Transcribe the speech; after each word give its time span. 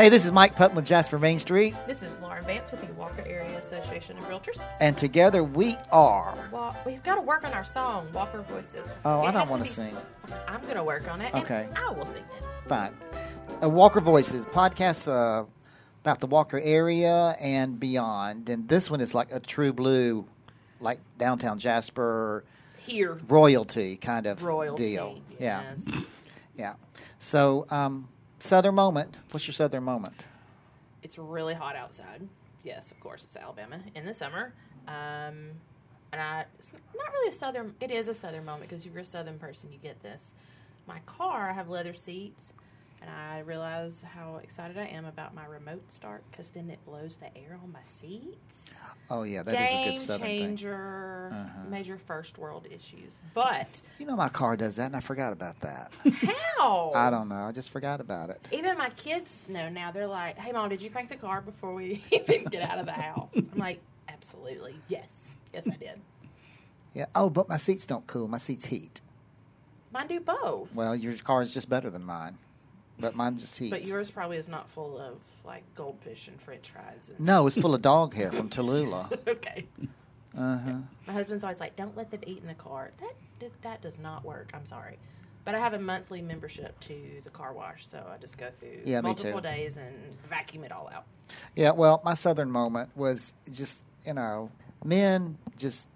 Hey, 0.00 0.08
this 0.08 0.24
is 0.24 0.30
Mike 0.32 0.56
Putman 0.56 0.76
with 0.76 0.86
Jasper 0.86 1.18
Main 1.18 1.38
Street, 1.38 1.74
This 1.86 2.02
is 2.02 2.18
Lauren 2.20 2.42
Vance 2.46 2.70
with 2.70 2.80
the 2.86 2.90
Walker 2.94 3.22
Area 3.26 3.58
Association 3.58 4.16
of 4.16 4.24
Realtors. 4.24 4.58
and 4.80 4.96
together 4.96 5.44
we 5.44 5.76
are. 5.92 6.32
Well, 6.50 6.74
we've 6.86 7.02
got 7.02 7.16
to 7.16 7.20
work 7.20 7.44
on 7.44 7.52
our 7.52 7.64
song, 7.64 8.08
Walker 8.14 8.40
Voices. 8.40 8.90
Oh, 9.04 9.22
It 9.24 9.28
I 9.28 9.32
don't 9.32 9.50
want 9.50 9.62
be- 9.62 9.68
to 9.68 9.74
sing. 9.74 9.94
I'm 10.48 10.62
going 10.62 10.76
to 10.76 10.84
work 10.84 11.06
on 11.12 11.20
it. 11.20 11.34
Okay. 11.34 11.66
And 11.68 11.76
I 11.76 11.90
will 11.90 12.06
sing 12.06 12.22
it. 12.34 12.44
Fine. 12.66 12.94
Uh, 13.62 13.68
Walker 13.68 14.00
Voices 14.00 14.46
podcast 14.46 15.06
uh, 15.06 15.44
about 16.02 16.20
the 16.20 16.26
Walker 16.28 16.58
area 16.60 17.36
and 17.38 17.78
beyond, 17.78 18.48
and 18.48 18.66
this 18.70 18.90
one 18.90 19.02
is 19.02 19.14
like 19.14 19.30
a 19.32 19.38
true 19.40 19.74
blue, 19.74 20.24
like 20.80 21.00
downtown 21.18 21.58
Jasper 21.58 22.42
Here, 22.78 23.18
royalty 23.28 23.98
kind 23.98 24.24
of 24.24 24.42
royalty. 24.44 24.92
deal. 24.92 25.18
Yeah, 25.38 25.74
yeah. 26.56 26.74
So, 27.18 27.66
um, 27.68 28.08
Southern 28.40 28.74
moment. 28.74 29.16
What's 29.30 29.46
your 29.46 29.54
Southern 29.54 29.84
moment? 29.84 30.24
It's 31.02 31.18
really 31.18 31.54
hot 31.54 31.76
outside. 31.76 32.26
Yes, 32.64 32.90
of 32.90 33.00
course, 33.00 33.22
it's 33.22 33.36
Alabama 33.36 33.80
in 33.94 34.04
the 34.04 34.14
summer. 34.14 34.52
Um, 34.88 35.52
and 36.12 36.20
I, 36.20 36.44
it's 36.58 36.70
not 36.72 37.12
really 37.12 37.28
a 37.28 37.32
southern. 37.32 37.74
It 37.80 37.90
is 37.90 38.08
a 38.08 38.14
southern 38.14 38.44
moment 38.44 38.68
because 38.68 38.84
if 38.84 38.92
you're 38.92 39.02
a 39.02 39.06
southern 39.06 39.38
person, 39.38 39.70
you 39.72 39.78
get 39.78 40.02
this. 40.02 40.32
My 40.86 40.98
car, 41.06 41.50
I 41.50 41.52
have 41.52 41.68
leather 41.68 41.94
seats, 41.94 42.54
and 43.00 43.10
I 43.10 43.40
realize 43.40 44.02
how 44.14 44.36
excited 44.42 44.76
I 44.78 44.86
am 44.86 45.04
about 45.04 45.34
my 45.34 45.44
remote 45.46 45.90
start 45.92 46.22
because 46.30 46.48
then 46.50 46.70
it 46.70 46.84
blows 46.84 47.16
the 47.16 47.26
air 47.36 47.58
on 47.62 47.72
my 47.72 47.82
seats. 47.82 48.74
Oh 49.08 49.24
yeah, 49.24 49.42
that 49.42 49.52
is 49.52 49.72
a 49.74 49.78
Game 49.78 49.92
good 49.92 49.98
Southern 49.98 50.28
thing. 50.28 50.38
changer, 50.38 51.30
Uh-huh. 51.32 51.68
major 51.68 51.98
first 51.98 52.38
world 52.38 52.66
issues. 52.70 53.20
But 53.34 53.80
You 53.98 54.06
know, 54.06 54.16
my 54.16 54.28
car 54.28 54.56
does 54.56 54.76
that, 54.76 54.86
and 54.86 54.96
I 54.96 55.00
forgot 55.00 55.32
about 55.32 55.60
that. 55.60 55.92
how? 56.56 56.92
I 56.94 57.10
don't 57.10 57.28
know. 57.28 57.42
I 57.44 57.52
just 57.52 57.70
forgot 57.70 58.00
about 58.00 58.30
it. 58.30 58.48
Even 58.52 58.78
my 58.78 58.90
kids 58.90 59.46
know 59.48 59.68
now. 59.68 59.90
They're 59.90 60.06
like, 60.06 60.38
"Hey, 60.38 60.52
mom, 60.52 60.68
did 60.68 60.80
you 60.82 60.90
crank 60.90 61.08
the 61.08 61.16
car 61.16 61.40
before 61.40 61.74
we 61.74 62.04
even 62.12 62.44
get 62.44 62.62
out 62.62 62.78
of 62.78 62.86
the 62.86 62.92
house?" 62.92 63.34
I'm 63.52 63.58
like, 63.58 63.80
"Absolutely, 64.08 64.80
yes, 64.88 65.36
yes, 65.52 65.68
I 65.68 65.76
did." 65.76 66.00
Yeah. 66.94 67.06
Oh, 67.14 67.30
but 67.30 67.48
my 67.48 67.56
seats 67.56 67.86
don't 67.86 68.06
cool. 68.06 68.28
My 68.28 68.38
seats 68.38 68.66
heat. 68.66 69.00
Mine 69.92 70.06
do 70.06 70.20
both, 70.20 70.72
Well, 70.74 70.94
your 70.94 71.16
car 71.18 71.42
is 71.42 71.52
just 71.52 71.68
better 71.68 71.90
than 71.90 72.04
mine, 72.04 72.38
but 73.00 73.14
mine 73.16 73.36
just 73.38 73.56
heats. 73.58 73.70
but 73.70 73.84
yours 73.86 74.10
probably 74.10 74.36
is 74.36 74.48
not 74.48 74.68
full 74.70 74.98
of 74.98 75.18
like 75.44 75.62
goldfish 75.74 76.28
and 76.28 76.40
French 76.40 76.70
fries. 76.70 77.10
And... 77.16 77.20
No, 77.26 77.46
it's 77.46 77.56
full 77.58 77.74
of 77.74 77.82
dog 77.92 78.14
hair 78.14 78.30
from 78.32 78.48
Tallulah. 78.48 79.26
okay. 79.28 79.66
Uh 80.36 80.58
huh. 80.58 80.72
My 81.06 81.12
husband's 81.12 81.42
always 81.44 81.58
like, 81.60 81.74
"Don't 81.76 81.96
let 81.96 82.10
them 82.10 82.20
eat 82.26 82.38
in 82.40 82.46
the 82.46 82.54
car." 82.54 82.90
That 83.00 83.14
that- 83.40 83.62
that 83.62 83.82
does 83.82 83.98
not 83.98 84.24
work. 84.24 84.50
I'm 84.54 84.64
sorry, 84.66 84.98
but 85.44 85.54
I 85.54 85.58
have 85.58 85.72
a 85.74 85.78
monthly 85.78 86.22
membership 86.22 86.78
to 86.80 86.94
the 87.24 87.30
car 87.30 87.52
wash, 87.52 87.86
so 87.86 88.04
I 88.12 88.16
just 88.18 88.36
go 88.38 88.50
through 88.50 88.82
Yeah, 88.84 89.00
multiple 89.00 89.40
too. 89.40 89.48
days 89.48 89.76
and 89.76 89.94
vacuum 90.28 90.62
it 90.64 90.72
all 90.72 90.88
out. 90.94 91.04
Yeah. 91.56 91.70
Well, 91.72 92.00
my 92.04 92.14
southern 92.14 92.50
moment 92.50 92.90
was 92.96 93.34
just 93.52 93.82
you 94.06 94.14
know, 94.14 94.50
men 94.84 95.36
just 95.58 95.88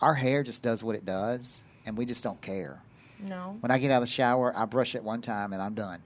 our 0.00 0.14
hair 0.14 0.42
just 0.42 0.62
does 0.62 0.82
what 0.82 0.96
it 0.96 1.04
does, 1.06 1.62
and 1.86 1.96
we 1.96 2.06
just 2.06 2.24
don't 2.24 2.40
care. 2.40 2.80
No, 3.20 3.56
When 3.60 3.70
I 3.70 3.78
get 3.78 3.90
out 3.90 4.02
of 4.02 4.08
the 4.08 4.12
shower, 4.12 4.52
I 4.56 4.64
brush 4.64 4.94
it 4.94 5.02
one 5.02 5.20
time, 5.20 5.52
and 5.52 5.60
I'm 5.60 5.74
done. 5.74 6.00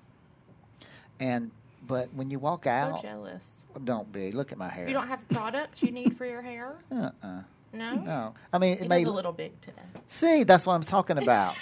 And 1.21 1.51
but 1.87 2.09
when 2.15 2.31
you 2.31 2.39
walk 2.39 2.65
so 2.65 2.71
out, 2.71 3.03
jealous. 3.03 3.45
don't 3.85 4.11
be. 4.13 4.33
Look 4.33 4.53
at 4.53 4.59
my 4.59 4.69
hair. 4.69 4.87
You 4.89 4.95
don't 4.95 5.09
have 5.09 5.27
product 5.29 5.83
you 5.83 5.91
need 5.91 6.17
for 6.17 6.25
your 6.27 6.43
hair? 6.43 6.75
Uh-uh. 6.91 7.43
No. 7.73 7.95
No. 7.95 8.35
I 8.53 8.59
mean, 8.59 8.75
it, 8.75 8.83
It 8.83 8.89
may 8.89 9.03
a 9.05 9.11
little 9.11 9.33
big 9.33 9.59
today. 9.61 9.83
see. 10.07 10.43
That's 10.45 10.67
what 10.67 10.75
I'm 10.75 10.83
talking 10.83 11.19
about. 11.19 11.57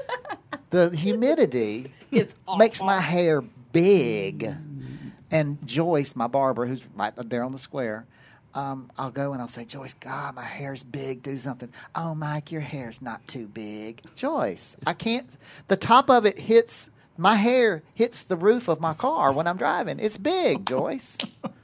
the 0.70 0.90
humidity 0.96 1.92
makes 2.58 2.82
my 2.82 3.00
hair 3.00 3.40
big. 3.72 4.48
And 5.30 5.64
Joyce, 5.66 6.14
my 6.14 6.26
barber, 6.28 6.66
who's 6.66 6.86
right 6.94 7.12
there 7.16 7.42
on 7.44 7.52
the 7.52 7.58
square, 7.58 8.06
um, 8.56 8.90
I'll 8.98 9.10
go 9.10 9.32
and 9.32 9.40
I'll 9.42 9.48
say, 9.48 9.64
Joyce, 9.64 9.94
God, 9.94 10.34
my 10.34 10.42
hair's 10.42 10.82
big. 10.82 11.22
Do 11.22 11.36
something. 11.38 11.70
Oh, 11.94 12.14
Mike, 12.14 12.50
your 12.50 12.62
hair's 12.62 13.00
not 13.02 13.26
too 13.28 13.46
big. 13.46 14.02
Joyce, 14.14 14.76
I 14.86 14.94
can't. 14.94 15.28
The 15.68 15.76
top 15.76 16.10
of 16.10 16.24
it 16.26 16.38
hits 16.38 16.90
my 17.18 17.36
hair 17.36 17.82
hits 17.94 18.24
the 18.24 18.36
roof 18.36 18.68
of 18.68 18.80
my 18.80 18.92
car 18.94 19.32
when 19.32 19.46
I'm 19.46 19.56
driving. 19.56 19.98
It's 20.00 20.18
big, 20.18 20.66
Joyce. 20.66 21.16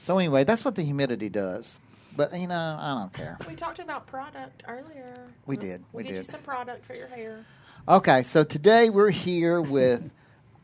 so 0.00 0.18
anyway, 0.18 0.44
that's 0.44 0.64
what 0.64 0.74
the 0.74 0.82
humidity 0.82 1.28
does. 1.28 1.78
But 2.14 2.36
you 2.38 2.46
know, 2.46 2.76
I 2.78 2.94
don't 2.98 3.12
care. 3.12 3.38
We 3.48 3.54
talked 3.54 3.78
about 3.78 4.06
product 4.06 4.64
earlier. 4.68 5.14
We 5.46 5.56
did, 5.56 5.80
we 5.92 6.02
We'll 6.02 6.04
get 6.04 6.12
you 6.12 6.22
did. 6.22 6.30
some 6.30 6.42
product 6.42 6.84
for 6.84 6.94
your 6.94 7.08
hair. 7.08 7.44
Okay, 7.88 8.22
so 8.22 8.44
today 8.44 8.90
we're 8.90 9.10
here 9.10 9.60
with 9.60 10.12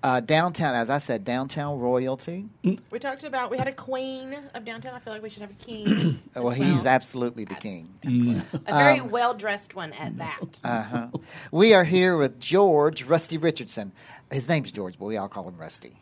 uh, 0.02 0.20
downtown, 0.20 0.74
as 0.74 0.90
I 0.90 0.98
said, 0.98 1.24
downtown 1.24 1.78
royalty. 1.78 2.46
We 2.90 2.98
talked 3.00 3.24
about 3.24 3.50
we 3.50 3.58
had 3.58 3.66
a 3.68 3.72
queen 3.72 4.36
of 4.54 4.64
downtown. 4.64 4.94
I 4.94 5.00
feel 5.00 5.12
like 5.12 5.22
we 5.22 5.28
should 5.30 5.42
have 5.42 5.50
a 5.50 5.64
king. 5.64 6.20
as 6.34 6.42
Well, 6.42 6.52
he's 6.54 6.86
absolutely 6.86 7.44
the 7.44 7.54
Abs- 7.54 7.62
king. 7.62 7.88
absolutely. 8.04 8.60
A 8.66 8.74
very 8.74 9.00
Um, 9.00 9.10
well 9.10 9.34
dressed 9.34 9.74
one 9.74 9.92
at 9.94 10.16
that. 10.18 10.60
Uh-huh. 10.62 11.08
We 11.50 11.74
are 11.74 11.84
here 11.84 12.16
with 12.16 12.38
George 12.38 13.02
Rusty 13.04 13.38
Richardson. 13.38 13.92
His 14.30 14.48
name's 14.48 14.70
George, 14.72 14.98
but 14.98 15.06
we 15.06 15.16
all 15.16 15.28
call 15.28 15.48
him 15.48 15.56
Rusty. 15.56 15.96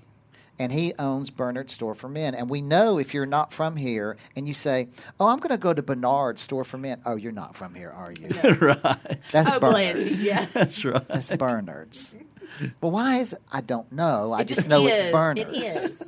And 0.58 0.72
he 0.72 0.94
owns 0.98 1.28
Bernard's 1.28 1.74
Store 1.74 1.94
for 1.94 2.08
Men. 2.08 2.34
And 2.34 2.48
we 2.48 2.62
know 2.62 2.98
if 2.98 3.12
you're 3.12 3.26
not 3.26 3.52
from 3.52 3.76
here 3.76 4.16
and 4.34 4.48
you 4.48 4.54
say, 4.54 4.88
"Oh, 5.20 5.26
I'm 5.26 5.38
going 5.38 5.50
to 5.50 5.58
go 5.58 5.74
to 5.74 5.82
Bernard's 5.82 6.40
Store 6.40 6.64
for 6.64 6.78
Men," 6.78 7.02
oh, 7.04 7.16
you're 7.16 7.30
not 7.30 7.54
from 7.56 7.74
here, 7.74 7.90
are 7.90 8.10
you? 8.12 8.28
right. 8.60 9.18
That's 9.30 9.52
oh, 9.52 9.60
Bernard's. 9.60 9.98
bless. 9.98 10.22
Yeah. 10.22 10.46
That's 10.54 10.82
right. 10.82 11.06
That's 11.08 11.30
Bernard's. 11.32 12.14
Well, 12.80 12.90
why 12.92 13.16
is 13.18 13.32
it? 13.34 13.40
I 13.52 13.60
don't 13.60 13.90
know. 13.92 14.32
I 14.32 14.40
It 14.40 14.48
just 14.48 14.68
know 14.68 14.86
is. 14.86 14.98
it's 14.98 15.12
Bernard's. 15.12 15.40
It 15.40 15.62
is. 15.62 16.00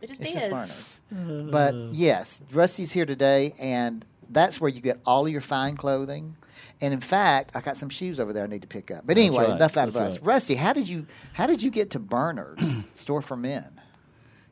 It 0.00 0.08
just 0.08 0.20
It's 0.22 0.30
is. 0.30 0.32
just 0.34 0.50
Bernard's. 0.50 1.00
But 1.50 1.74
yes, 1.92 2.42
Rusty's 2.52 2.92
here 2.92 3.06
today, 3.06 3.54
and 3.58 4.04
that's 4.30 4.60
where 4.60 4.70
you 4.70 4.80
get 4.80 5.00
all 5.04 5.26
of 5.26 5.32
your 5.32 5.40
fine 5.40 5.76
clothing. 5.76 6.36
And 6.80 6.92
in 6.92 7.00
fact, 7.00 7.52
I 7.54 7.60
got 7.60 7.76
some 7.76 7.88
shoes 7.88 8.18
over 8.20 8.32
there 8.32 8.44
I 8.44 8.46
need 8.46 8.62
to 8.62 8.68
pick 8.68 8.90
up. 8.90 9.06
But 9.06 9.16
anyway, 9.18 9.44
right. 9.44 9.56
enough 9.56 9.76
out 9.76 9.88
of 9.88 9.96
us. 9.96 10.18
right. 10.18 10.26
Rusty, 10.26 10.54
how 10.56 10.72
did 10.72 10.88
you 10.88 11.06
how 11.34 11.46
did 11.46 11.62
you 11.62 11.70
get 11.70 11.90
to 11.90 11.98
Bernard's 11.98 12.84
store 12.94 13.22
for 13.22 13.36
men? 13.36 13.80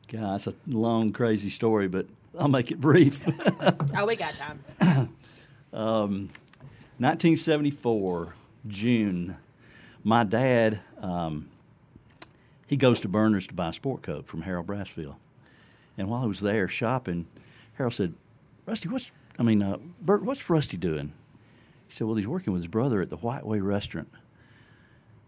God, 0.07 0.35
it's 0.35 0.47
a 0.47 0.53
long, 0.67 1.11
crazy 1.11 1.49
story, 1.49 1.87
but 1.87 2.05
I'll 2.37 2.47
make 2.47 2.71
it 2.71 2.79
brief. 2.79 3.21
Oh, 3.97 4.05
we 4.05 4.15
got 4.15 4.33
time. 4.35 4.59
um, 5.73 6.29
1974, 6.99 8.33
June. 8.67 9.37
My 10.07 10.23
dad, 10.23 10.81
um, 11.01 11.49
he 12.67 12.77
goes 12.77 12.99
to 12.99 13.07
Berners 13.07 13.47
to 13.47 13.55
buy 13.55 13.69
a 13.69 13.73
sport 13.73 14.03
coat 14.03 14.27
from 14.27 14.43
Harold 14.43 14.67
Brassfield. 14.67 15.15
And 15.97 16.09
while 16.09 16.21
I 16.21 16.27
was 16.27 16.41
there 16.41 16.67
shopping, 16.67 17.25
Harold 17.73 17.95
said, 17.95 18.13
Rusty, 18.67 18.87
what's, 18.87 19.09
I 19.39 19.43
mean, 19.43 19.63
uh, 19.63 19.77
Bert, 19.99 20.23
what's 20.23 20.47
Rusty 20.47 20.77
doing? 20.77 21.13
He 21.87 21.93
said, 21.93 22.05
well, 22.05 22.15
he's 22.15 22.27
working 22.27 22.53
with 22.53 22.61
his 22.61 22.67
brother 22.67 23.01
at 23.01 23.09
the 23.09 23.17
White 23.17 23.47
Way 23.47 23.61
restaurant. 23.61 24.11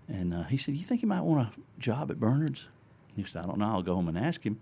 And 0.08 0.32
uh, 0.32 0.44
he 0.44 0.58
said, 0.58 0.76
you 0.76 0.86
think 0.86 1.02
he 1.02 1.08
might 1.08 1.22
want 1.22 1.50
a 1.50 1.80
job 1.80 2.12
at 2.12 2.20
Bernard's? 2.20 2.66
He 3.16 3.24
said, 3.24 3.44
I 3.44 3.48
don't 3.48 3.58
know. 3.58 3.66
I'll 3.66 3.82
go 3.82 3.96
home 3.96 4.08
and 4.08 4.18
ask 4.18 4.46
him. 4.46 4.60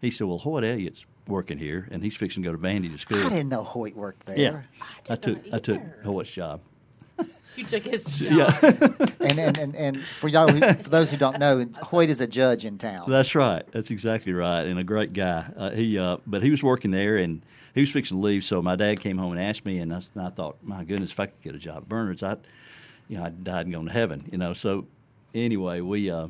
He 0.00 0.10
said, 0.10 0.26
well, 0.26 0.38
Hoyt 0.38 0.64
Elliott's 0.64 1.04
working 1.26 1.58
here, 1.58 1.86
and 1.90 2.02
he's 2.02 2.16
fixing 2.16 2.42
to 2.42 2.48
go 2.48 2.56
to 2.56 2.58
Vandy 2.58 2.90
to 2.90 2.96
school. 2.96 3.18
I 3.18 3.28
didn't 3.28 3.50
know 3.50 3.64
Hoyt 3.64 3.94
worked 3.94 4.24
there. 4.24 4.38
Yeah, 4.38 4.62
I 5.10 5.12
I 5.12 5.16
took 5.16 5.38
I 5.52 5.58
took. 5.58 5.82
Hoyt's 6.04 6.30
job. 6.30 6.62
You 7.58 7.64
took 7.64 7.84
his 7.84 8.04
job. 8.18 8.32
Yeah, 8.32 8.58
And, 9.20 9.38
and, 9.38 9.58
and, 9.58 9.76
and 9.76 10.00
for 10.20 10.28
y'all, 10.28 10.48
who, 10.48 10.60
for 10.60 10.90
those 10.90 11.10
who 11.10 11.16
don't 11.16 11.38
know, 11.38 11.66
Hoyt 11.82 12.08
is 12.08 12.20
a 12.20 12.26
judge 12.26 12.64
in 12.64 12.78
town. 12.78 13.10
that's 13.10 13.34
right. 13.34 13.64
That's 13.72 13.90
exactly 13.90 14.32
right, 14.32 14.62
and 14.62 14.78
a 14.78 14.84
great 14.84 15.12
guy. 15.12 15.44
Uh, 15.56 15.70
he, 15.70 15.98
uh, 15.98 16.18
but 16.26 16.42
he 16.42 16.50
was 16.50 16.62
working 16.62 16.90
there, 16.92 17.16
and 17.16 17.42
he 17.74 17.80
was 17.80 17.90
fixing 17.90 18.16
to 18.16 18.22
leave. 18.22 18.44
So 18.44 18.62
my 18.62 18.76
dad 18.76 19.00
came 19.00 19.18
home 19.18 19.32
and 19.32 19.40
asked 19.42 19.64
me, 19.66 19.78
and 19.78 19.92
I, 19.92 19.96
s- 19.98 20.08
and 20.14 20.24
I 20.24 20.30
thought, 20.30 20.56
my 20.62 20.84
goodness, 20.84 21.10
if 21.10 21.18
I 21.20 21.26
could 21.26 21.42
get 21.42 21.54
a 21.54 21.58
job 21.58 21.78
at 21.78 21.88
Bernard's, 21.88 22.22
I, 22.22 22.36
you 23.08 23.18
know, 23.18 23.24
I 23.24 23.30
died 23.30 23.66
and 23.66 23.72
gone 23.74 23.86
to 23.86 23.92
heaven. 23.92 24.28
You 24.30 24.38
know, 24.38 24.52
so 24.54 24.86
anyway, 25.34 25.80
we, 25.80 26.10
uh, 26.10 26.28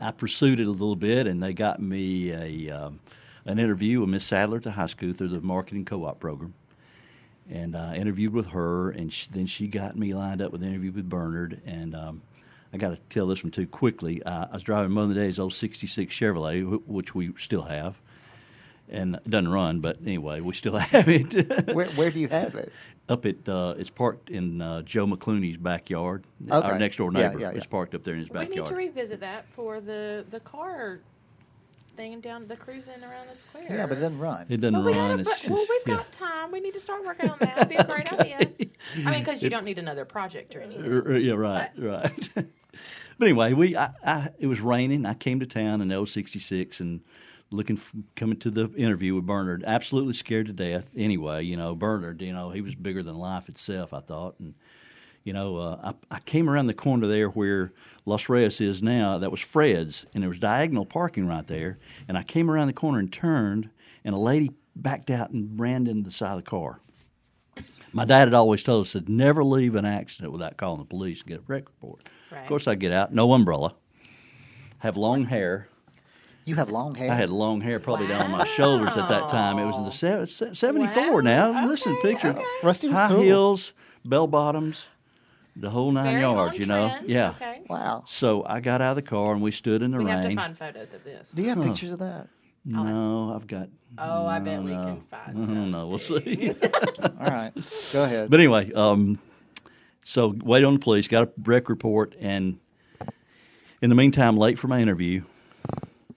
I 0.00 0.10
pursued 0.10 0.58
it 0.60 0.66
a 0.66 0.70
little 0.70 0.96
bit, 0.96 1.26
and 1.26 1.42
they 1.42 1.52
got 1.52 1.80
me 1.80 2.30
a 2.32 2.70
um, 2.70 3.00
an 3.44 3.58
interview 3.60 4.00
with 4.00 4.08
Miss 4.08 4.24
Sadler 4.24 4.58
to 4.60 4.72
high 4.72 4.86
school 4.86 5.12
through 5.12 5.28
the 5.28 5.40
marketing 5.40 5.84
co-op 5.84 6.18
program. 6.18 6.54
And 7.50 7.76
I 7.76 7.96
interviewed 7.96 8.32
with 8.32 8.48
her, 8.48 8.90
and 8.90 9.12
sh 9.12 9.28
then 9.28 9.46
she 9.46 9.68
got 9.68 9.96
me 9.96 10.12
lined 10.12 10.42
up 10.42 10.52
with 10.52 10.62
an 10.62 10.68
interview 10.68 10.92
with 10.92 11.08
Bernard. 11.08 11.60
And 11.66 11.94
um, 11.94 12.22
I 12.72 12.76
got 12.76 12.90
to 12.90 12.98
tell 13.08 13.26
this 13.26 13.42
one 13.42 13.50
too 13.50 13.66
quickly. 13.66 14.22
Uh, 14.22 14.46
I 14.50 14.54
was 14.54 14.62
driving 14.62 14.92
Mother 14.92 15.14
Day's 15.14 15.38
old 15.38 15.54
'66 15.54 16.14
Chevrolet, 16.14 16.62
wh- 16.62 16.88
which 16.88 17.14
we 17.14 17.32
still 17.38 17.62
have, 17.62 17.96
and 18.88 19.16
it 19.16 19.30
doesn't 19.30 19.48
run, 19.48 19.80
but 19.80 19.98
anyway, 20.02 20.40
we 20.40 20.54
still 20.54 20.76
have 20.78 21.08
it. 21.08 21.74
Where, 21.74 21.86
where 21.88 22.10
do 22.10 22.20
you 22.20 22.28
have 22.28 22.54
it? 22.54 22.72
up 23.08 23.24
at 23.24 23.48
uh, 23.48 23.74
it's 23.78 23.90
parked 23.90 24.30
in 24.30 24.60
uh, 24.60 24.82
Joe 24.82 25.06
McClooney's 25.06 25.56
backyard. 25.56 26.24
Okay. 26.50 26.66
Our 26.66 26.78
next 26.78 26.96
door 26.96 27.10
neighbor 27.10 27.38
yeah, 27.38 27.52
yeah. 27.52 27.58
is 27.58 27.66
parked 27.66 27.94
up 27.94 28.04
there 28.04 28.14
in 28.14 28.20
his 28.20 28.28
backyard. 28.28 28.50
We 28.50 28.56
need 28.56 28.66
to 28.66 28.74
revisit 28.74 29.20
that 29.20 29.46
for 29.54 29.80
the 29.80 30.24
the 30.30 30.40
car 30.40 31.00
thing 31.96 32.20
down 32.20 32.46
the 32.46 32.56
cruising 32.56 33.02
around 33.02 33.28
the 33.30 33.34
square. 33.34 33.64
Yeah, 33.68 33.86
but 33.86 33.98
it 33.98 34.00
doesn't 34.02 34.18
run. 34.18 34.46
it 34.48 34.58
doesn't 34.60 34.74
Well, 34.74 34.84
we 34.84 34.92
run. 34.98 35.18
gotta, 35.18 35.30
It's 35.30 35.42
but, 35.42 35.50
well, 35.50 35.66
we've 35.68 35.80
yeah. 35.86 35.94
got 35.96 36.12
time. 36.12 36.52
We 36.52 36.60
need 36.60 36.74
to 36.74 36.80
start 36.80 37.04
working 37.04 37.30
on 37.30 37.38
that. 37.40 37.56
It'd 37.56 37.68
be 37.68 37.76
a 37.76 37.84
great 37.84 38.12
idea. 38.20 38.38
I 39.04 39.10
mean, 39.10 39.20
because 39.20 39.42
you 39.42 39.50
don't 39.50 39.64
need 39.64 39.78
another 39.78 40.04
project 40.04 40.54
or 40.54 40.60
anything. 40.60 40.84
R- 40.92 41.04
r- 41.12 41.16
Yeah, 41.18 41.34
right, 41.34 41.70
right. 41.78 42.28
But 43.18 43.28
anyway, 43.28 43.54
we 43.54 43.74
I, 43.74 43.92
I 44.04 44.28
it 44.38 44.46
was 44.46 44.60
raining. 44.60 45.06
I 45.06 45.14
came 45.14 45.40
to 45.40 45.46
town 45.46 45.80
in 45.80 45.90
L 45.90 46.04
sixty 46.04 46.38
six 46.38 46.80
and 46.80 47.00
looking 47.50 47.78
f- 47.78 47.94
coming 48.14 48.38
to 48.40 48.50
the 48.50 48.70
interview 48.74 49.14
with 49.14 49.24
Bernard. 49.24 49.64
Absolutely 49.66 50.12
scared 50.12 50.46
to 50.48 50.52
death. 50.52 50.90
Anyway, 50.94 51.42
you 51.44 51.56
know 51.56 51.74
Bernard. 51.74 52.20
You 52.20 52.34
know 52.34 52.50
he 52.50 52.60
was 52.60 52.74
bigger 52.74 53.02
than 53.02 53.16
life 53.16 53.48
itself. 53.48 53.94
I 53.94 54.00
thought 54.00 54.34
and. 54.38 54.52
You 55.26 55.32
know, 55.32 55.56
uh, 55.56 55.92
I, 56.10 56.16
I 56.16 56.20
came 56.20 56.48
around 56.48 56.68
the 56.68 56.72
corner 56.74 57.08
there 57.08 57.28
where 57.30 57.72
Los 58.04 58.28
Reyes 58.28 58.60
is 58.60 58.80
now. 58.80 59.18
That 59.18 59.32
was 59.32 59.40
Fred's, 59.40 60.06
and 60.14 60.22
there 60.22 60.28
was 60.30 60.38
diagonal 60.38 60.86
parking 60.86 61.26
right 61.26 61.44
there. 61.44 61.78
And 62.06 62.16
I 62.16 62.22
came 62.22 62.48
around 62.48 62.68
the 62.68 62.72
corner 62.72 63.00
and 63.00 63.12
turned, 63.12 63.68
and 64.04 64.14
a 64.14 64.18
lady 64.18 64.52
backed 64.76 65.10
out 65.10 65.30
and 65.30 65.58
ran 65.58 65.88
into 65.88 66.04
the 66.08 66.12
side 66.14 66.38
of 66.38 66.44
the 66.44 66.48
car. 66.48 66.78
My 67.92 68.04
dad 68.04 68.26
had 68.28 68.34
always 68.34 68.62
told 68.62 68.86
us 68.86 68.92
to 68.92 69.02
never 69.10 69.42
leave 69.42 69.74
an 69.74 69.84
accident 69.84 70.32
without 70.32 70.56
calling 70.56 70.78
the 70.78 70.84
police 70.84 71.22
and 71.22 71.28
get 71.30 71.38
a 71.40 71.42
wreck 71.48 71.64
report. 71.66 72.08
Right. 72.30 72.42
Of 72.42 72.46
course, 72.46 72.68
I 72.68 72.76
get 72.76 72.92
out, 72.92 73.12
no 73.12 73.32
umbrella, 73.32 73.74
have 74.78 74.96
long 74.96 75.24
hair. 75.24 75.66
You 76.44 76.54
have 76.54 76.70
long 76.70 76.94
hair. 76.94 77.10
I 77.10 77.16
had 77.16 77.30
long 77.30 77.62
hair 77.62 77.80
probably 77.80 78.06
down 78.06 78.22
on 78.26 78.30
my 78.30 78.46
shoulders 78.46 78.90
at 78.96 79.08
that 79.08 79.28
time. 79.28 79.58
It 79.58 79.64
was 79.66 79.76
in 79.76 79.84
the 79.84 79.90
se- 79.90 80.26
se- 80.26 80.54
74 80.54 81.14
Wow. 81.14 81.20
now. 81.20 81.66
Listen, 81.68 81.96
picture. 82.00 82.28
okay. 82.28 82.44
Rusty 82.62 82.86
was 82.88 82.98
High 82.98 83.08
cool. 83.08 83.22
heels, 83.22 83.72
bell 84.04 84.28
bottoms, 84.28 84.86
the 85.58 85.70
whole 85.70 85.90
nine 85.90 86.04
Very 86.06 86.20
yards, 86.20 86.58
you 86.58 86.66
know? 86.66 86.88
trend. 86.90 87.08
Yeah. 87.08 87.30
Okay. 87.30 87.62
Wow. 87.68 88.04
So 88.06 88.44
I 88.44 88.60
got 88.60 88.80
out 88.80 88.90
of 88.90 88.96
the 88.96 89.02
car 89.08 89.32
and 89.32 89.40
we 89.42 89.50
stood 89.50 89.82
in 89.82 89.90
the 89.90 89.98
We 89.98 90.04
rain. 90.04 90.14
have 90.14 90.24
to 90.30 90.34
find 90.34 90.56
photos 90.56 90.92
of 90.94 91.02
this. 91.04 91.30
Do 91.32 91.42
you 91.42 91.48
have 91.48 91.62
pictures 91.62 91.92
of 91.92 91.98
that? 92.00 92.28
no, 92.64 93.32
I've 93.34 93.46
got. 93.46 93.68
Oh, 93.98 94.26
I 94.26 94.38
bet 94.40 94.58
no, 94.60 94.64
we 94.64 94.70
no. 94.72 94.82
can 94.82 95.00
find 95.02 95.44
I 95.44 95.54
don't 95.54 95.70
know. 95.70 95.86
We'll 95.86 95.98
see. 95.98 96.54
All 97.02 97.10
right. 97.20 97.52
Go 97.92 98.04
ahead. 98.04 98.28
But 98.28 98.40
anyway, 98.40 98.72
um, 98.72 99.18
so 100.04 100.34
wait 100.42 100.64
on 100.64 100.74
the 100.74 100.78
police, 100.80 101.08
got 101.08 101.28
a 101.28 101.30
wreck 101.42 101.68
report, 101.68 102.14
and 102.20 102.58
in 103.80 103.88
the 103.88 103.96
meantime, 103.96 104.36
late 104.36 104.58
for 104.58 104.68
my 104.68 104.80
interview, 104.80 105.22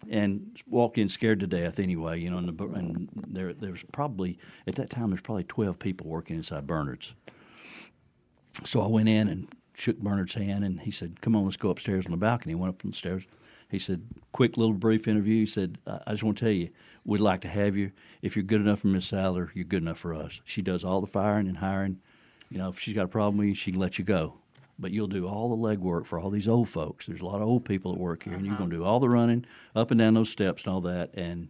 and 0.09 0.57
walked 0.67 0.97
in 0.97 1.07
scared 1.07 1.39
to 1.41 1.47
death. 1.47 1.79
Anyway, 1.79 2.19
you 2.19 2.29
know, 2.29 2.37
and, 2.37 2.49
the, 2.57 2.63
and 2.65 3.09
there 3.27 3.53
there 3.53 3.71
was 3.71 3.83
probably 3.93 4.37
at 4.67 4.75
that 4.75 4.89
time 4.89 5.11
there's 5.11 5.21
probably 5.21 5.43
twelve 5.45 5.79
people 5.79 6.07
working 6.07 6.35
inside 6.35 6.67
Bernard's. 6.67 7.13
So 8.65 8.81
I 8.81 8.87
went 8.87 9.09
in 9.09 9.27
and 9.27 9.47
shook 9.75 9.97
Bernard's 9.97 10.33
hand, 10.33 10.63
and 10.63 10.81
he 10.81 10.91
said, 10.91 11.21
"Come 11.21 11.35
on, 11.35 11.45
let's 11.45 11.57
go 11.57 11.69
upstairs 11.69 12.05
on 12.05 12.11
the 12.11 12.17
balcony." 12.17 12.55
Went 12.55 12.75
up 12.75 12.85
on 12.85 12.91
the 12.91 12.97
stairs. 12.97 13.23
He 13.69 13.79
said, 13.79 14.01
"Quick 14.31 14.57
little 14.57 14.73
brief 14.73 15.07
interview." 15.07 15.41
He 15.41 15.45
said, 15.45 15.77
"I 15.87 15.99
I 16.07 16.11
just 16.11 16.23
want 16.23 16.37
to 16.37 16.45
tell 16.45 16.51
you, 16.51 16.69
we'd 17.05 17.21
like 17.21 17.41
to 17.41 17.47
have 17.47 17.77
you. 17.77 17.91
If 18.21 18.35
you're 18.35 18.43
good 18.43 18.61
enough 18.61 18.81
for 18.81 18.87
Miss 18.87 19.07
Sadler, 19.07 19.51
you're 19.53 19.65
good 19.65 19.83
enough 19.83 19.99
for 19.99 20.13
us. 20.13 20.41
She 20.43 20.61
does 20.61 20.83
all 20.83 21.01
the 21.01 21.07
firing 21.07 21.47
and 21.47 21.57
hiring. 21.57 21.99
You 22.49 22.57
know, 22.57 22.69
if 22.69 22.79
she's 22.79 22.95
got 22.95 23.05
a 23.05 23.09
problem 23.09 23.37
with 23.37 23.47
you, 23.47 23.55
she 23.55 23.71
can 23.71 23.79
let 23.79 23.99
you 23.99 24.05
go. 24.05 24.35
But 24.77 24.91
you'll 24.91 25.07
do 25.07 25.27
all 25.27 25.49
the 25.49 25.55
legwork 25.55 26.05
for 26.05 26.19
all 26.19 26.29
these 26.29 26.47
old 26.47 26.69
folks. 26.69 27.05
There's 27.05 27.21
a 27.21 27.25
lot 27.25 27.41
of 27.41 27.47
old 27.47 27.65
people 27.65 27.93
that 27.93 27.99
work 27.99 28.23
here, 28.23 28.33
and 28.33 28.45
you're 28.45 28.55
going 28.55 28.69
to 28.69 28.77
uh-huh. 28.77 28.85
do 28.85 28.89
all 28.89 28.99
the 28.99 29.09
running 29.09 29.45
up 29.75 29.91
and 29.91 29.99
down 29.99 30.13
those 30.13 30.29
steps 30.29 30.63
and 30.63 30.73
all 30.73 30.81
that." 30.81 31.13
And 31.13 31.49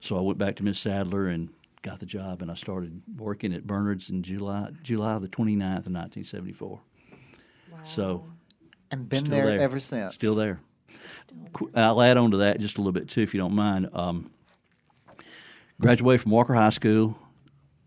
so 0.00 0.18
I 0.18 0.20
went 0.20 0.38
back 0.38 0.56
to 0.56 0.64
Miss 0.64 0.78
Sadler 0.78 1.26
and 1.26 1.50
got 1.82 2.00
the 2.00 2.06
job, 2.06 2.42
and 2.42 2.50
I 2.50 2.54
started 2.54 3.02
working 3.16 3.52
at 3.54 3.66
Bernard's 3.66 4.10
in 4.10 4.22
July 4.22 4.70
July 4.82 5.18
the 5.18 5.28
29th 5.28 5.86
of 5.86 5.92
1974. 5.92 6.80
Wow. 7.72 7.78
So 7.84 8.24
and 8.90 9.08
been 9.08 9.30
there, 9.30 9.46
there. 9.46 9.60
ever 9.60 9.80
since. 9.80 10.14
Still 10.14 10.34
there. 10.34 10.60
Qu- 11.52 11.70
I'll 11.74 12.02
add 12.02 12.16
on 12.16 12.32
to 12.32 12.38
that 12.38 12.60
just 12.60 12.76
a 12.76 12.80
little 12.80 12.92
bit 12.92 13.08
too, 13.08 13.22
if 13.22 13.32
you 13.34 13.40
don't 13.40 13.54
mind. 13.54 13.88
Um, 13.92 14.30
graduated 15.80 16.22
from 16.22 16.32
Walker 16.32 16.54
High 16.54 16.70
School, 16.70 17.16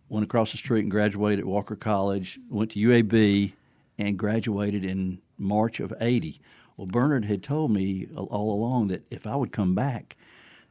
went 0.10 0.24
across 0.24 0.52
the 0.52 0.58
street 0.58 0.82
and 0.82 0.92
graduated 0.92 1.40
at 1.40 1.46
Walker 1.46 1.76
College. 1.76 2.40
Went 2.50 2.72
to 2.72 2.80
UAB 2.80 3.54
and 3.98 4.18
graduated 4.18 4.84
in 4.84 5.20
March 5.38 5.80
of 5.80 5.94
'80. 6.00 6.40
Well, 6.78 6.88
Bernard 6.88 7.26
had 7.26 7.44
told 7.44 7.72
me 7.72 8.08
all- 8.16 8.26
all 8.26 8.54
along 8.56 8.88
that 8.88 9.06
if 9.12 9.28
I 9.28 9.36
would 9.36 9.52
come 9.52 9.76
back, 9.76 10.16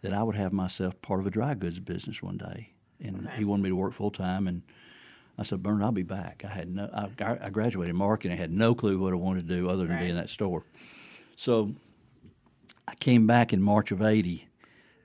that 0.01 0.13
I 0.13 0.23
would 0.25 0.35
have 0.35 0.53
myself 0.53 1.01
part 1.01 1.21
of 1.21 1.27
a 1.27 1.31
dry 1.31 1.55
goods 1.55 1.79
business 1.79 2.21
one 2.23 2.37
day, 2.39 2.71
and 3.03 3.29
he 3.37 3.45
wanted 3.45 3.63
me 3.63 3.69
to 3.71 3.77
work 3.77 3.93
full 3.93 4.11
time. 4.11 4.47
And 4.49 4.63
I 5.39 5.43
said, 5.43 5.63
Bernard, 5.63 5.83
I'll 5.83 5.93
be 5.93 6.03
back. 6.03 6.45
I 6.49 6.53
had 6.53 6.75
no, 6.75 6.89
I, 6.93 7.39
I 7.41 7.51
graduated 7.51 7.91
in 7.91 7.97
marketing. 7.97 8.37
I 8.37 8.41
had 8.41 8.53
no 8.53 8.75
clue 8.75 8.99
what 8.99 9.13
I 9.13 9.17
wanted 9.17 9.49
to 9.49 9.55
do 9.55 9.69
other 9.69 9.87
than 9.87 9.99
be 9.99 10.11
in 10.11 10.17
that 10.17 10.31
store. 10.31 10.65
So 11.37 11.75
I 12.87 12.95
came 12.97 13.27
back 13.27 13.53
in 13.53 13.63
March 13.63 13.91
of 13.91 14.03
'80, 14.03 14.49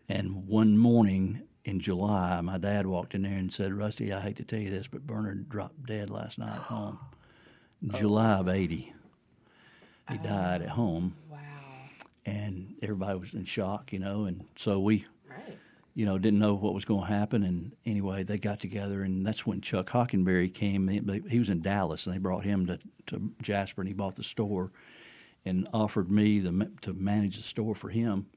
and 0.10 0.48
one 0.48 0.78
morning 0.78 1.42
in 1.66 1.80
July, 1.80 2.40
my 2.42 2.58
dad 2.58 2.86
walked 2.88 3.16
in 3.16 3.24
there 3.24 3.38
and 3.38 3.54
said, 3.54 3.74
"Rusty, 3.74 4.14
I 4.14 4.22
hate 4.22 4.38
to 4.38 4.44
tell 4.44 4.60
you 4.60 4.70
this, 4.70 4.88
but 4.88 5.08
Bernard 5.08 5.50
dropped 5.50 5.86
dead 5.86 6.10
last 6.10 6.38
night 6.38 6.54
at 6.54 6.58
home." 6.58 7.00
In 7.82 7.92
July 7.92 8.34
of 8.34 8.48
'80, 8.50 8.76
he 8.76 8.94
oh. 10.10 10.18
died 10.24 10.62
at 10.62 10.70
home, 10.70 11.16
Wow. 11.30 11.38
and 12.26 12.76
everybody 12.82 13.20
was 13.20 13.34
in 13.34 13.46
shock, 13.46 13.94
you 13.94 14.00
know. 14.00 14.26
And 14.26 14.46
so 14.56 14.80
we, 14.80 14.98
Right. 15.00 15.06
You 15.98 16.06
know, 16.06 16.20
didn't 16.20 16.38
know 16.38 16.54
what 16.54 16.76
was 16.76 16.86
going 16.86 17.08
to 17.08 17.12
happen. 17.12 17.42
And 17.42 17.76
anyway, 17.84 18.22
they 18.22 18.38
got 18.38 18.60
together, 18.60 19.02
and 19.02 19.26
that's 19.26 19.48
when 19.48 19.62
Chuck 19.62 19.90
Hockenberry 19.90 20.54
came. 20.54 20.88
He, 20.88 21.02
he 21.28 21.40
was 21.40 21.50
in 21.50 21.64
Dallas, 21.64 22.06
and 22.06 22.14
they 22.14 22.20
brought 22.20 22.44
him 22.44 22.68
to, 22.68 22.78
to 23.08 23.32
Jasper, 23.42 23.82
and 23.82 23.88
he 23.88 23.96
bought 23.96 24.16
the 24.16 24.24
store 24.24 24.72
and 25.44 25.68
offered 25.74 26.12
me 26.12 26.40
the, 26.40 26.70
to 26.84 26.94
manage 26.94 27.38
the 27.38 27.42
store 27.42 27.74
for 27.74 27.90
him. 27.90 28.28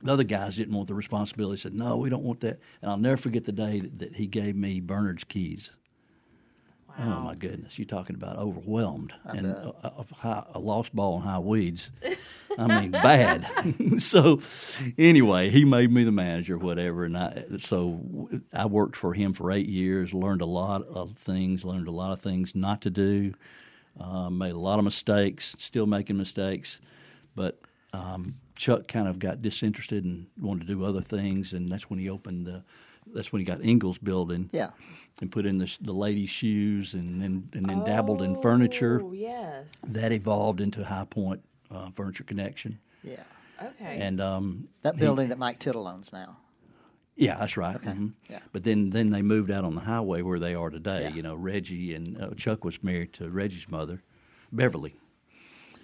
The 0.00 0.12
other 0.12 0.22
guys 0.22 0.54
didn't 0.54 0.76
want 0.76 0.86
the 0.86 0.94
responsibility. 0.94 1.60
Said, 1.60 1.74
"No, 1.74 1.96
we 1.96 2.08
don't 2.08 2.22
want 2.22 2.38
that." 2.40 2.60
And 2.80 2.88
I'll 2.88 2.98
never 2.98 3.16
forget 3.16 3.46
the 3.46 3.52
day 3.52 3.80
that, 3.80 3.98
that 3.98 4.14
he 4.14 4.28
gave 4.28 4.54
me 4.54 4.78
Bernard's 4.78 5.24
keys. 5.24 5.72
Oh 6.98 7.20
my 7.20 7.34
goodness! 7.34 7.78
You're 7.78 7.86
talking 7.86 8.16
about 8.16 8.38
overwhelmed 8.38 9.12
and 9.26 9.46
a, 9.46 9.74
a, 9.82 9.92
a 9.98 10.14
high, 10.14 10.44
a 10.54 10.58
lost 10.58 10.94
ball 10.94 11.16
in 11.16 11.22
high 11.22 11.38
weeds. 11.38 11.90
I 12.58 12.80
mean, 12.80 12.90
bad. 12.92 13.46
so, 13.98 14.40
anyway, 14.96 15.50
he 15.50 15.64
made 15.64 15.92
me 15.92 16.04
the 16.04 16.12
manager, 16.12 16.56
whatever, 16.56 17.04
and 17.04 17.18
I 17.18 17.44
so 17.58 18.30
I 18.52 18.66
worked 18.66 18.96
for 18.96 19.12
him 19.12 19.34
for 19.34 19.52
eight 19.52 19.68
years. 19.68 20.14
Learned 20.14 20.40
a 20.40 20.46
lot 20.46 20.86
of 20.86 21.18
things. 21.18 21.64
Learned 21.64 21.88
a 21.88 21.92
lot 21.92 22.12
of 22.12 22.20
things 22.20 22.54
not 22.54 22.80
to 22.82 22.90
do. 22.90 23.34
Uh, 24.00 24.30
made 24.30 24.52
a 24.52 24.58
lot 24.58 24.78
of 24.78 24.84
mistakes. 24.84 25.54
Still 25.58 25.86
making 25.86 26.16
mistakes, 26.16 26.80
but 27.34 27.60
um, 27.92 28.36
Chuck 28.54 28.88
kind 28.88 29.06
of 29.06 29.18
got 29.18 29.42
disinterested 29.42 30.04
and 30.04 30.28
wanted 30.40 30.66
to 30.66 30.74
do 30.74 30.84
other 30.84 31.02
things, 31.02 31.52
and 31.52 31.68
that's 31.68 31.90
when 31.90 31.98
he 31.98 32.08
opened 32.08 32.46
the. 32.46 32.62
That's 33.14 33.32
when 33.32 33.40
he 33.40 33.44
got 33.46 33.64
Ingles 33.64 33.98
Building 33.98 34.50
Yeah. 34.52 34.70
and 35.20 35.30
put 35.30 35.46
in 35.46 35.58
the, 35.58 35.70
the 35.80 35.92
ladies' 35.92 36.30
shoes 36.30 36.94
and 36.94 37.22
then 37.22 37.48
and 37.54 37.66
then 37.66 37.84
dabbled 37.84 38.22
in 38.22 38.34
furniture. 38.40 39.00
Oh, 39.02 39.12
yes. 39.12 39.66
That 39.86 40.12
evolved 40.12 40.60
into 40.60 40.84
High 40.84 41.06
Point 41.08 41.42
uh, 41.70 41.90
Furniture 41.90 42.24
Connection, 42.24 42.78
Yeah. 43.02 43.22
Okay. 43.62 43.98
and 44.00 44.20
um, 44.20 44.68
That 44.82 44.94
he- 44.94 45.00
building 45.00 45.28
that 45.30 45.38
Mike 45.38 45.58
Tittle 45.58 45.86
owns 45.88 46.12
now. 46.12 46.36
yeah, 47.16 47.38
that's 47.38 47.56
right. 47.56 47.80
mhm. 47.80 48.12
yeah. 48.28 48.40
But 48.52 48.64
then 48.64 48.90
then 48.90 49.10
they 49.10 49.22
moved 49.22 49.50
out 49.50 49.64
on 49.64 49.74
the 49.74 49.80
highway 49.80 50.20
where 50.22 50.38
they 50.38 50.54
are 50.54 50.68
today. 50.70 51.02
Yeah. 51.02 51.14
You 51.14 51.22
know, 51.22 51.34
Reggie 51.34 51.94
and 51.94 52.20
uh, 52.20 52.30
Chuck 52.36 52.64
was 52.64 52.82
married 52.82 53.12
to 53.14 53.30
Reggie's 53.30 53.68
mother, 53.70 54.02
Beverly. 54.52 54.94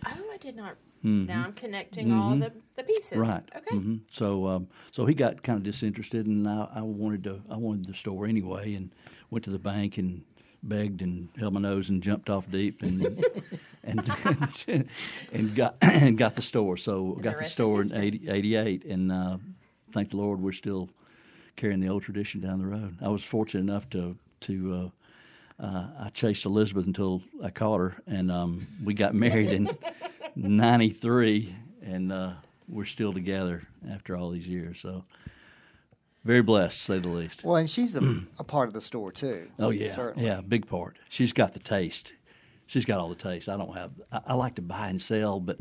oh, 0.06 0.30
I 0.32 0.36
did 0.38 0.56
not. 0.56 0.76
Now 1.02 1.44
I'm 1.44 1.52
connecting 1.52 2.12
all 2.12 2.36
the, 2.36 2.52
the 2.76 2.84
pieces. 2.84 3.12
Mm-hmm. 3.12 3.20
Right. 3.20 3.42
Okay. 3.56 3.76
hmm 3.76 3.96
So 4.10 4.46
um, 4.46 4.68
so 4.90 5.06
he 5.06 5.14
got 5.14 5.42
kind 5.42 5.56
of 5.56 5.62
disinterested, 5.64 6.26
and 6.26 6.48
I, 6.48 6.68
I 6.76 6.82
wanted 6.82 7.24
to 7.24 7.40
I 7.50 7.56
wanted 7.56 7.86
the 7.86 7.94
store 7.94 8.26
anyway, 8.26 8.74
and 8.74 8.90
went 9.30 9.44
to 9.44 9.50
the 9.50 9.58
bank 9.58 9.98
and 9.98 10.22
begged 10.62 11.02
and 11.02 11.28
held 11.36 11.54
my 11.54 11.60
nose 11.60 11.88
and 11.88 12.02
jumped 12.02 12.30
off 12.30 12.48
deep 12.50 12.82
and 12.82 13.24
and 13.82 14.08
and 15.32 15.54
got 15.54 15.76
and 15.80 16.16
got 16.24 16.36
the 16.36 16.42
store. 16.42 16.76
So 16.76 17.14
the 17.16 17.22
got 17.22 17.38
the 17.38 17.44
is 17.44 17.52
store 17.52 17.82
in 17.82 17.92
80, 17.94 18.28
88, 18.28 18.84
and 18.84 19.10
uh, 19.12 19.38
thank 19.92 20.10
the 20.10 20.16
Lord 20.16 20.40
we're 20.40 20.52
still 20.52 20.88
carrying 21.56 21.80
the 21.80 21.88
old 21.88 22.02
tradition 22.04 22.40
down 22.40 22.58
the 22.60 22.66
road. 22.66 22.98
I 23.02 23.08
was 23.08 23.24
fortunate 23.24 23.60
enough 23.60 23.88
to 23.90 24.16
to. 24.42 24.74
Uh, 24.74 24.88
uh, 25.62 25.86
I 26.00 26.08
chased 26.10 26.44
Elizabeth 26.44 26.86
until 26.86 27.22
I 27.42 27.50
caught 27.50 27.78
her, 27.78 27.94
and 28.06 28.30
um, 28.30 28.66
we 28.84 28.94
got 28.94 29.14
married 29.26 29.52
in 29.52 29.68
'93, 30.34 31.54
and 31.82 32.12
uh, 32.12 32.32
we're 32.68 32.84
still 32.84 33.12
together 33.12 33.62
after 33.90 34.16
all 34.16 34.30
these 34.30 34.46
years. 34.46 34.80
So, 34.80 35.04
very 36.24 36.42
blessed, 36.42 36.78
to 36.78 36.84
say 36.92 36.98
the 36.98 37.08
least. 37.08 37.44
Well, 37.44 37.56
and 37.56 37.70
she's 37.70 37.94
a, 37.96 38.00
a 38.38 38.44
part 38.44 38.68
of 38.68 38.74
the 38.74 38.80
store 38.80 39.12
too. 39.12 39.48
Oh 39.58 39.70
yeah, 39.70 39.94
Certainly. 39.94 40.26
yeah, 40.26 40.40
big 40.40 40.66
part. 40.66 40.96
She's 41.08 41.32
got 41.32 41.52
the 41.52 41.60
taste. 41.60 42.12
She's 42.66 42.84
got 42.84 42.98
all 43.00 43.08
the 43.08 43.14
taste. 43.14 43.48
I 43.48 43.56
don't 43.56 43.76
have. 43.76 43.92
I, 44.10 44.20
I 44.28 44.34
like 44.34 44.56
to 44.56 44.62
buy 44.62 44.88
and 44.88 45.00
sell, 45.00 45.38
but 45.40 45.58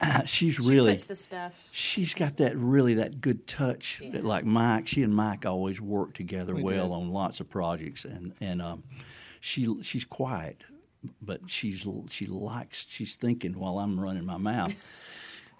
she's 0.26 0.54
She 0.56 0.62
really 0.62 0.92
puts 0.92 1.04
the 1.06 1.16
stuff. 1.16 1.52
she's 1.70 2.14
got 2.14 2.36
that 2.38 2.56
really 2.56 2.94
that 2.94 3.20
good 3.20 3.46
touch 3.46 4.00
Yeah. 4.02 4.10
that 4.12 4.24
like 4.24 4.44
Mike. 4.44 4.86
She 4.86 5.02
and 5.02 5.14
Mike 5.14 5.46
always 5.46 5.80
work 5.80 6.14
together 6.14 6.54
We 6.54 6.62
well 6.62 6.88
did. 6.88 6.94
on 6.94 7.10
lots 7.10 7.40
of 7.40 7.48
projects, 7.48 8.04
and 8.04 8.32
and 8.40 8.60
um, 8.60 8.82
she 9.40 9.82
she's 9.82 10.04
quiet, 10.04 10.62
but 11.22 11.42
she's 11.46 11.86
she 12.10 12.26
likes 12.26 12.86
she's 12.88 13.14
thinking 13.14 13.58
while 13.58 13.78
I'm 13.78 13.98
running 14.00 14.24
my 14.26 14.36
mouth. 14.38 14.74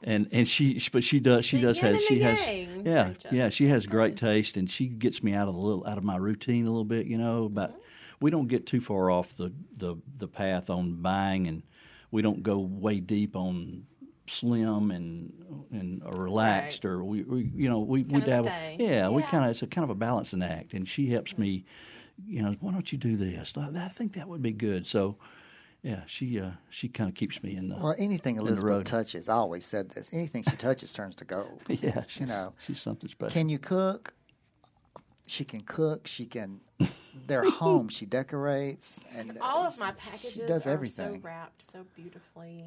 And 0.07 0.29
and 0.33 0.47
she 0.47 0.83
but 0.93 1.03
she 1.03 1.19
does 1.19 1.47
she 1.47 1.57
The 1.57 1.63
does 1.69 1.83
yin 1.83 1.95
have 1.95 2.03
she 2.03 2.21
has 2.21 2.41
yeah 2.85 3.13
yeah 3.33 3.49
she 3.49 3.69
has 3.69 3.87
great 3.87 4.19
taste 4.19 4.59
and 4.59 4.69
she 4.71 4.87
gets 4.87 5.23
me 5.23 5.33
out 5.33 5.49
of 5.49 5.55
the 5.55 5.61
little 5.61 5.87
out 5.87 5.97
of 5.97 6.05
my 6.05 6.17
routine 6.17 6.67
a 6.67 6.69
little 6.69 6.85
bit 6.85 7.07
you 7.07 7.17
know 7.17 7.49
but 7.49 7.71
Mm-hmm. 7.71 7.79
we 8.21 8.31
don't 8.31 8.49
get 8.49 8.67
too 8.67 8.83
far 8.83 9.11
off 9.11 9.35
the, 9.39 9.51
the 9.79 9.97
the 10.19 10.29
path 10.29 10.69
on 10.69 11.01
buying 11.01 11.47
and 11.47 11.63
we 12.11 12.21
don't 12.21 12.43
go 12.43 12.59
way 12.59 13.01
deep 13.01 13.35
on 13.35 13.85
slim 14.27 14.91
and 14.91 15.33
and 15.71 16.03
relaxed 16.19 16.85
Right. 16.85 16.91
or 16.91 17.05
we, 17.05 17.23
we 17.23 17.51
you 17.55 17.69
know 17.69 17.81
we 17.81 18.03
we 18.05 18.21
Kinda 18.21 18.27
dabble 18.27 18.49
stay. 18.49 18.77
yeah, 18.81 19.09
we 19.09 19.23
kind 19.23 19.45
of 19.45 19.51
it's 19.51 19.63
a 19.63 19.67
kind 19.67 19.85
of 19.85 19.91
a 19.91 19.95
balancing 19.95 20.43
act 20.43 20.73
and 20.73 20.89
she 20.89 21.11
helps 21.11 21.37
me 21.37 21.65
you 22.27 22.41
know 22.43 22.57
why 22.61 22.73
don't 22.73 22.91
you 22.93 22.97
do 22.99 23.17
this 23.17 23.53
I, 23.57 23.69
I 23.77 23.89
think 23.89 24.15
that 24.15 24.29
would 24.29 24.41
be 24.43 24.53
good 24.53 24.87
so 24.87 25.17
yeah 25.83 26.03
she 26.07 26.41
uh 26.41 26.53
she 26.71 26.89
kind 26.89 27.11
of 27.11 27.15
keeps 27.17 27.43
me 27.43 27.55
in 27.57 27.69
the 27.69 27.77
Well, 27.77 27.95
anything 27.99 28.37
Elizabeth 28.37 28.65
road. 28.65 28.87
touches, 28.87 29.29
I 29.29 29.35
always 29.35 29.67
said 29.67 29.91
this. 29.91 30.13
Anything 30.15 30.43
she 30.43 30.57
touches 30.57 30.93
turns 30.95 31.17
to 31.17 31.25
gold. 31.27 31.61
yeah 31.69 32.05
you 32.17 32.25
know, 32.27 32.55
she's 32.59 32.81
something 32.81 33.09
special 33.11 33.33
Can 33.33 33.49
you 33.51 33.59
cook? 33.59 34.15
She 35.27 35.45
can 35.45 35.63
cook. 35.63 36.07
She 36.07 36.27
can. 36.27 36.61
Their 37.27 37.43
home, 37.51 37.89
she 37.89 38.05
decorates, 38.07 39.01
and 39.17 39.39
All 39.41 39.67
of 39.67 39.79
my 39.79 39.93
packages 39.93 40.33
She 40.33 40.41
does 40.47 40.67
are 40.67 40.71
everything, 40.71 41.15
so 41.21 41.21
wrapped 41.23 41.63
so 41.63 41.85
beautifully. 41.97 42.65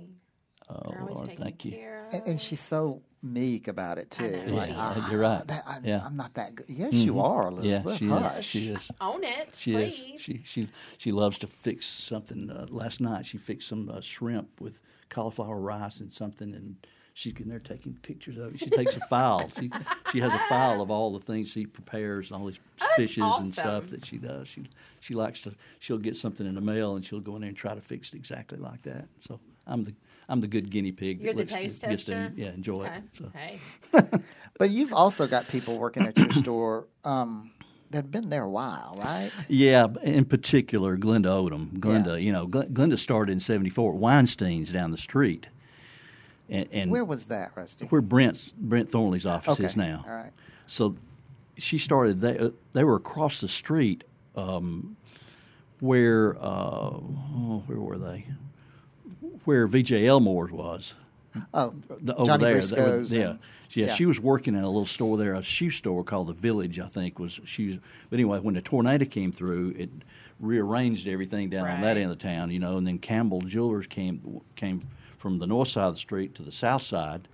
Oh 0.70 0.90
They're 0.90 1.02
always 1.02 1.16
Lord 1.16 1.30
taken 1.30 1.44
thank 1.44 1.66
you 1.66 1.72
care 1.72 2.06
of. 2.08 2.14
and, 2.14 2.28
and 2.28 2.42
she's 2.42 2.60
so 2.62 3.02
meek 3.24 3.68
about 3.68 3.98
it 3.98 4.12
too. 4.12 4.30
know. 4.46 4.54
Like, 4.54 4.70
Yeah, 4.70 4.76
"Ah, 4.78 5.10
you're 5.12 5.20
right. 5.20 5.46
That, 5.48 5.64
I, 5.68 5.80
Yeah. 5.84 6.04
I'm 6.06 6.16
not 6.16 6.34
that 6.36 6.56
good. 6.56 6.66
Yes, 6.70 6.94
you 6.94 7.20
are, 7.20 7.44
yeah 7.44 7.48
Elizabeth. 7.82 7.98
she 7.98 8.08
Hush. 8.08 8.38
is 8.38 8.46
she 8.46 8.70
is 8.70 8.92
Own 9.02 9.24
it, 9.24 9.58
She 9.60 9.74
please. 9.74 10.16
is. 10.16 10.22
She 10.22 10.42
she 10.46 10.70
she 10.98 11.12
loves 11.12 11.38
to 11.40 11.48
fix 11.48 11.86
something. 11.86 12.50
Uh, 12.50 12.68
last 12.70 13.02
night 13.02 13.26
she 13.26 13.38
fixed 13.38 13.68
some 13.68 13.90
uh, 13.90 14.02
shrimp 14.02 14.62
with 14.62 14.80
cauliflower 15.10 15.60
rice 15.60 16.00
and 16.00 16.14
something, 16.14 16.54
and 16.54 16.76
she's 17.14 17.34
in 17.40 17.50
there 17.50 17.60
taking 17.60 17.94
pictures 18.04 18.38
of 18.38 18.54
it. 18.54 18.60
She 18.60 18.70
takes 18.70 18.96
a 18.96 19.00
file. 19.10 19.50
She 19.60 19.72
she 20.12 20.20
has 20.20 20.32
a 20.32 20.40
file 20.50 20.80
of 20.82 20.92
all 20.92 21.12
the 21.18 21.26
things 21.26 21.50
she 21.50 21.66
prepares, 21.66 22.32
all 22.32 22.46
these 22.46 22.60
Oh, 22.80 22.86
that's 22.86 22.96
fishes 23.10 23.24
and 23.40 23.48
stuff 23.52 23.86
awesome. 23.86 23.90
that 23.92 24.06
she 24.06 24.18
does. 24.18 24.48
She 24.48 24.64
she 25.00 25.16
likes 25.16 25.42
to. 25.42 25.56
She'll 25.80 25.98
get 25.98 26.16
something 26.18 26.46
in 26.46 26.54
the 26.56 26.62
mail 26.62 26.96
and 26.96 27.04
she'll 27.04 27.20
go 27.20 27.36
in 27.36 27.42
there 27.42 27.48
and 27.50 27.58
try 27.58 27.74
to 27.74 27.82
fix 27.82 28.14
it 28.14 28.16
exactly 28.18 28.60
like 28.60 28.84
that. 28.84 29.08
So 29.20 29.40
I'm 29.66 29.84
the 29.84 29.96
I'm 30.30 30.42
the 30.42 30.48
good 30.48 30.70
guinea 30.70 30.92
pig. 30.92 31.20
that 31.20 31.24
You're 31.26 31.34
the 31.34 31.46
taste 31.46 31.82
to, 31.82 31.88
tester? 31.88 32.34
yeah, 32.36 32.50
enjoy 32.50 32.86
Okay. 32.86 32.98
it. 32.98 33.04
So. 33.18 33.32
Hey. 33.34 33.60
But 34.60 34.72
you've 34.72 34.92
also 34.92 35.28
got 35.28 35.48
people 35.48 35.78
working 35.78 36.02
at 36.08 36.18
your 36.18 36.32
store 36.32 36.88
um, 37.06 37.52
that 37.92 37.98
have 37.98 38.12
been 38.12 38.30
there 38.30 38.42
a 38.44 38.50
while, 38.50 38.98
right? 39.04 39.30
Yeah, 39.48 39.86
in 40.02 40.26
particular, 40.26 40.98
Glenda 40.98 41.28
Odom. 41.28 41.78
Glenda, 41.80 42.08
Yeah. 42.08 42.16
you 42.16 42.32
know, 42.32 42.48
Gl- 42.48 42.72
Glenda 42.74 42.98
started 42.98 43.32
in 43.34 43.40
'74 43.40 43.94
at 43.94 44.00
Weinstein's 44.00 44.72
down 44.72 44.90
the 44.90 44.98
street, 44.98 45.46
and, 46.50 46.68
and 46.72 46.90
Where 46.90 47.06
was 47.06 47.28
that, 47.28 47.52
Rusty? 47.56 47.86
where 47.86 48.02
Brent's 48.02 48.52
Brent 48.58 48.90
Thornley's 48.90 49.28
office 49.28 49.54
okay. 49.54 49.66
is 49.66 49.76
now. 49.78 50.04
All 50.08 50.14
right. 50.16 50.32
So 50.66 50.96
she 51.60 51.78
started. 51.78 52.22
They 52.22 52.50
they 52.74 52.84
were 52.84 52.96
across 52.96 53.40
the 53.40 53.48
street, 53.48 54.06
um, 54.36 54.98
where 55.82 56.36
uh, 56.38 56.42
oh, 56.42 57.64
where 57.68 57.80
were 57.80 58.00
they? 58.00 58.26
Where 59.46 59.68
VJ 59.68 59.92
Elmore's 59.94 60.52
was. 60.52 60.94
Oh, 61.54 61.74
The, 62.02 62.16
over 62.16 62.26
Johnny 62.26 62.44
there, 62.44 62.62
They 62.62 62.76
were- 62.82 62.98
Briscoe's. 62.98 63.14
yeah. 63.14 63.30
and- 63.32 63.40
yeah, 63.74 63.88
yeah. 63.88 63.94
She 63.96 64.06
was 64.06 64.20
working 64.20 64.56
in 64.56 64.64
a 64.64 64.68
little 64.68 64.86
store 64.86 65.18
there, 65.18 65.34
a 65.36 65.44
shoe 65.44 65.70
store 65.72 66.04
called 66.04 66.28
the 66.28 66.34
Village, 66.34 66.80
I 66.80 66.88
think 66.88 67.20
was 67.20 67.40
she. 67.44 67.68
Was, 67.68 67.78
but 68.10 68.18
anyway, 68.18 68.40
when 68.40 68.56
the 68.56 68.62
tornado 68.62 69.04
came 69.06 69.32
through, 69.34 69.76
it 69.78 69.90
rearranged 70.40 71.06
everything 71.08 71.50
down 71.50 71.68
on 71.68 71.82
that 71.82 71.98
end 71.98 72.10
of 72.12 72.18
the 72.18 72.24
town, 72.24 72.50
you 72.50 72.60
know. 72.60 72.78
And 72.78 72.88
then 72.88 72.98
Campbell 72.98 73.42
Jewelers 73.42 73.86
came 73.86 74.42
came 74.56 74.88
from 75.18 75.38
the 75.40 75.46
north 75.48 75.68
side 75.68 75.84
of 75.90 75.94
the 75.96 76.00
street 76.00 76.34
to 76.36 76.44
the 76.44 76.52
south 76.52 76.82
side, 76.84 77.28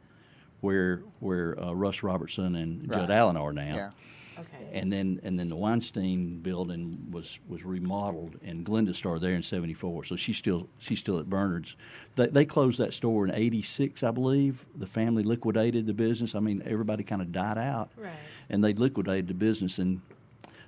where 0.61 1.03
where 1.19 1.57
uh, 1.61 1.71
Russ 1.73 2.01
Robertson 2.03 2.55
and 2.55 2.89
Judd 2.91 3.11
Allen 3.11 3.37
are 3.37 3.53
now. 3.53 3.75
Yeah. 3.75 3.89
Okay. 4.37 4.69
And 4.73 4.91
then 4.91 5.19
and 5.23 5.37
then 5.39 5.49
the 5.49 5.55
Weinstein 5.55 6.39
building 6.39 7.07
was, 7.11 7.37
was 7.47 7.63
remodeled, 7.63 8.35
and 8.43 8.65
Glenda 8.65 8.95
started 8.95 9.21
there 9.21 9.33
in 9.33 9.43
'74. 9.43 10.05
So 10.05 10.15
she's 10.15 10.37
still 10.37 10.67
she's 10.79 10.99
still 10.99 11.19
at 11.19 11.29
Bernard's. 11.29 11.75
They, 12.15 12.27
they 12.27 12.45
closed 12.45 12.79
that 12.79 12.93
store 12.93 13.25
in 13.25 13.33
'86, 13.33 14.01
I 14.03 14.11
believe. 14.11 14.65
The 14.75 14.87
family 14.87 15.23
liquidated 15.23 15.85
the 15.85 15.93
business. 15.93 16.33
I 16.35 16.39
mean, 16.39 16.63
everybody 16.65 17.03
kind 17.03 17.21
of 17.21 17.31
died 17.31 17.57
out, 17.57 17.91
Right. 17.97 18.11
and 18.49 18.63
they 18.63 18.73
liquidated 18.73 19.27
the 19.27 19.33
business. 19.35 19.77
And 19.77 20.01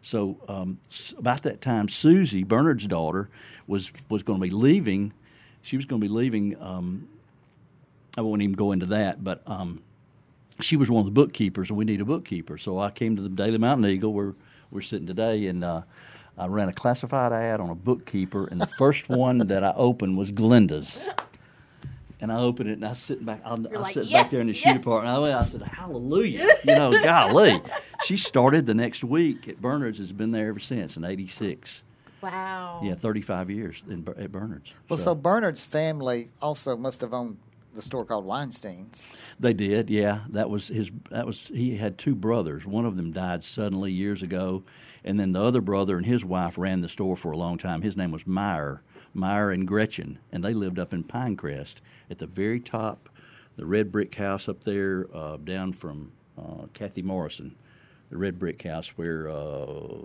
so 0.01 0.37
um, 0.47 0.77
about 1.17 1.43
that 1.43 1.61
time, 1.61 1.89
Susie 1.89 2.43
Bernard's 2.43 2.85
daughter 2.87 3.29
was 3.67 3.91
was 4.09 4.21
going 4.23 4.39
to 4.39 4.43
be 4.43 4.51
leaving. 4.53 5.13
She 5.63 5.77
was 5.77 5.85
going 5.87 5.99
to 6.01 6.07
be 6.07 6.13
leaving. 6.13 6.55
Um, 6.61 7.07
I 8.17 8.21
won't 8.21 8.41
even 8.43 8.53
go 8.53 8.71
into 8.71 8.85
that, 8.85 9.23
but 9.23 9.41
um, 9.47 9.81
she 10.61 10.77
was 10.77 10.89
one 10.89 10.99
of 10.99 11.05
the 11.05 11.11
bookkeepers, 11.11 11.69
and 11.69 11.77
we 11.77 11.85
need 11.85 12.01
a 12.01 12.05
bookkeeper. 12.05 12.57
So 12.57 12.79
I 12.79 12.91
came 12.91 13.15
to 13.15 13.21
the 13.21 13.29
Daily 13.29 13.57
Mountain 13.57 13.85
Eagle, 13.89 14.13
where 14.13 14.33
we're 14.71 14.81
sitting 14.81 15.07
today, 15.07 15.47
and 15.47 15.63
uh, 15.63 15.81
I 16.37 16.47
ran 16.47 16.69
a 16.69 16.73
classified 16.73 17.31
ad 17.31 17.59
on 17.59 17.69
a 17.69 17.75
bookkeeper, 17.75 18.47
and 18.47 18.59
the 18.61 18.67
first 18.67 19.09
one 19.09 19.39
that 19.39 19.63
I 19.63 19.73
opened 19.75 20.17
was 20.17 20.31
Glenda's. 20.31 20.99
And 22.21 22.31
I 22.31 22.37
opened 22.39 22.69
it, 22.69 22.73
and 22.73 22.85
I 22.85 22.89
was 22.89 22.99
sitting 22.99 23.25
back. 23.25 23.41
I, 23.43 23.51
I 23.51 23.55
like, 23.55 23.93
sit 23.93 24.05
"Yes, 24.05 24.23
back 24.23 24.31
there 24.31 24.41
in 24.41 24.47
the 24.47 24.53
shoe 24.53 24.69
yes." 24.69 24.77
department. 24.77 25.15
I, 25.15 25.37
I 25.39 25.43
said, 25.43 25.61
"Hallelujah!" 25.61 26.47
You 26.63 26.75
know, 26.75 27.03
golly. 27.03 27.61
She 28.05 28.15
started 28.15 28.65
the 28.65 28.73
next 28.73 29.03
week 29.03 29.47
at 29.49 29.61
Bernard's. 29.61 29.99
Has 29.99 30.13
been 30.13 30.31
there 30.31 30.47
ever 30.47 30.59
since 30.59 30.95
in 30.95 31.03
'86. 31.03 31.83
Wow. 32.21 32.81
Yeah, 32.83 32.95
35 32.95 33.51
years 33.51 33.83
in, 33.87 34.07
at 34.17 34.31
Bernard's. 34.31 34.71
Well, 34.89 34.97
so 34.97 35.13
Bernard's 35.13 35.63
family 35.63 36.29
also 36.41 36.75
must 36.75 37.01
have 37.01 37.13
owned 37.13 37.37
the 37.75 37.81
store 37.81 38.05
called 38.05 38.25
Weinstein's. 38.25 39.07
They 39.39 39.53
did, 39.53 39.89
yeah. 39.89 40.21
That 40.29 40.49
was 40.49 40.69
his. 40.69 40.89
That 41.11 41.27
was 41.27 41.47
he 41.53 41.77
had 41.77 41.97
two 41.97 42.15
brothers. 42.15 42.65
One 42.65 42.85
of 42.85 42.95
them 42.97 43.11
died 43.11 43.43
suddenly 43.43 43.91
years 43.91 44.23
ago, 44.23 44.63
and 45.03 45.19
then 45.19 45.33
the 45.33 45.43
other 45.43 45.61
brother 45.61 45.97
and 45.97 46.05
his 46.05 46.23
wife 46.25 46.57
ran 46.57 46.81
the 46.81 46.89
store 46.89 47.15
for 47.15 47.31
a 47.31 47.37
long 47.37 47.57
time. 47.57 47.81
His 47.81 47.97
name 47.97 48.11
was 48.11 48.25
Meyer, 48.25 48.81
Meyer 49.13 49.51
and 49.51 49.67
Gretchen, 49.67 50.19
and 50.31 50.43
they 50.43 50.53
lived 50.53 50.79
up 50.79 50.93
in 50.93 51.03
Pinecrest 51.03 51.75
at 52.09 52.19
the 52.19 52.27
very 52.27 52.59
top, 52.59 53.09
the 53.57 53.65
red 53.65 53.91
brick 53.91 54.15
house 54.15 54.47
up 54.47 54.63
there, 54.63 55.07
uh, 55.13 55.37
down 55.37 55.73
from 55.73 56.11
uh, 56.37 56.67
Kathy 56.73 57.01
Morrison, 57.01 57.55
the 58.09 58.17
red 58.17 58.39
brick 58.39 58.63
house 58.63 58.89
where. 58.95 59.29
Uh, 59.29 59.97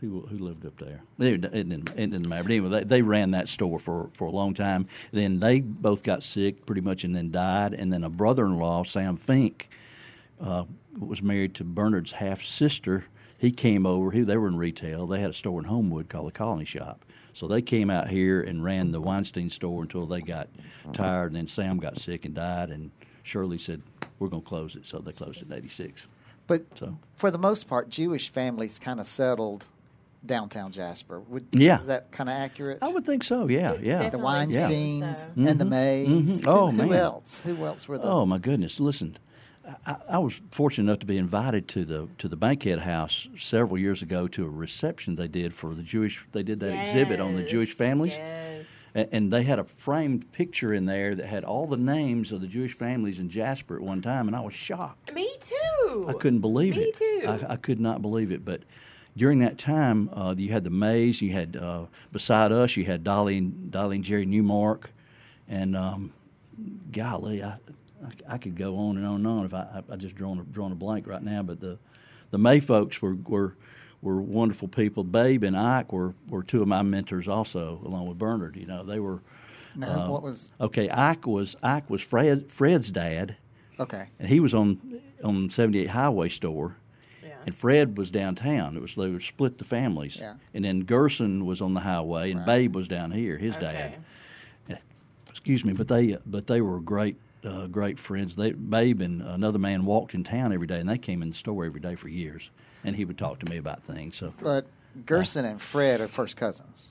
who, 0.00 0.26
who 0.28 0.38
lived 0.38 0.66
up 0.66 0.78
there? 0.78 1.02
It 1.18 1.40
didn't, 1.40 1.54
it 1.54 2.10
didn't 2.10 2.28
matter. 2.28 2.42
But 2.42 2.52
anyway, 2.52 2.68
they, 2.68 2.84
they 2.84 3.02
ran 3.02 3.30
that 3.32 3.48
store 3.48 3.78
for, 3.78 4.10
for 4.12 4.26
a 4.26 4.30
long 4.30 4.54
time. 4.54 4.86
Then 5.12 5.40
they 5.40 5.60
both 5.60 6.02
got 6.02 6.22
sick 6.22 6.66
pretty 6.66 6.82
much 6.82 7.04
and 7.04 7.14
then 7.14 7.30
died. 7.30 7.72
And 7.72 7.92
then 7.92 8.04
a 8.04 8.10
brother 8.10 8.44
in 8.46 8.58
law, 8.58 8.84
Sam 8.84 9.16
Fink, 9.16 9.68
uh, 10.40 10.64
was 10.98 11.22
married 11.22 11.54
to 11.56 11.64
Bernard's 11.64 12.12
half 12.12 12.42
sister. 12.42 13.04
He 13.38 13.50
came 13.50 13.86
over. 13.86 14.10
He, 14.10 14.22
they 14.22 14.36
were 14.36 14.48
in 14.48 14.56
retail. 14.56 15.06
They 15.06 15.20
had 15.20 15.30
a 15.30 15.34
store 15.34 15.60
in 15.60 15.66
Homewood 15.66 16.08
called 16.08 16.28
the 16.28 16.32
Colony 16.32 16.64
Shop. 16.64 17.04
So 17.32 17.46
they 17.46 17.60
came 17.60 17.90
out 17.90 18.08
here 18.08 18.40
and 18.40 18.64
ran 18.64 18.92
the 18.92 19.00
Weinstein 19.00 19.50
store 19.50 19.82
until 19.82 20.06
they 20.06 20.22
got 20.22 20.48
tired. 20.94 21.28
And 21.28 21.36
then 21.36 21.46
Sam 21.46 21.78
got 21.78 21.98
sick 22.00 22.24
and 22.24 22.34
died. 22.34 22.70
And 22.70 22.90
Shirley 23.22 23.58
said, 23.58 23.82
"We're 24.18 24.28
going 24.28 24.42
to 24.42 24.48
close 24.48 24.74
it." 24.74 24.86
So 24.86 25.00
they 25.00 25.12
closed 25.12 25.42
it 25.42 25.48
in 25.48 25.52
'86. 25.52 26.06
But 26.46 26.64
So 26.76 26.96
for 27.14 27.30
the 27.30 27.38
most 27.38 27.68
part, 27.68 27.90
Jewish 27.90 28.30
families 28.30 28.78
kind 28.78 29.00
of 29.00 29.06
settled 29.06 29.66
downtown 30.24 30.72
Jasper. 30.72 31.20
Would, 31.20 31.46
Yeah. 31.52 31.80
Is 31.80 31.86
that 31.88 32.10
kind 32.12 32.28
of 32.28 32.34
accurate? 32.36 32.78
I 32.82 32.88
would 32.88 33.04
think 33.04 33.24
so. 33.24 33.48
Yeah, 33.48 33.74
yeah. 33.80 34.08
the 34.08 34.18
Definitely 34.18 34.52
so. 34.54 34.66
Weinsteins 34.68 35.28
Yeah. 35.36 35.50
and 35.50 35.60
the 35.60 35.64
Mays. 35.64 36.40
Mhm. 36.40 36.46
Oh, 36.46 36.70
who, 36.70 36.82
who 36.82 36.92
else? 36.94 37.40
Who 37.42 37.64
else 37.64 37.88
were 37.88 37.98
the? 37.98 38.04
Oh 38.04 38.26
my 38.26 38.38
goodness! 38.38 38.80
Listen, 38.80 39.18
I, 39.86 39.96
I 40.08 40.18
was 40.18 40.34
fortunate 40.50 40.84
enough 40.90 41.00
to 41.00 41.06
be 41.06 41.18
invited 41.18 41.68
to 41.68 41.84
the 41.84 42.08
to 42.18 42.28
the 42.28 42.36
Bankhead 42.36 42.80
House 42.80 43.28
several 43.38 43.78
years 43.78 44.02
ago 44.02 44.26
to 44.28 44.44
a 44.46 44.48
reception 44.48 45.16
they 45.16 45.28
did 45.28 45.52
for 45.54 45.74
the 45.74 45.82
Jewish. 45.82 46.24
They 46.32 46.42
did 46.42 46.60
that 46.60 46.72
exhibit 46.86 47.20
on 47.20 47.36
the 47.36 47.42
Jewish 47.42 47.72
families, 47.72 48.12
Yes. 48.12 48.64
A- 48.94 49.12
and 49.14 49.32
they 49.32 49.42
had 49.42 49.58
a 49.58 49.64
framed 49.64 50.32
picture 50.32 50.72
in 50.72 50.86
there 50.86 51.14
that 51.14 51.26
had 51.26 51.44
all 51.44 51.66
the 51.66 51.76
names 51.76 52.32
of 52.32 52.40
the 52.40 52.46
Jewish 52.46 52.74
families 52.74 53.18
in 53.18 53.28
Jasper 53.28 53.76
at 53.76 53.82
one 53.82 54.00
time, 54.02 54.26
and 54.28 54.36
I 54.36 54.40
was 54.40 54.54
shocked. 54.54 55.12
Me 55.14 55.28
too. 55.40 56.06
I 56.08 56.12
couldn't 56.14 56.40
believe 56.40 56.74
Me 56.76 56.82
it. 56.82 57.00
Me 57.00 57.20
too. 57.22 57.28
I, 57.46 57.52
I 57.52 57.56
could 57.56 57.78
not 57.80 58.00
believe 58.02 58.30
it. 58.32 58.44
But 58.44 58.62
during 59.16 59.38
that 59.40 59.58
time, 59.58 60.10
uh, 60.12 60.34
you 60.36 60.52
had 60.52 60.64
the 60.64 60.70
Mays. 60.70 61.22
You 61.22 61.32
had 61.32 61.56
uh, 61.56 61.86
beside 62.12 62.52
us, 62.52 62.76
you 62.76 62.84
had 62.84 63.02
Dolly 63.04 63.38
and 63.38 63.70
Dolly 63.70 63.96
and 63.96 64.04
Jerry 64.04 64.26
Newmark, 64.26 64.90
and 65.48 65.76
um, 65.76 66.12
golly, 66.92 67.42
I, 67.42 67.48
I 68.28 68.34
I 68.34 68.38
could 68.38 68.56
go 68.56 68.76
on 68.76 68.96
and 68.96 69.06
on 69.06 69.16
and 69.16 69.26
on 69.26 69.44
if 69.46 69.54
I 69.54 69.82
I, 69.88 69.92
I 69.94 69.96
just 69.96 70.14
drawn 70.14 70.38
a, 70.38 70.42
drawn 70.42 70.72
a 70.72 70.76
blank 70.76 71.06
right 71.06 71.22
now. 71.22 71.42
But 71.42 71.60
the 71.60 71.78
the 72.30 72.38
May 72.38 72.60
folks 72.60 73.00
were 73.00 73.14
were 73.26 73.54
were 74.02 74.20
wonderful 74.20 74.68
people. 74.68 75.04
Babe 75.04 75.42
and 75.42 75.56
Ike 75.56 75.92
were, 75.92 76.14
were 76.28 76.42
two 76.42 76.60
of 76.62 76.68
my 76.68 76.82
mentors 76.82 77.26
also, 77.28 77.80
along 77.84 78.06
with 78.06 78.18
Bernard. 78.18 78.56
You 78.56 78.66
know, 78.66 78.84
they 78.84 79.00
were. 79.00 79.20
no, 79.74 79.88
uh, 79.88 80.08
what 80.08 80.22
was? 80.22 80.50
Okay, 80.60 80.88
Ike 80.90 81.26
was 81.26 81.56
Ike 81.62 81.88
was 81.88 82.02
Fred 82.02 82.50
Fred's 82.50 82.90
dad 82.90 83.36
Okay. 83.80 84.08
and 84.18 84.28
he 84.28 84.40
was 84.40 84.54
on 84.54 85.00
on 85.24 85.48
78 85.50 85.88
Highway 85.90 86.28
store. 86.28 86.76
And 87.46 87.54
Fred 87.54 87.96
was 87.96 88.10
downtown. 88.10 88.76
It 88.76 88.82
was 88.82 88.94
they 88.96 89.08
would 89.08 89.22
split 89.22 89.58
the 89.58 89.64
families, 89.64 90.18
Yeah. 90.20 90.34
and 90.52 90.64
then 90.64 90.80
Gerson 90.80 91.46
was 91.46 91.60
on 91.62 91.72
the 91.74 91.80
highway, 91.80 92.30
and 92.32 92.40
Right. 92.40 92.46
Babe 92.46 92.74
was 92.74 92.88
down 92.88 93.12
here, 93.12 93.38
his 93.38 93.54
Okay. 93.56 93.64
dad. 93.72 93.96
Yeah. 94.68 94.76
Excuse 95.30 95.64
me, 95.64 95.72
but 95.72 95.88
they 95.88 96.16
but 96.26 96.46
they 96.46 96.60
were 96.60 96.80
great 96.80 97.16
uh, 97.44 97.66
great 97.68 97.98
friends. 98.00 98.34
They 98.34 98.50
Babe 98.52 99.00
and 99.00 99.22
another 99.22 99.58
man 99.60 99.84
walked 99.84 100.14
in 100.14 100.24
town 100.24 100.52
every 100.52 100.66
day, 100.66 100.80
and 100.80 100.88
they 100.88 100.98
came 100.98 101.22
in 101.22 101.30
the 101.30 101.36
store 101.36 101.64
every 101.64 101.80
day 101.80 101.94
for 101.94 102.08
years, 102.08 102.50
and 102.82 102.96
he 102.96 103.04
would 103.04 103.16
talk 103.18 103.38
to 103.40 103.46
me 103.50 103.56
about 103.56 103.84
things. 103.84 104.16
So 104.16 104.34
But 104.40 104.66
Gerson 105.04 105.44
and 105.44 105.60
Fred 105.60 106.00
are 106.00 106.08
first 106.08 106.36
cousins. 106.36 106.90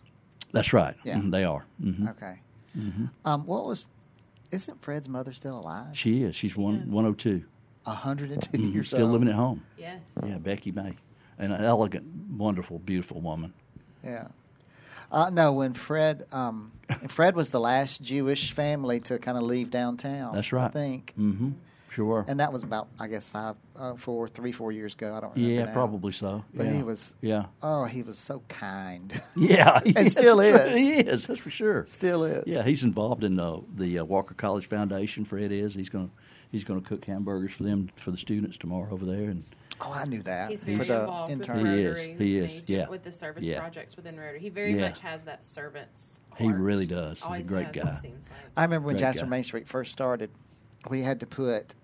That's 0.54 0.72
right. 0.72 0.96
Yeah. 1.04 1.18
Mhm, 1.20 1.32
they 1.32 1.44
are. 1.44 1.66
hmm 1.82 2.08
Okay. 2.08 2.40
Um, 3.26 3.46
what 3.46 3.66
was? 3.66 3.88
Isn't 4.52 4.82
Fred's 4.82 5.10
mother 5.10 5.34
still 5.34 5.60
alive? 5.60 5.98
She 5.98 6.24
is. 6.24 6.36
She's 6.36 6.56
one 6.56 6.76
Yes. 6.76 6.88
one 6.88 7.06
oh 7.06 7.14
two. 7.14 7.44
Hundred 7.94 8.32
and 8.32 8.42
2 8.42 8.58
Mhm, 8.58 8.74
years 8.74 8.88
Still 8.88 9.04
old. 9.04 9.12
living 9.14 9.28
at 9.30 9.36
home. 9.36 9.64
Yes. 9.78 10.00
Yeah, 10.26 10.38
Becky 10.38 10.72
May, 10.72 10.94
an 11.38 11.52
elegant, 11.52 12.06
wonderful, 12.32 12.80
beautiful 12.80 13.22
woman. 13.22 13.54
Yeah. 14.04 14.28
Uh, 15.12 15.30
no, 15.30 15.54
when 15.54 15.74
Fred, 15.74 16.26
um, 16.32 16.72
Fred 17.10 17.36
was 17.36 17.50
the 17.50 17.60
last 17.60 18.02
Jewish 18.02 18.52
family 18.52 19.00
to 19.02 19.20
kind 19.20 19.38
of 19.38 19.44
leave 19.44 19.70
downtown. 19.70 20.34
That's 20.34 20.52
right. 20.52 20.66
I 20.66 20.70
think, 20.70 21.14
Mm-hmm. 21.18 21.52
Sure. 21.90 22.26
and 22.28 22.42
that 22.42 22.52
was 22.52 22.64
about, 22.64 22.90
I 23.00 23.08
guess, 23.08 23.30
five, 23.30 23.56
uh, 23.78 23.96
four, 23.96 24.28
three, 24.28 24.52
four 24.52 24.74
years 24.74 24.96
ago. 24.96 25.16
I 25.16 25.22
don't 25.22 25.34
remember. 25.34 25.54
yeah, 25.54 25.64
now. 25.66 25.72
probably 25.74 26.12
so. 26.12 26.44
But 26.54 26.66
yeah. 26.66 26.74
he 26.74 26.84
was. 26.84 27.16
Yeah. 27.22 27.46
Oh, 27.64 27.86
he 27.86 28.02
was 28.04 28.18
so 28.18 28.42
kind. 28.50 29.14
Yeah, 29.38 29.80
And 29.96 30.12
still 30.12 30.42
is. 30.42 30.76
He 30.78 30.92
is. 30.96 31.26
That's 31.28 31.40
for 31.40 31.50
sure. 31.52 31.86
Still 31.88 32.26
is. 32.26 32.44
Yeah, 32.48 32.64
he's 32.64 32.84
involved 32.84 33.24
in 33.24 33.36
the 33.38 33.62
the 33.78 34.00
uh, 34.00 34.04
Walker 34.04 34.34
College 34.34 34.66
Foundation. 34.66 35.24
Fred 35.24 35.54
is. 35.54 35.74
He's 35.74 35.88
going 35.88 36.10
to 36.10 36.14
he's 36.56 36.64
going 36.64 36.82
to 36.82 36.88
cook 36.88 37.04
hamburgers 37.04 37.52
for 37.54 37.64
them 37.64 37.90
for 37.98 38.12
the 38.12 38.18
students 38.18 38.58
tomorrow 38.58 38.88
over 38.92 39.06
there. 39.06 39.30
And 39.30 39.44
Oh, 39.82 39.92
I 39.92 40.06
knew 40.06 40.22
that. 40.22 40.50
He's 40.50 40.62
for 40.62 40.68
very 40.68 40.86
the 40.86 41.02
involved 41.02 41.32
with 41.38 41.50
interns. 41.50 41.76
He 41.76 41.84
is, 41.84 41.98
he 42.18 42.40
and 42.40 42.50
is, 42.50 42.62
do- 42.62 42.74
yeah. 42.74 42.88
With 42.88 43.04
the 43.04 43.12
service 43.12 43.44
Yeah. 43.44 43.60
projects 43.60 43.98
within 43.98 44.18
Rotary. 44.18 44.40
He 44.40 44.48
very 44.48 44.74
Yeah. 44.74 44.88
much 44.88 45.00
has 45.00 45.24
that 45.24 45.44
servant's 45.44 46.22
He 46.38 46.48
really 46.50 46.86
does. 46.86 47.22
He's 47.22 47.48
a 47.48 47.50
great 47.50 47.76
has, 47.76 47.86
guy. 47.86 47.94
Seems 47.96 48.30
like. 48.30 48.40
I 48.56 48.64
remember 48.64 48.86
when 48.88 48.96
Great 48.96 49.02
Jasper 49.02 49.26
guy. 49.26 49.30
Main 49.32 49.44
Street 49.44 49.68
first 49.68 49.92
started, 49.92 50.30
we 50.90 51.02
had 51.04 51.20
to 51.20 51.28
put 51.28 51.76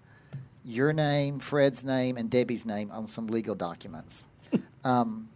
your 0.63 0.93
name, 0.93 1.39
Fred's 1.39 1.83
name, 1.83 2.15
and 2.15 2.29
Debbie's 2.29 2.65
name 2.65 2.91
on 2.91 3.07
some 3.07 3.27
legal 3.27 3.55
documents. 3.55 4.25
um, 4.85 5.27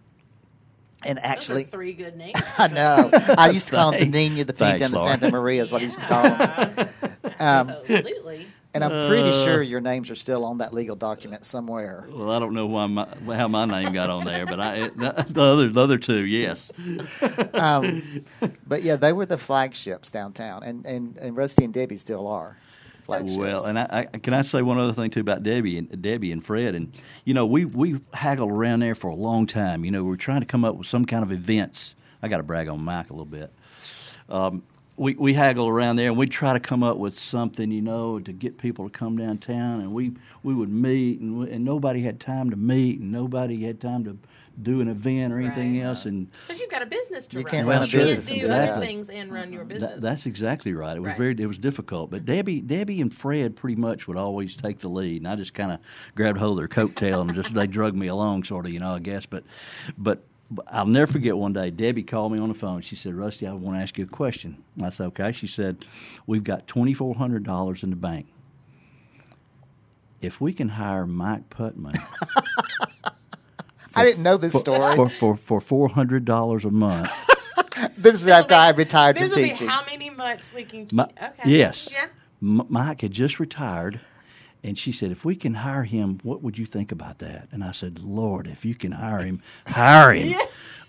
and 1.04 1.18
Those 1.18 1.24
are 1.25 1.27
actually, 1.27 1.63
three 1.65 1.92
good 1.92 2.15
names. 2.15 2.36
I 2.58 2.68
know. 2.70 3.10
I 3.38 3.50
used 3.50 3.68
to 3.68 3.75
call 3.75 3.92
them 3.92 4.00
the 4.00 4.06
Thanks. 4.12 4.30
Nina, 4.30 4.46
the 4.46 4.54
Pinta, 4.54 4.86
and 4.86 4.94
the 4.94 5.04
Santa 5.06 5.30
Maria 5.30 5.62
is 5.62 5.72
what 5.74 5.82
I 5.82 5.86
used 5.86 6.00
to 6.00 6.08
call 6.08 6.24
them. 6.24 6.89
Um, 7.38 7.70
Absolutely. 7.70 8.48
And 8.75 8.84
I'm 8.84 9.08
pretty 9.08 9.29
Uh. 9.29 9.44
sure 9.46 9.62
your 9.63 9.82
names 9.82 10.12
are 10.12 10.15
still 10.15 10.46
on 10.46 10.60
that 10.60 10.74
legal 10.74 10.96
document 10.96 11.46
somewhere. 11.46 12.08
well, 12.12 12.29
I 12.32 12.38
don't 12.39 12.53
know 12.53 12.67
why 12.67 12.86
my, 12.86 13.08
how 13.36 13.48
my 13.48 13.65
name 13.65 13.91
got 13.94 14.10
on 14.12 14.25
there, 14.25 14.46
but 14.46 14.60
I 14.60 14.89
the, 14.89 15.25
the 15.29 15.41
other 15.41 15.70
the 15.70 15.82
other 15.82 15.98
two, 15.98 16.25
yes. 16.25 16.72
Um, 17.53 18.25
but 18.67 18.84
yeah, 18.84 18.96
they 18.96 19.13
were 19.13 19.25
the 19.25 19.38
flagships 19.38 20.12
downtown, 20.12 20.63
and, 20.63 20.86
and, 20.86 21.17
and 21.17 21.36
Rusty 21.36 21.63
and 21.63 21.74
Debbie 21.74 21.98
still 21.98 22.27
are 22.27 22.58
flagships. 23.01 23.38
Well, 23.38 23.65
and 23.65 23.79
I, 23.79 24.08
I 24.13 24.17
can 24.17 24.34
I 24.34 24.41
say 24.41 24.62
one 24.62 24.77
other 24.79 24.94
thing 24.94 25.10
too 25.10 25.20
about 25.22 25.44
Debbie 25.44 25.77
and 25.77 26.01
Debbie 26.01 26.32
and 26.32 26.44
Fred, 26.44 26.75
and 26.75 26.94
you 27.24 27.34
know 27.34 27.46
we 27.46 27.65
we 27.65 28.00
haggled 28.13 28.51
around 28.51 28.82
there 28.82 28.96
for 28.96 29.08
a 29.08 29.15
long 29.15 29.48
time. 29.48 29.86
You 29.86 29.91
know 29.91 30.03
we 30.03 30.10
were 30.10 30.17
trying 30.17 30.41
to 30.41 30.48
come 30.48 30.65
up 30.65 30.75
with 30.75 30.88
some 30.88 31.05
kind 31.05 31.24
of 31.24 31.32
events. 31.32 31.96
I 32.22 32.27
got 32.27 32.38
to 32.38 32.44
brag 32.44 32.67
on 32.67 32.82
Mike 32.84 33.10
a 33.10 33.13
little 33.13 33.25
bit. 33.25 33.51
Um, 34.29 34.63
we 34.98 35.14
we 35.16 35.34
haggle 35.34 35.68
around 35.68 35.98
there 35.98 36.08
and 36.10 36.18
we'd 36.18 36.32
try 36.32 36.54
to 36.54 36.60
come 36.60 36.82
up 36.84 36.98
with 36.98 37.20
something, 37.20 37.70
you 37.72 37.82
know, 37.82 38.20
to 38.20 38.32
get 38.32 38.58
people 38.58 38.90
to 38.90 38.98
come 38.98 39.18
downtown, 39.18 39.82
and 39.82 39.94
we 39.94 40.14
we 40.44 40.54
would 40.54 40.70
meet, 40.70 41.20
and 41.20 41.40
we, 41.40 41.52
and 41.52 41.66
nobody 41.66 42.02
had 42.02 42.20
time 42.20 42.50
to 42.50 42.56
meet, 42.56 43.00
and 43.00 43.12
nobody 43.12 43.64
had 43.64 43.82
time 43.82 44.04
to 44.06 44.18
do 44.62 44.80
an 44.80 44.88
event 44.88 45.34
or 45.34 45.40
anything 45.40 45.74
Right. 45.78 45.84
else, 45.86 46.06
and 46.06 46.32
Because 46.48 46.62
you've 46.62 46.72
got 46.72 46.82
a 46.82 46.86
business 46.86 47.28
to 47.28 47.40
You 47.40 47.44
run. 47.44 47.52
can't 47.52 47.68
run 47.68 47.82
a 47.84 47.86
you 47.88 47.92
business 47.92 48.28
can't 48.30 48.40
and 48.42 48.50
do 48.50 48.56
do 48.56 48.62
other 48.72 48.80
things 48.80 49.10
and 49.10 49.30
run 49.30 49.52
your 49.52 49.66
business. 49.66 49.92
That, 49.96 50.02
that's 50.02 50.25
exactly 50.25 50.72
right. 50.74 50.96
It 50.96 51.02
was 51.02 51.10
Right. 51.10 51.18
very 51.18 51.36
it 51.38 51.46
was 51.48 51.58
difficult, 51.58 52.10
but 52.10 52.24
Debbie 52.25 52.62
Debbie 52.62 53.02
and 53.02 53.14
Fred 53.14 53.58
pretty 53.58 53.75
much 53.75 54.08
would 54.08 54.16
always 54.16 54.56
take 54.56 54.80
the 54.80 54.88
lead, 54.88 55.18
and 55.18 55.28
I 55.28 55.36
just 55.36 55.54
kind 55.54 55.74
of 55.74 55.80
grabbed 56.16 56.38
hold 56.38 56.58
of 56.58 56.58
their 56.60 56.70
coattail 56.70 57.20
and 57.22 57.36
just 57.36 57.54
they 57.54 57.68
drug 57.68 57.96
me 57.96 58.08
along, 58.08 58.46
sort 58.46 58.66
of, 58.66 58.72
you 58.72 58.80
know, 58.80 58.96
I 58.96 59.00
guess. 59.00 59.25
But 59.25 59.44
but. 59.98 60.24
But 60.52 60.66
I'll 60.70 60.86
never 60.86 61.12
forget 61.12 61.36
one 61.38 61.54
day. 61.54 61.70
Debbie 61.72 62.04
called 62.04 62.32
me 62.32 62.40
on 62.40 62.50
the 62.50 62.56
phone. 62.56 62.82
She 62.82 62.96
said, 62.96 63.14
"Rusty, 63.16 63.48
I 63.48 63.54
want 63.54 63.78
to 63.78 63.82
ask 63.82 63.98
you 63.98 64.06
a 64.06 64.08
question." 64.08 64.64
I 64.82 64.90
said, 64.90 65.08
"Okay." 65.08 65.32
She 65.32 65.48
said, 65.48 65.86
"We've 66.28 66.44
got 66.44 66.68
twenty 66.68 66.94
four 66.94 67.16
hundred 67.16 67.44
dollars 67.44 67.84
in 67.84 67.90
the 67.90 67.96
bank. 67.96 68.28
If 70.22 70.42
we 70.42 70.53
can 70.53 70.70
hire 70.70 71.05
Mike 71.05 71.50
Putman 71.50 71.96
I 73.98 74.03
didn't 74.03 74.24
know 74.24 74.36
this 74.38 74.53
story. 74.53 74.96
for 74.96 75.10
for 75.10 75.36
for 75.38 75.62
four 75.62 75.88
hundred 75.90 76.25
dollars 76.25 76.66
a 76.66 76.72
month, 76.72 77.10
this 77.98 78.16
is 78.16 78.27
after 78.27 78.53
will 78.55 78.60
be- 78.60 78.66
I 78.66 78.70
retired 78.72 79.16
This 79.16 79.31
from 79.34 79.42
will 79.42 79.50
teaching. 79.50 79.68
be 79.68 79.72
how 79.72 79.86
many 79.86 80.10
months 80.10 80.53
we 80.53 80.64
can 80.66 80.86
keep. 80.86 80.94
Mi- 80.94 81.03
okay. 81.03 81.31
Yes. 81.46 81.88
Yeah. 81.92 82.08
M- 82.42 82.66
Mike 82.68 83.01
had 83.01 83.12
just 83.12 83.40
retired, 83.40 84.01
and 84.66 84.78
she 84.78 84.92
said, 84.92 85.12
"If 85.12 85.24
we 85.24 85.36
can 85.36 85.56
hire 85.56 85.84
him, 85.84 86.20
what 86.24 86.42
would 86.44 86.58
you 86.58 86.66
think 86.66 86.92
about 86.92 87.20
that?" 87.20 87.48
And 87.51 87.64
I 87.64 87.72
said, 87.72 88.00
"Lord, 88.00 88.48
if 88.48 88.66
you 88.66 88.75
can 88.75 88.94
hire 88.94 89.24
him, 89.24 89.42
hire 89.68 90.14
him." 90.14 90.38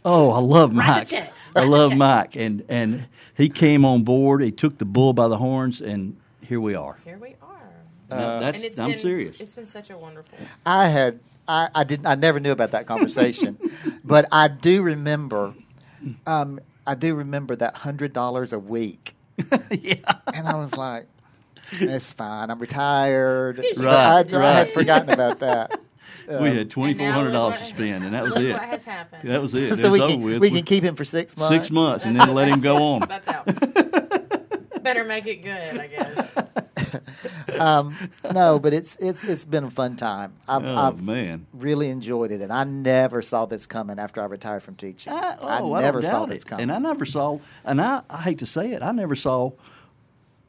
Oh, 0.09 0.31
I 0.31 0.39
love 0.39 0.71
Write 0.71 0.87
the 0.87 0.93
Mike. 1.01 1.09
check. 1.09 1.33
I 1.57 1.61
Write 1.61 1.65
the 1.65 1.71
love 1.73 1.91
check. 1.91 1.99
Mike, 1.99 2.37
and 2.37 2.65
and 2.69 3.07
he 3.35 3.49
came 3.49 3.85
on 3.85 4.05
board. 4.05 4.41
He 4.41 4.53
took 4.53 4.79
the 4.79 4.85
bull 4.85 5.13
by 5.13 5.27
the 5.29 5.39
horns, 5.39 5.81
and 5.81 6.17
here 6.41 6.61
we 6.61 6.77
are. 6.77 6.97
Here 7.05 7.19
we 7.19 7.35
are. 7.43 7.73
No, 8.11 8.41
that's 8.41 8.57
and 8.59 8.65
it's 8.65 8.79
I'm 8.79 8.91
been, 8.93 9.01
serious. 9.01 9.41
It's 9.41 9.55
been 9.55 9.67
such 9.67 9.91
a 9.91 9.99
wonderful. 9.99 10.39
I 10.65 10.87
had 10.89 11.19
I, 11.49 11.69
I 11.75 11.85
didn't 11.85 12.07
I 12.07 12.15
never 12.15 12.39
knew 12.39 12.53
about 12.53 12.71
that 12.71 12.87
conversation, 12.87 13.59
but 14.05 14.27
I 14.31 14.49
do 14.49 14.83
remember. 14.83 15.55
Um, 16.27 16.61
I 16.87 16.95
do 16.95 17.17
remember 17.17 17.57
that 17.57 17.75
hundred 17.75 18.13
dollars 18.13 18.53
a 18.53 18.61
week, 18.61 19.17
yeah, 19.73 20.13
and 20.33 20.47
I 20.47 20.55
was 20.57 20.77
like, 20.77 21.07
"It's 21.81 22.13
fine. 22.13 22.51
I'm 22.51 22.59
retired." 22.59 23.61
Yes, 23.63 23.79
you 23.79 23.89
I, 23.89 24.23
did. 24.23 24.35
I 24.35 24.53
had 24.53 24.67
Right. 24.67 24.71
forgotten 24.71 25.11
about 25.11 25.39
that. 25.41 25.79
we 26.29 26.35
Um, 26.35 26.45
had 26.57 26.71
twenty 26.71 26.95
four 26.95 27.07
hundred 27.09 27.33
dollars 27.33 27.59
to 27.59 27.65
And 27.65 27.71
now 27.71 27.77
look 27.77 27.77
spend, 27.77 28.05
and 28.05 28.15
that 28.15 28.25
was 28.25 28.35
look 28.35 28.43
it. 28.45 28.53
what 28.53 28.63
has 28.63 28.85
happened. 28.85 29.29
That 29.31 29.43
was 29.43 29.55
it. 29.55 29.73
It 29.73 29.77
so 29.77 29.91
was 29.91 30.01
we 30.01 30.05
over 30.05 30.13
can 30.15 30.23
with. 30.23 30.41
we 30.41 30.51
can 30.51 30.63
keep 30.65 30.83
him 30.85 30.97
for 30.97 31.05
six 31.05 31.37
months. 31.37 31.55
six 31.55 31.71
months, 31.71 32.05
and 32.05 32.17
then 32.17 32.33
let 32.35 32.49
him 32.49 32.61
go 32.61 32.77
on. 32.83 33.01
That's 33.09 33.29
out. 33.29 33.47
Better 34.83 35.05
make 35.05 35.27
it 35.27 35.43
good, 35.43 35.81
I 35.81 35.87
guess. 35.89 36.37
Um, 37.59 37.97
no, 38.33 38.59
but 38.59 38.73
it's 38.73 38.97
it's 38.97 39.25
it's 39.25 39.45
been 39.45 39.65
a 39.65 39.71
fun 39.71 39.97
time. 39.97 40.35
I've, 40.49 40.65
Oh 40.65 40.77
I've 40.77 41.03
man. 41.03 41.47
really 41.53 41.89
enjoyed 41.91 42.31
it, 42.31 42.41
and 42.41 42.53
I 42.53 42.65
never 42.65 43.23
saw 43.23 43.47
this 43.47 43.67
coming 43.67 43.99
after 43.99 44.21
I 44.23 44.27
retired 44.27 44.63
from 44.63 44.77
teaching. 44.77 45.13
I, 45.13 45.37
oh, 45.41 45.73
I 45.73 45.79
I 45.79 45.83
never 45.83 46.01
don't 46.03 46.11
saw 46.11 46.21
doubt 46.21 46.29
this 46.29 46.45
coming. 46.45 46.65
And 46.65 46.73
I 46.73 46.79
never 46.79 47.05
saw, 47.05 47.39
and 47.65 47.81
I, 47.81 48.03
I 48.11 48.23
hate 48.23 48.39
to 48.41 48.47
say 48.47 48.73
it, 48.73 48.83
I 48.83 48.93
never 48.93 49.17
saw 49.17 49.53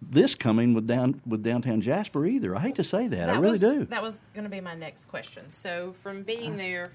this 0.01 0.35
coming 0.35 0.73
with 0.73 0.87
down 0.87 1.21
with 1.25 1.43
downtown 1.43 1.81
Jasper 1.81 2.25
either. 2.25 2.55
I 2.55 2.59
hate 2.59 2.75
to 2.75 2.83
say 2.83 3.07
that, 3.07 3.29
I 3.29 3.33
really 3.33 3.51
was, 3.51 3.59
do. 3.61 3.85
That 3.85 4.01
was 4.03 4.19
going 4.33 4.43
to 4.43 4.49
be 4.49 4.61
my 4.61 4.75
next 4.75 5.07
question. 5.07 5.49
So, 5.49 5.93
from 6.01 6.23
being 6.23 6.57
there, 6.57 6.91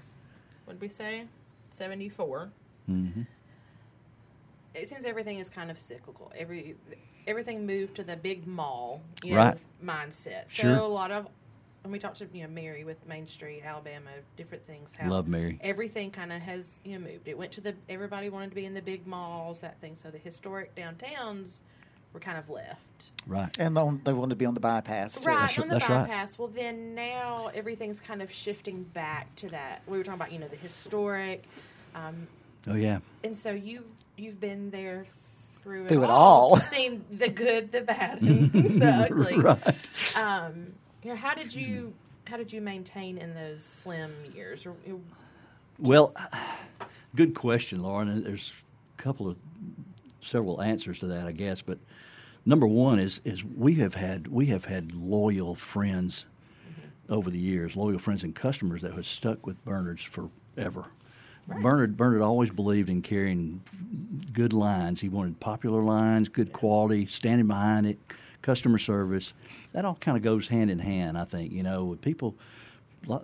what 0.65 0.75
did 0.79 0.81
we 0.81 0.89
say? 0.89 1.25
74. 1.71 2.49
Mm-hmm. 2.89 3.21
It 4.73 4.87
seems 4.87 5.05
everything 5.05 5.39
is 5.39 5.49
kind 5.49 5.69
of 5.69 5.77
cyclical. 5.77 6.31
Every 6.35 6.75
everything 7.27 7.65
moved 7.65 7.95
to 7.95 8.03
the 8.03 8.15
big 8.15 8.47
mall, 8.47 9.01
you 9.23 9.35
Right. 9.35 9.57
mindset. 9.83 10.49
So 10.49 10.63
Sure. 10.63 10.75
a 10.75 10.87
lot 10.87 11.11
of 11.11 11.27
when 11.83 11.91
we 11.91 11.99
talked 11.99 12.17
to 12.17 12.27
you 12.33 12.43
know 12.43 12.49
Mary 12.49 12.83
with 12.85 13.05
Main 13.07 13.27
Street, 13.27 13.61
Alabama, 13.63 14.09
different 14.37 14.65
things. 14.65 14.95
How 14.95 15.09
Love 15.09 15.27
Mary. 15.27 15.59
Everything 15.61 16.11
kind 16.11 16.31
of 16.31 16.41
has 16.41 16.75
you 16.83 16.97
know 16.97 17.05
moved. 17.05 17.27
It 17.27 17.37
went 17.37 17.51
to 17.53 17.61
the 17.61 17.75
everybody 17.89 18.29
wanted 18.29 18.49
to 18.49 18.55
be 18.55 18.65
in 18.65 18.73
the 18.73 18.81
big 18.81 19.05
malls, 19.05 19.59
that 19.59 19.79
thing. 19.79 19.95
So 19.95 20.09
the 20.09 20.17
historic 20.17 20.73
downtowns 20.75 21.61
were 22.13 22.19
kind 22.19 22.37
of 22.37 22.49
left. 22.49 22.79
Right. 23.27 23.49
and 23.59 23.75
the, 23.75 23.99
they 24.03 24.13
wanted 24.13 24.31
to 24.31 24.35
be 24.35 24.45
on 24.45 24.53
the 24.53 24.59
bypass 24.59 25.19
too. 25.19 25.29
Right, 25.29 25.39
That's- 25.41 25.59
on 25.59 25.67
the 25.69 25.75
that's 25.79 25.89
right. 25.89 26.07
bypass. 26.07 26.37
Well, 26.37 26.47
then 26.49 26.93
now 26.95 27.49
everything's 27.53 27.99
kind 27.99 28.21
of 28.21 28.31
shifting 28.31 28.83
back 28.83 29.33
to 29.37 29.49
that. 29.49 29.81
We 29.87 29.97
were 29.97 30.03
talking 30.03 30.19
about, 30.19 30.31
you 30.31 30.39
know, 30.39 30.47
the 30.47 30.55
historic, 30.57 31.43
um, 31.95 32.27
Oh 32.67 32.75
yeah. 32.75 32.99
and 33.23 33.37
so 33.37 33.51
you 33.51 33.83
you've 34.17 34.39
been 34.39 34.69
there 34.71 35.05
through 35.61 35.85
it, 35.85 35.89
Through 35.89 36.03
it 36.03 36.09
all, 36.09 36.51
all. 36.51 36.57
seen 36.57 37.03
the 37.11 37.29
good, 37.29 37.71
the 37.71 37.81
bad, 37.81 38.21
and 38.21 38.51
the 38.81 38.85
ugly. 38.87 39.37
right. 39.37 39.89
Um, 40.15 40.73
you 41.03 41.09
know, 41.09 41.15
how 41.15 41.33
did 41.33 41.53
you 41.53 41.93
how 42.25 42.37
did 42.37 42.51
you 42.53 42.61
maintain 42.61 43.17
in 43.17 43.33
those 43.33 43.63
slim 43.63 44.13
years? 44.33 44.65
Or, 44.65 44.75
you 44.85 44.93
know, 44.93 45.01
Well, 45.79 46.13
good 47.15 47.35
question, 47.35 47.81
Lauren. 47.83 48.23
There's 48.23 48.53
a 48.97 49.01
couple 49.01 49.27
of 49.29 49.35
several 50.21 50.61
answers 50.61 50.99
to 50.99 51.07
that, 51.07 51.27
I 51.27 51.31
guess. 51.31 51.61
But 51.61 51.79
number 52.45 52.67
one 52.67 52.99
is 52.99 53.21
is 53.23 53.43
we 53.43 53.75
have 53.75 53.95
had 53.95 54.27
we 54.27 54.47
have 54.47 54.65
had 54.65 54.93
loyal 54.93 55.55
friends 55.55 56.25
over 57.09 57.29
the 57.29 57.39
years, 57.39 57.75
loyal 57.75 57.99
friends 57.99 58.23
and 58.23 58.33
customers 58.35 58.81
that 58.81 58.93
have 58.93 59.05
stuck 59.05 59.45
with 59.45 59.63
Bernard's 59.65 60.03
forever. 60.03 60.85
Bernard 61.47 61.97
Bernard 61.97 62.21
always 62.21 62.49
believed 62.49 62.89
in 62.89 63.01
carrying 63.01 63.61
good 64.31 64.53
lines. 64.53 65.01
He 65.01 65.09
wanted 65.09 65.39
popular 65.39 65.81
lines, 65.81 66.29
good 66.29 66.53
quality, 66.53 67.05
standing 67.05 67.47
behind 67.47 67.85
it, 67.85 67.99
customer 68.41 68.77
service. 68.77 69.33
That 69.73 69.83
all 69.83 69.95
kind 69.95 70.15
of 70.15 70.23
goes 70.23 70.47
hand 70.47 70.71
in 70.71 70.79
hand. 70.79 71.17
I 71.17 71.25
think 71.25 71.51
you 71.51 71.63
know 71.63 71.83
with 71.83 72.01
people 72.01 72.35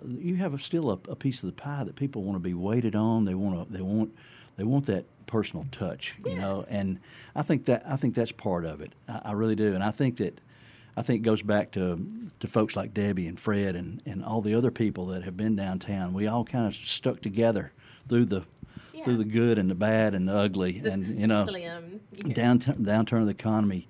you 0.06 0.36
have 0.36 0.52
a, 0.52 0.58
still 0.58 0.90
a, 0.90 0.98
a 1.08 1.16
piece 1.16 1.42
of 1.42 1.46
the 1.46 1.60
pie 1.60 1.84
that 1.84 1.96
people 1.96 2.22
want 2.22 2.36
to 2.36 2.40
be 2.40 2.54
waited 2.54 2.94
on. 2.94 3.24
They 3.24 3.34
want 3.34 3.68
to. 3.68 3.72
They 3.72 3.82
want. 3.82 4.14
They 4.60 4.64
want 4.64 4.84
that 4.86 5.06
personal 5.24 5.64
touch. 5.72 6.16
You 6.26 6.34
know, 6.34 6.66
and 6.68 7.00
I 7.34 7.40
think 7.40 7.64
that 7.64 7.82
I 7.86 7.96
think 7.96 8.14
that's 8.14 8.30
part 8.30 8.66
of 8.66 8.82
it. 8.82 8.92
I, 9.08 9.20
I 9.24 9.32
really 9.32 9.56
do, 9.56 9.74
and 9.74 9.82
I 9.82 9.90
think 9.90 10.18
that. 10.18 10.38
I 10.96 11.02
think 11.02 11.20
it 11.20 11.22
goes 11.22 11.40
back 11.40 11.70
to 11.72 12.04
to 12.40 12.46
folks 12.48 12.76
like 12.76 12.92
Debbie 12.92 13.26
and 13.26 13.40
Fred 13.40 13.74
and, 13.74 14.02
and 14.04 14.22
all 14.22 14.42
the 14.42 14.54
other 14.54 14.70
people 14.70 15.06
that 15.06 15.22
have 15.22 15.34
been 15.36 15.56
downtown. 15.56 16.12
We 16.12 16.26
all 16.26 16.44
kind 16.44 16.66
of 16.66 16.74
stuck 16.74 17.22
together 17.22 17.72
through 18.08 18.26
the 18.26 18.42
Yeah. 18.92 19.04
through 19.04 19.16
the 19.18 19.24
good 19.24 19.56
and 19.56 19.70
the 19.70 19.74
bad 19.76 20.14
and 20.14 20.28
the 20.28 20.36
ugly, 20.36 20.80
The 20.80 20.92
and 20.92 21.18
you 21.18 21.26
know, 21.26 21.46
slim. 21.46 22.00
Yeah. 22.12 22.34
downturn 22.34 22.78
downturn 22.84 23.20
of 23.20 23.26
the 23.26 23.30
economy 23.30 23.88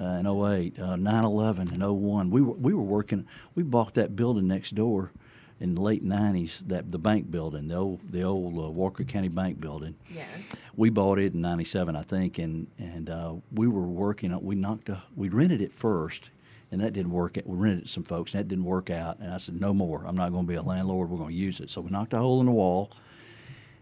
uh, 0.00 0.04
in 0.20 0.26
08, 0.26 0.78
uh, 0.78 0.96
9/11 0.96 1.72
and 1.72 1.82
01. 1.82 2.30
We 2.30 2.40
were 2.42 2.52
we 2.52 2.72
were 2.74 2.82
working. 2.82 3.26
We 3.56 3.62
bought 3.64 3.94
that 3.94 4.14
building 4.14 4.46
next 4.46 4.74
door 4.76 5.10
in 5.60 5.74
the 5.74 5.80
late 5.80 6.04
90s. 6.04 6.60
That 6.66 6.90
the 6.92 6.98
bank 6.98 7.30
building, 7.30 7.68
the 7.68 7.76
old 7.76 8.00
the 8.10 8.22
old 8.22 8.58
uh, 8.58 8.70
Walker 8.70 9.04
County 9.04 9.28
Bank 9.28 9.60
building. 9.60 9.94
Yes. 10.12 10.28
We 10.76 10.90
bought 10.90 11.18
it 11.18 11.34
in 11.34 11.40
'97, 11.40 11.96
I 11.96 12.02
think, 12.02 12.38
and 12.38 12.66
and 12.78 13.08
uh, 13.08 13.34
we 13.52 13.68
were 13.68 13.86
working. 13.86 14.38
We 14.44 14.54
knocked 14.54 14.88
a, 14.88 15.02
we 15.16 15.28
rented 15.28 15.60
it 15.62 15.72
first, 15.72 16.30
and 16.70 16.80
that 16.80 16.92
didn't 16.92 17.12
work. 17.12 17.38
We 17.44 17.56
rented 17.56 17.80
it 17.80 17.86
to 17.86 17.92
some 17.92 18.04
folks, 18.04 18.32
and 18.34 18.40
that 18.40 18.48
didn't 18.48 18.64
work 18.64 18.90
out. 18.90 19.18
And 19.20 19.32
I 19.32 19.38
said, 19.38 19.60
no 19.60 19.72
more. 19.72 20.04
I'm 20.06 20.16
not 20.16 20.30
going 20.32 20.46
to 20.46 20.48
be 20.48 20.56
a 20.56 20.62
landlord. 20.62 21.10
We're 21.10 21.18
going 21.18 21.30
to 21.30 21.36
use 21.36 21.60
it. 21.60 21.70
So 21.70 21.80
we 21.80 21.90
knocked 21.90 22.12
a 22.12 22.18
hole 22.18 22.40
in 22.40 22.46
the 22.46 22.52
wall, 22.52 22.90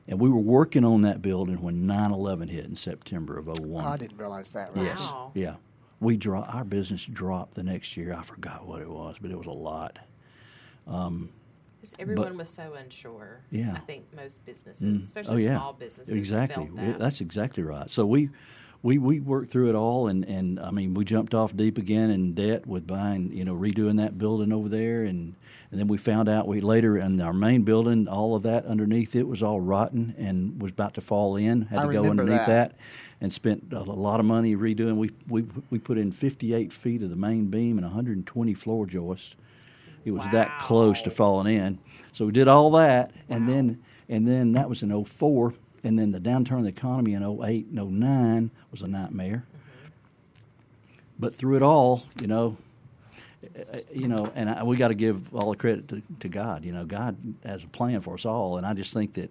and 0.06 0.20
we 0.20 0.28
were 0.28 0.36
working 0.40 0.84
on 0.84 1.02
that 1.02 1.22
building 1.22 1.62
when 1.62 1.86
9/11 1.86 2.50
hit 2.50 2.64
in 2.66 2.76
September 2.76 3.38
of 3.38 3.46
'01. 3.46 3.84
Oh, 3.84 3.88
I 3.88 3.96
didn't 3.96 4.18
realize 4.18 4.50
that. 4.52 4.76
Wow. 4.76 4.82
Rusty. 4.82 5.02
Yes. 5.02 5.12
Yeah. 5.34 5.54
We 6.00 6.16
dro- 6.16 6.42
our 6.42 6.64
business 6.64 7.04
dropped 7.06 7.54
the 7.54 7.62
next 7.62 7.96
year. 7.96 8.12
I 8.12 8.22
forgot 8.24 8.66
what 8.66 8.82
it 8.82 8.90
was, 8.90 9.16
but 9.22 9.30
it 9.30 9.38
was 9.38 9.46
a 9.46 9.50
lot. 9.50 9.98
Just 10.86 11.41
everyone 11.98 12.36
was 12.36 12.48
so 12.48 12.74
unsure. 12.74 13.40
Yeah. 13.50 13.72
I 13.74 13.78
think 13.80 14.04
most 14.14 14.44
businesses, 14.44 15.00
Mm. 15.00 15.02
especially 15.02 15.46
oh 15.46 15.50
yeah, 15.50 15.58
small 15.58 15.72
businesses, 15.72 16.14
exactly. 16.14 16.66
felt 16.66 16.76
We- 16.78 16.86
that. 16.92 16.98
That's 16.98 17.20
exactly 17.20 17.62
right. 17.62 17.90
So 17.90 18.06
we 18.06 18.30
we 18.82 18.98
we 18.98 19.20
worked 19.20 19.50
through 19.52 19.68
it 19.70 19.74
all, 19.74 20.08
and 20.08 20.24
and 20.24 20.58
I 20.60 20.70
mean 20.70 20.94
we 20.94 21.04
jumped 21.04 21.34
off 21.34 21.56
deep 21.56 21.78
again 21.78 22.10
in 22.10 22.34
debt 22.34 22.66
with 22.66 22.86
buying 22.86 23.32
you 23.32 23.44
know 23.44 23.54
redoing 23.54 23.96
that 23.98 24.18
building 24.18 24.52
over 24.52 24.68
there, 24.68 25.02
and 25.04 25.34
and 25.70 25.80
then 25.80 25.88
we 25.88 25.96
found 25.98 26.28
out 26.28 26.46
we 26.48 26.60
later 26.60 26.98
in 26.98 27.20
our 27.20 27.32
main 27.32 27.62
building 27.62 28.06
all 28.08 28.34
of 28.34 28.42
that 28.42 28.66
underneath 28.66 29.14
it 29.16 29.26
was 29.26 29.42
all 29.42 29.60
rotten 29.60 30.14
and 30.18 30.60
was 30.60 30.72
about 30.72 30.94
to 30.94 31.00
fall 31.00 31.36
in. 31.36 31.62
Had 31.62 31.78
I 31.78 31.82
to 31.86 31.92
go 31.92 32.00
remember 32.02 32.22
underneath 32.22 32.46
that. 32.46 32.70
that. 32.72 32.76
And 33.20 33.32
spent 33.32 33.72
a 33.72 33.78
lot 33.84 34.18
of 34.18 34.26
money 34.26 34.56
redoing. 34.56 34.96
We 34.96 35.10
we 35.28 35.44
we 35.70 35.78
put 35.78 35.96
in 35.96 36.10
58 36.10 36.72
feet 36.72 37.02
of 37.04 37.10
the 37.10 37.14
main 37.16 37.46
beam 37.46 37.78
and 37.78 37.84
120 37.86 38.52
floor 38.54 38.84
joists. 38.84 39.36
It 40.04 40.10
was 40.10 40.24
that 40.32 40.58
close 40.60 41.00
to 41.02 41.10
falling 41.10 41.54
in. 41.54 41.78
So 42.12 42.26
we 42.26 42.32
did 42.32 42.48
all 42.48 42.70
that, 42.72 43.12
and 43.28 43.46
Wow. 43.46 43.52
then 43.52 43.82
and 44.08 44.26
then 44.28 44.52
that 44.52 44.68
was 44.68 44.82
in 44.82 45.04
04, 45.04 45.54
and 45.84 45.98
then 45.98 46.12
the 46.12 46.20
downturn 46.20 46.58
of 46.58 46.62
the 46.64 46.68
economy 46.68 47.14
in 47.14 47.22
08 47.22 47.66
and 47.68 48.00
09 48.00 48.50
was 48.70 48.82
a 48.82 48.86
nightmare. 48.88 49.44
But 51.18 51.34
through 51.34 51.56
it 51.56 51.62
all, 51.62 52.04
you 52.20 52.26
know, 52.26 52.56
uh, 53.56 53.78
you 53.92 54.08
know, 54.08 54.30
and 54.34 54.50
I, 54.50 54.62
we 54.64 54.76
got 54.76 54.88
to 54.88 54.94
give 54.94 55.34
all 55.34 55.50
the 55.50 55.56
credit 55.56 55.88
to, 55.88 56.02
to 56.20 56.28
God. 56.28 56.64
You 56.64 56.72
know, 56.72 56.84
God 56.84 57.16
has 57.44 57.62
a 57.62 57.68
plan 57.68 58.00
for 58.00 58.14
us 58.14 58.24
all, 58.24 58.56
and 58.56 58.66
I 58.66 58.74
just 58.74 58.92
think 58.92 59.14
that 59.14 59.30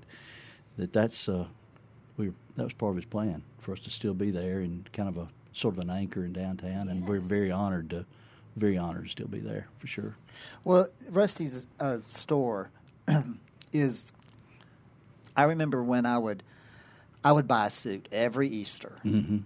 that 0.78 0.94
that's 0.94 1.28
uh, 1.30 1.46
we 2.18 2.32
that 2.56 2.64
was 2.64 2.74
part 2.74 2.92
of 2.92 2.96
His 2.98 3.06
plan 3.06 3.44
for 3.60 3.74
us 3.74 3.80
to 3.82 3.90
still 3.90 4.14
be 4.14 4.32
there 4.32 4.60
and 4.60 4.90
kind 4.94 5.10
of 5.10 5.18
a 5.18 5.28
sort 5.54 5.76
of 5.76 5.80
an 5.80 5.90
anchor 5.90 6.24
in 6.26 6.34
downtown, 6.34 6.88
and 6.90 7.08
we're 7.08 7.20
very 7.20 7.52
honored 7.52 7.90
to 7.92 8.06
very 8.56 8.78
honored 8.78 9.06
to 9.06 9.10
still 9.10 9.28
be 9.28 9.40
there 9.40 9.68
for 9.78 9.88
sure. 9.88 10.16
Well, 10.64 10.88
Rusty's 11.10 11.68
uh, 11.80 12.00
store 12.08 12.70
is. 13.74 14.12
I 15.36 15.44
remember 15.44 15.82
when 15.84 16.06
I 16.06 16.18
would, 16.18 16.44
I 17.24 17.32
would 17.32 17.48
buy 17.48 17.68
a 17.68 17.70
suit 17.70 18.08
every 18.12 18.50
Easter. 18.50 18.94
Mm-hmm. 19.06 19.38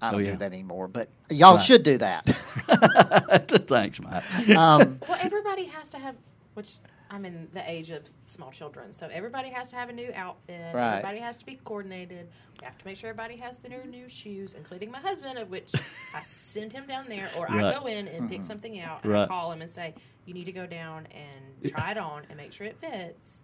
I 0.00 0.10
don't 0.10 0.20
Oh, 0.20 0.22
yeah. 0.24 0.30
do 0.32 0.36
that 0.38 0.52
anymore, 0.52 0.88
but 0.88 1.08
y'all 1.30 1.54
Right. 1.56 1.62
should 1.62 1.82
do 1.82 1.98
that. 1.98 2.24
Thanks, 3.68 4.00
Mike. 4.00 4.48
um, 4.50 4.98
well, 5.08 5.18
everybody 5.20 5.64
has 5.66 5.88
to 5.90 5.98
have, 5.98 6.14
which 6.54 6.74
I'm 7.12 7.26
in 7.26 7.46
the 7.52 7.70
age 7.70 7.90
of 7.90 8.08
small 8.24 8.50
children, 8.50 8.90
so 8.92 9.06
everybody 9.12 9.50
has 9.50 9.68
to 9.70 9.76
have 9.76 9.90
a 9.90 9.92
new 9.92 10.10
outfit. 10.14 10.74
Right. 10.74 10.96
Everybody 10.96 11.18
has 11.18 11.36
to 11.36 11.44
be 11.46 11.56
coordinated. 11.62 12.26
We 12.58 12.64
have 12.64 12.78
to 12.78 12.84
make 12.86 12.96
sure 12.96 13.10
everybody 13.10 13.36
has 13.36 13.58
their 13.58 13.84
new 13.84 14.08
shoes, 14.08 14.54
including 14.54 14.90
my 14.90 14.98
husband, 14.98 15.38
of 15.38 15.50
which 15.50 15.70
I 16.14 16.20
send 16.24 16.72
him 16.72 16.86
down 16.86 17.08
there, 17.08 17.28
or 17.36 17.44
Right. 17.46 17.64
I 17.64 17.78
go 17.78 17.86
in 17.86 18.08
and 18.08 18.30
pick 18.30 18.42
something 18.42 18.80
out, 18.80 19.04
and 19.04 19.14
I 19.14 19.26
call 19.26 19.52
him 19.52 19.60
and 19.60 19.70
say, 19.70 19.94
"You 20.24 20.32
need 20.32 20.44
to 20.46 20.52
go 20.52 20.66
down 20.66 21.06
and 21.12 21.70
try 21.70 21.90
it 21.90 21.98
on 21.98 22.22
and 22.30 22.36
make 22.38 22.50
sure 22.52 22.66
it 22.66 22.78
fits." 22.80 23.42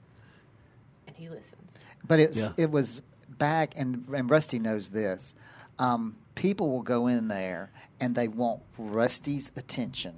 And 1.07 1.15
he 1.15 1.29
listens. 1.29 1.79
but 2.07 2.21
it's 2.21 2.39
Yeah. 2.39 2.51
it 2.57 2.71
was 2.71 3.03
back, 3.37 3.75
and 3.77 4.09
and 4.09 4.31
Rusty 4.31 4.59
knows 4.59 4.89
this. 4.89 5.35
Um, 5.79 6.17
people 6.35 6.71
will 6.71 6.83
go 6.83 7.07
in 7.07 7.29
there 7.29 7.71
and 8.01 8.15
they 8.15 8.27
want 8.29 8.63
Rusty's 8.79 9.53
attention. 9.57 10.15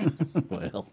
well, 0.48 0.86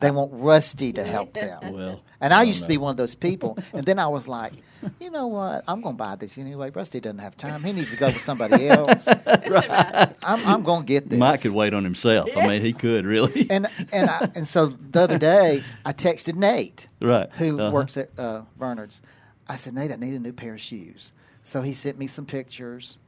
They 0.00 0.10
want 0.10 0.30
Rusty 0.34 0.92
to 0.92 1.04
help 1.04 1.32
them. 1.44 1.72
well. 1.72 2.00
And 2.20 2.32
I 2.34 2.38
don't 2.40 2.48
used 2.48 2.62
to 2.62 2.68
be 2.68 2.76
one 2.76 2.90
of 2.90 2.96
those 2.96 3.14
people. 3.28 3.58
And 3.72 3.84
then 3.86 3.98
I 3.98 4.08
was 4.08 4.26
like, 4.28 4.52
you 5.00 5.10
know 5.10 5.26
what? 5.28 5.64
I'm 5.66 5.80
going 5.80 5.94
to 5.94 5.98
buy 5.98 6.16
this 6.16 6.36
anyway. 6.38 6.70
Rusty 6.70 7.00
doesn't 7.00 7.18
have 7.18 7.36
time. 7.36 7.62
He 7.64 7.72
needs 7.72 7.90
to 7.90 7.96
go 7.96 8.06
with 8.06 8.20
somebody 8.20 8.68
else. 8.78 9.08
I'm, 9.08 10.46
I'm 10.46 10.62
going 10.62 10.82
to 10.82 10.86
get 10.86 11.08
this. 11.08 11.18
Mike 11.18 11.42
could 11.42 11.52
wait 11.52 11.74
on 11.74 11.84
himself. 11.84 12.28
I 12.36 12.46
mean, 12.46 12.62
he 12.62 12.72
could 12.72 13.04
really. 13.06 13.46
And 13.50 13.68
and 13.92 14.10
I, 14.10 14.30
and 14.34 14.46
so 14.48 14.66
the 14.66 15.00
other 15.02 15.18
day 15.18 15.64
I 15.84 15.92
texted 15.92 16.34
Nate, 16.34 16.88
right. 17.00 17.28
who 17.32 17.58
Uh-huh. 17.58 17.72
works 17.72 17.96
at 17.96 18.10
uh, 18.18 18.42
Bernard's. 18.56 19.02
I 19.48 19.56
said, 19.56 19.74
Nate, 19.74 19.92
I 19.92 19.96
need 19.96 20.14
a 20.14 20.18
new 20.20 20.32
pair 20.32 20.54
of 20.54 20.60
shoes. 20.60 21.12
So 21.42 21.62
he 21.62 21.72
sent 21.74 21.98
me 21.98 22.06
some 22.08 22.26
pictures, 22.26 22.98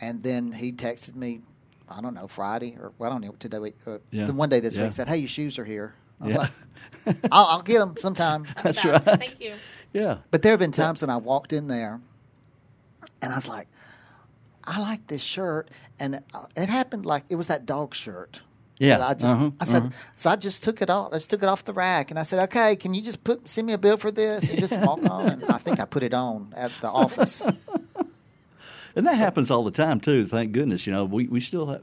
and 0.00 0.22
then 0.22 0.52
he 0.52 0.72
texted 0.72 1.14
me. 1.14 1.40
I 1.90 2.00
don't 2.00 2.14
know 2.14 2.28
Friday 2.28 2.76
or 2.80 2.92
well, 2.98 3.10
I 3.10 3.12
don't 3.14 3.22
know 3.22 3.34
today. 3.38 3.58
we- 3.58 3.74
Uh, 3.86 3.98
Yeah. 4.10 4.26
The 4.26 4.32
one 4.32 4.48
day 4.48 4.60
this 4.60 4.76
Yeah. 4.76 4.84
week 4.84 4.92
said, 4.92 5.08
"Hey, 5.08 5.18
your 5.18 5.28
shoes 5.28 5.58
are 5.58 5.64
here." 5.64 5.94
I 6.20 6.24
was 6.24 6.34
Yeah. 6.34 6.48
like, 7.06 7.16
I'll, 7.32 7.46
"I'll 7.46 7.62
get 7.62 7.78
them 7.78 7.94
sometime." 7.96 8.46
That's 8.62 8.84
right. 8.84 9.02
Thank 9.02 9.40
you. 9.40 9.54
Yeah. 9.92 10.18
But 10.30 10.42
there 10.42 10.52
have 10.52 10.60
been 10.60 10.72
times 10.72 11.00
when 11.02 11.10
I 11.10 11.16
walked 11.16 11.52
in 11.52 11.68
there, 11.68 12.00
and 13.22 13.32
I 13.32 13.36
was 13.36 13.48
like, 13.48 13.68
"I 14.64 14.80
like 14.80 15.06
this 15.06 15.22
shirt," 15.22 15.70
and 15.98 16.22
uh, 16.34 16.46
it 16.56 16.68
happened 16.68 17.06
like 17.06 17.24
it 17.28 17.36
was 17.36 17.46
that 17.46 17.64
dog 17.66 17.94
shirt. 17.94 18.42
Yeah. 18.80 18.98
that 18.98 19.08
I 19.08 19.14
just, 19.14 19.24
Uh-huh, 19.34 19.50
I 19.58 19.64
said, 19.64 19.82
uh-huh. 19.82 19.90
so 20.16 20.30
I 20.30 20.36
just 20.36 20.62
took 20.62 20.80
it 20.80 20.88
off. 20.88 21.08
I 21.12 21.16
just 21.16 21.28
took 21.30 21.42
it 21.42 21.48
off 21.48 21.64
the 21.64 21.72
rack, 21.72 22.10
and 22.12 22.18
I 22.18 22.22
said, 22.22 22.38
"Okay, 22.44 22.76
can 22.76 22.94
you 22.94 23.02
just 23.02 23.24
put 23.24 23.48
send 23.48 23.66
me 23.66 23.72
a 23.72 23.78
bill 23.78 23.96
for 23.96 24.12
this 24.12 24.50
and 24.50 24.58
just 24.60 24.78
walk 24.78 25.00
on?" 25.10 25.26
And 25.42 25.44
I 25.50 25.58
think 25.58 25.80
I 25.80 25.84
put 25.84 26.02
it 26.04 26.14
on 26.14 26.52
at 26.56 26.70
the 26.80 26.88
office. 26.88 27.48
And 28.96 29.06
that 29.06 29.16
happens 29.16 29.50
all 29.50 29.64
the 29.64 29.70
time 29.70 30.00
too. 30.00 30.26
Thank 30.26 30.52
goodness, 30.52 30.86
you 30.86 30.92
know, 30.92 31.04
we, 31.04 31.26
we 31.26 31.40
still 31.40 31.66
have. 31.66 31.82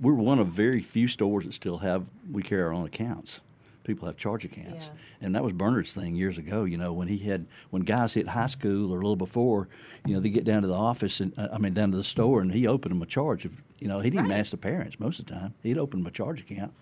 We're 0.00 0.12
one 0.14 0.38
of 0.38 0.48
very 0.48 0.80
few 0.80 1.08
stores 1.08 1.44
that 1.44 1.54
still 1.54 1.78
have. 1.78 2.04
We 2.30 2.42
carry 2.42 2.62
our 2.62 2.72
own 2.72 2.86
accounts. 2.86 3.40
People 3.84 4.06
have 4.06 4.16
charge 4.16 4.44
accounts, 4.44 4.86
Yeah. 4.86 5.26
and 5.26 5.34
that 5.34 5.42
was 5.42 5.52
Bernard's 5.52 5.92
thing 5.92 6.14
years 6.14 6.38
ago. 6.38 6.62
You 6.62 6.78
know, 6.78 6.92
when 6.92 7.08
he 7.08 7.18
had 7.18 7.46
when 7.70 7.82
guys 7.82 8.14
hit 8.14 8.28
high 8.28 8.46
school 8.46 8.92
or 8.92 8.98
a 8.98 9.02
little 9.02 9.16
before, 9.16 9.68
you 10.06 10.14
know, 10.14 10.20
they 10.20 10.28
get 10.28 10.44
down 10.44 10.62
to 10.62 10.68
the 10.68 10.74
office 10.74 11.18
and 11.18 11.36
uh, 11.36 11.48
I 11.52 11.58
mean 11.58 11.74
down 11.74 11.90
to 11.90 11.96
the 11.96 12.04
store, 12.04 12.40
and 12.42 12.54
he 12.54 12.64
opened 12.68 12.94
them 12.94 13.02
a 13.02 13.06
charge. 13.06 13.44
Of, 13.44 13.52
you 13.80 13.88
know, 13.88 13.98
he 13.98 14.08
didn't 14.10 14.28
Right. 14.28 14.38
ask 14.38 14.52
the 14.52 14.56
parents 14.56 15.00
most 15.00 15.18
of 15.18 15.26
the 15.26 15.32
time. 15.32 15.54
He'd 15.64 15.78
open 15.78 15.98
them 16.00 16.06
a 16.06 16.12
charge 16.12 16.38
account, 16.40 16.72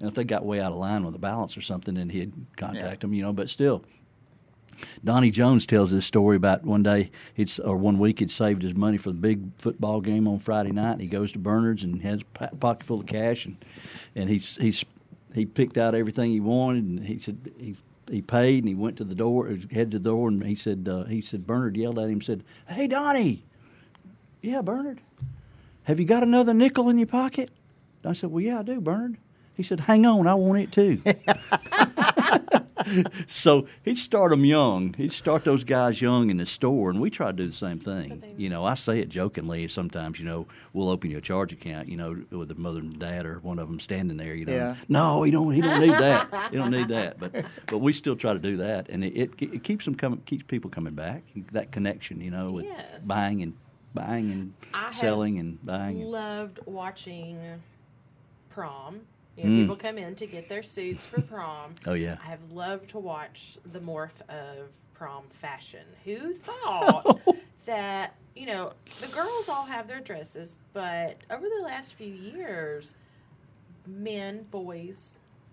and 0.00 0.08
if 0.08 0.14
they 0.14 0.24
got 0.24 0.44
way 0.44 0.60
out 0.60 0.72
of 0.72 0.76
line 0.76 1.02
with 1.04 1.14
the 1.14 1.18
balance 1.18 1.56
or 1.56 1.62
something, 1.62 1.94
then 1.94 2.10
he'd 2.10 2.34
contact 2.58 3.00
them. 3.00 3.14
You 3.14 3.22
know, 3.22 3.32
but 3.32 3.48
still, 3.48 3.82
Donnie 5.04 5.30
Jones 5.30 5.66
tells 5.66 5.90
this 5.90 6.06
story 6.06 6.36
about 6.36 6.64
one 6.64 6.82
day 6.82 7.10
he'd 7.34 7.50
or 7.60 7.76
one 7.76 7.98
week 7.98 8.20
he'd 8.20 8.30
saved 8.30 8.62
his 8.62 8.74
money 8.74 8.96
for 8.96 9.10
the 9.10 9.18
big 9.18 9.42
football 9.58 10.00
game 10.00 10.26
on 10.26 10.38
Friday 10.38 10.72
night. 10.72 10.92
And 10.92 11.00
he 11.00 11.06
goes 11.06 11.32
to 11.32 11.38
Bernard's 11.38 11.82
and 11.82 12.02
has 12.02 12.20
a 12.40 12.48
pocket 12.56 12.86
full 12.86 13.00
of 13.00 13.06
cash, 13.06 13.46
and 13.46 13.56
and 14.14 14.28
he's 14.28 14.56
he's 14.56 14.84
he 15.34 15.44
picked 15.44 15.76
out 15.76 15.94
everything 15.94 16.30
he 16.30 16.40
wanted, 16.40 16.84
and 16.84 17.04
he 17.04 17.18
said 17.18 17.52
he 17.58 17.76
he 18.10 18.22
paid, 18.22 18.58
and 18.58 18.68
he 18.68 18.74
went 18.74 18.96
to 18.98 19.04
the 19.04 19.14
door, 19.14 19.48
head 19.72 19.90
to 19.90 19.98
the 19.98 20.04
door, 20.04 20.28
and 20.28 20.44
he 20.44 20.54
said 20.54 20.88
uh, 20.90 21.04
he 21.04 21.20
said 21.20 21.46
Bernard 21.46 21.76
yelled 21.76 21.98
at 21.98 22.08
him, 22.08 22.20
said, 22.20 22.44
"Hey 22.68 22.86
Donnie, 22.86 23.44
yeah 24.42 24.60
Bernard, 24.60 25.00
have 25.84 25.98
you 25.98 26.06
got 26.06 26.22
another 26.22 26.54
nickel 26.54 26.88
in 26.88 26.98
your 26.98 27.06
pocket?" 27.06 27.50
I 28.04 28.12
said, 28.12 28.30
"Well, 28.30 28.42
yeah, 28.42 28.60
I 28.60 28.62
do, 28.62 28.80
Bernard." 28.80 29.16
He 29.56 29.62
said, 29.62 29.80
"Hang 29.80 30.04
on, 30.04 30.26
I 30.26 30.34
want 30.34 30.60
it 30.60 30.72
too." 30.72 31.02
so 33.28 33.66
he'd 33.82 33.96
start 33.98 34.30
them 34.30 34.44
young. 34.44 34.94
He'd 34.94 35.12
start 35.12 35.44
those 35.44 35.64
guys 35.64 36.00
young 36.00 36.30
in 36.30 36.36
the 36.38 36.46
store, 36.46 36.90
and 36.90 37.00
we 37.00 37.10
try 37.10 37.28
to 37.28 37.32
do 37.32 37.46
the 37.48 37.56
same 37.56 37.78
thing. 37.78 38.18
But 38.20 38.38
You 38.40 38.48
know, 38.48 38.64
I 38.64 38.74
say 38.74 38.98
it 39.00 39.08
jokingly. 39.08 39.66
Sometimes, 39.68 40.18
you 40.18 40.24
know, 40.24 40.46
we'll 40.72 40.88
open 40.88 41.10
you 41.10 41.18
a 41.18 41.20
charge 41.20 41.52
account. 41.52 41.88
You 41.88 41.96
know, 41.96 42.22
with 42.30 42.48
the 42.48 42.54
mother 42.54 42.80
and 42.80 42.98
dad 42.98 43.26
or 43.26 43.38
one 43.40 43.58
of 43.58 43.68
them 43.68 43.80
standing 43.80 44.16
there. 44.16 44.34
You 44.34 44.46
know, 44.46 44.52
Yeah. 44.54 44.76
no, 44.88 45.22
he 45.22 45.30
don't. 45.30 45.52
He 45.52 45.60
don't 45.60 45.80
need 45.80 45.90
that. 45.90 46.28
He 46.50 46.56
don't 46.58 46.70
need 46.70 46.88
that. 46.88 47.18
But 47.18 47.44
but 47.66 47.78
we 47.78 47.92
still 47.92 48.16
try 48.16 48.32
to 48.32 48.38
do 48.38 48.56
that, 48.58 48.88
and 48.88 49.02
it, 49.04 49.16
it, 49.16 49.30
it 49.42 49.64
keeps 49.64 49.84
them 49.84 49.94
coming. 49.94 50.20
Keeps 50.26 50.44
people 50.44 50.70
coming 50.70 50.94
back. 50.94 51.22
That 51.52 51.72
connection, 51.72 52.20
you 52.20 52.30
know, 52.30 52.52
with 52.52 52.64
Yes. 52.66 53.04
buying 53.04 53.42
and 53.42 53.54
buying 53.94 54.30
and 54.32 54.52
I 54.74 54.86
have 54.90 54.96
selling 54.96 55.38
and 55.38 55.64
buying. 55.64 56.00
And, 56.00 56.10
Loved 56.10 56.58
watching 56.66 57.38
prom. 58.50 59.00
You 59.36 59.44
know, 59.44 59.50
Mm. 59.50 59.60
people 59.62 59.76
come 59.76 59.98
in 59.98 60.14
to 60.16 60.26
get 60.26 60.48
their 60.48 60.62
suits 60.62 61.04
for 61.06 61.20
prom. 61.20 61.74
oh 61.86 61.94
yeah. 61.94 62.16
I 62.22 62.26
have 62.26 62.52
loved 62.52 62.90
to 62.90 62.98
watch 62.98 63.58
the 63.72 63.80
morph 63.80 64.20
of 64.28 64.68
prom 64.94 65.24
fashion. 65.30 65.84
Who 66.04 66.32
thought 66.34 67.20
that, 67.66 68.14
you 68.36 68.46
know, 68.46 68.72
the 69.00 69.08
girls 69.08 69.48
all 69.48 69.64
have 69.64 69.88
their 69.88 70.00
dresses, 70.00 70.54
but 70.72 71.16
over 71.30 71.46
the 71.48 71.62
last 71.64 71.94
few 71.94 72.12
years, 72.12 72.94
men, 73.86 74.44
boys, 74.50 75.12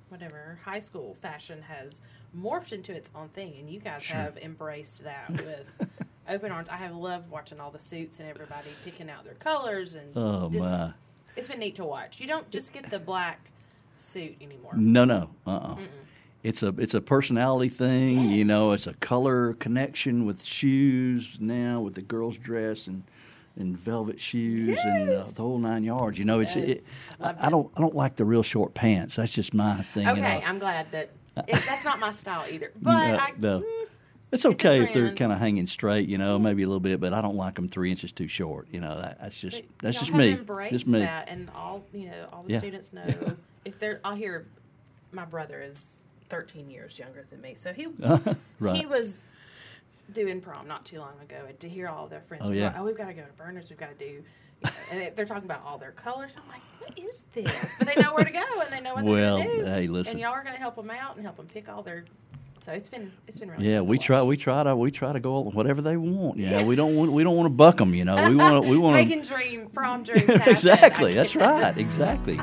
whatever, 0.10 0.60
high 0.64 0.80
school 0.80 1.16
fashion 1.22 1.62
has 1.64 2.02
morphed 2.38 2.72
into 2.74 2.94
its 2.94 3.10
own 3.16 3.30
thing, 3.30 3.56
and 3.60 3.70
you 3.70 3.80
guys 3.80 4.04
Sure. 4.04 4.16
have 4.18 4.38
embraced 4.38 5.04
that 5.04 5.30
with 5.32 5.66
open 6.30 6.52
arms. 6.52 6.70
I 6.70 6.78
have 6.78 6.96
loved 6.96 7.30
watching 7.30 7.60
all 7.60 7.72
the 7.72 7.80
suits 7.80 8.20
and 8.20 8.30
everybody 8.30 8.70
picking 8.86 9.10
out 9.10 9.24
their 9.26 9.34
colors 9.36 9.96
and 9.96 10.16
Oh 10.16 10.48
this- 10.50 10.62
my. 10.62 10.94
It's 11.36 11.48
been 11.48 11.60
neat 11.60 11.76
to 11.76 11.86
watch. 11.86 12.20
You 12.20 12.28
don't 12.28 12.50
just 12.52 12.74
get 12.74 12.90
the 12.90 13.00
black 13.00 13.52
suit 14.02 14.36
anymore. 14.42 14.74
No, 14.76 15.06
no, 15.06 15.30
uh, 15.46 15.50
uh 15.52 15.76
It's 16.44 16.64
a 16.64 16.70
it's 16.78 16.94
a 16.94 17.02
personality 17.02 17.70
thing. 17.70 18.30
You 18.32 18.46
know, 18.46 18.72
it's 18.72 18.88
a 18.88 18.94
color 18.96 19.54
connection 19.54 20.26
with 20.26 20.44
shoes 20.44 21.38
now 21.40 21.82
with 21.82 21.96
the 21.96 22.02
girls' 22.02 22.38
dress 22.38 22.88
and 22.88 23.04
and 23.58 23.78
velvet 23.78 24.20
shoes 24.20 24.84
and 24.86 25.14
uh, 25.14 25.26
the 25.36 25.42
whole 25.42 25.60
nine 25.60 25.84
yards. 25.84 26.18
You 26.18 26.26
know, 26.26 26.40
it's 26.40 26.56
Yes. 26.56 26.70
it, 26.80 26.86
I, 27.22 27.36
I 27.48 27.50
don't 27.50 27.72
I 27.78 27.82
don't 27.82 27.96
like 27.96 28.16
the 28.16 28.26
real 28.26 28.44
short 28.44 28.74
pants. 28.74 29.18
That's 29.18 29.32
just 29.34 29.54
my 29.54 29.84
thing. 29.94 30.04
you 30.06 30.12
Okay, 30.14 30.22
know. 30.22 30.42
I'm 30.48 30.58
glad 30.58 30.92
that 30.92 31.12
it, 31.48 31.64
that's 31.66 31.84
not 31.86 32.00
my 32.00 32.12
style 32.12 32.46
either. 32.50 32.72
But 32.82 32.92
No, 33.00 33.18
I, 33.18 33.32
no. 33.38 33.60
mm, 33.60 33.64
It's 34.32 34.46
It's 34.46 34.46
okay 34.46 34.82
if 34.84 34.94
they're 34.94 35.14
kind 35.14 35.32
of 35.32 35.38
hanging 35.40 35.68
straight, 35.68 36.08
you 36.10 36.18
know, 36.18 36.40
maybe 36.40 36.64
a 36.64 36.68
little 36.68 36.80
bit, 36.80 37.00
but 37.00 37.14
I 37.14 37.22
don't 37.22 37.36
like 37.36 37.56
them 37.56 37.68
three 37.70 37.92
inches 37.92 38.12
too 38.12 38.28
short. 38.28 38.68
You 38.72 38.80
know, 38.80 39.00
that, 39.00 39.20
that's 39.22 39.40
just 39.40 39.62
but 39.62 39.82
that's 39.84 40.00
just 40.00 40.14
me. 40.14 40.40
Just 40.72 40.88
me. 40.88 41.00
that, 41.00 41.28
and 41.30 41.50
all 41.54 41.84
you 41.94 42.08
know, 42.08 42.30
all 42.34 42.44
the 42.44 42.54
Yeah. 42.54 42.60
students 42.60 42.92
know 42.94 43.38
if 43.66 43.80
they're. 43.80 44.00
I'll 44.04 44.16
hear 44.16 44.46
my 45.12 45.26
brother 45.26 45.62
is 45.62 46.00
13 46.30 46.70
years 46.70 46.98
younger 46.98 47.26
than 47.30 47.42
me, 47.42 47.54
so 47.56 47.74
he 47.74 47.88
right. 48.60 48.78
he 48.78 48.86
was 48.86 49.22
doing 50.14 50.42
prom 50.42 50.68
not 50.68 50.86
too 50.86 51.00
long 51.00 51.14
ago, 51.22 51.38
and 51.48 51.60
to 51.60 51.70
hear 51.70 51.88
all 51.88 52.08
their 52.08 52.22
friends, 52.22 52.46
Oh, 52.48 52.52
yeah. 52.52 52.68
like, 52.68 52.80
oh, 52.80 52.84
we've 52.84 52.98
got 52.98 53.08
to 53.08 53.14
go 53.14 53.22
to 53.24 53.34
Burners, 53.38 53.70
we've 53.70 53.80
got 53.80 53.98
to 53.98 54.06
do. 54.06 54.12
You 54.14 54.24
know, 54.64 54.70
and 54.92 55.02
they- 55.02 55.10
they're 55.16 55.26
talking 55.26 55.46
about 55.46 55.64
all 55.66 55.78
their 55.78 55.92
colors. 55.92 56.36
I'm 56.38 56.48
like, 56.52 56.62
what 56.80 56.98
is 57.00 57.24
this? 57.34 57.52
But 57.80 57.88
they 57.88 58.02
know 58.02 58.14
where 58.14 58.24
to 58.26 58.32
go 58.32 58.44
and 58.62 58.72
they 58.72 58.80
know 58.82 58.94
what 58.94 59.04
Well, 59.04 59.38
they're 59.38 59.46
going 59.48 59.58
to 59.60 59.64
do. 59.66 59.72
hey, 59.72 59.88
listen. 59.88 60.12
And 60.12 60.20
y'all 60.20 60.32
are 60.34 60.44
going 60.44 60.54
to 60.56 60.60
help 60.60 60.76
them 60.76 60.92
out 60.92 61.16
and 61.16 61.24
help 61.26 61.38
them 61.38 61.48
pick 61.48 61.68
all 61.70 61.82
their. 61.82 62.06
So 62.62 62.72
it's 62.74 62.88
been 62.88 63.12
it's 63.28 63.40
been 63.40 63.50
really 63.50 63.66
Yeah, 63.68 63.78
fun 63.78 63.86
to 63.86 63.90
we 63.90 63.98
try. 63.98 64.22
We 64.22 64.38
try 64.38 64.62
to. 64.64 64.76
We 64.76 64.92
try 64.92 65.14
to 65.14 65.20
go 65.20 65.40
whatever 65.40 65.82
they 65.82 65.98
want. 65.98 66.38
Yeah, 66.38 66.64
we 66.64 66.76
don't 66.76 66.96
want. 66.96 67.12
We 67.12 67.24
don't 67.24 67.36
want 67.36 67.48
to 67.48 67.50
buck 67.56 67.78
them. 67.78 67.96
You 67.96 68.06
know, 68.06 68.30
we 68.30 68.36
want. 68.36 68.64
to 68.64 68.70
We 68.70 68.78
want 68.86 68.94
making 68.94 69.24
dream 69.24 69.68
prom 69.74 70.04
dreams 70.04 70.28
happen. 70.28 70.52
exactly. 70.54 71.14
That's 71.16 71.36
right. 71.36 71.76
Exactly. 71.76 72.40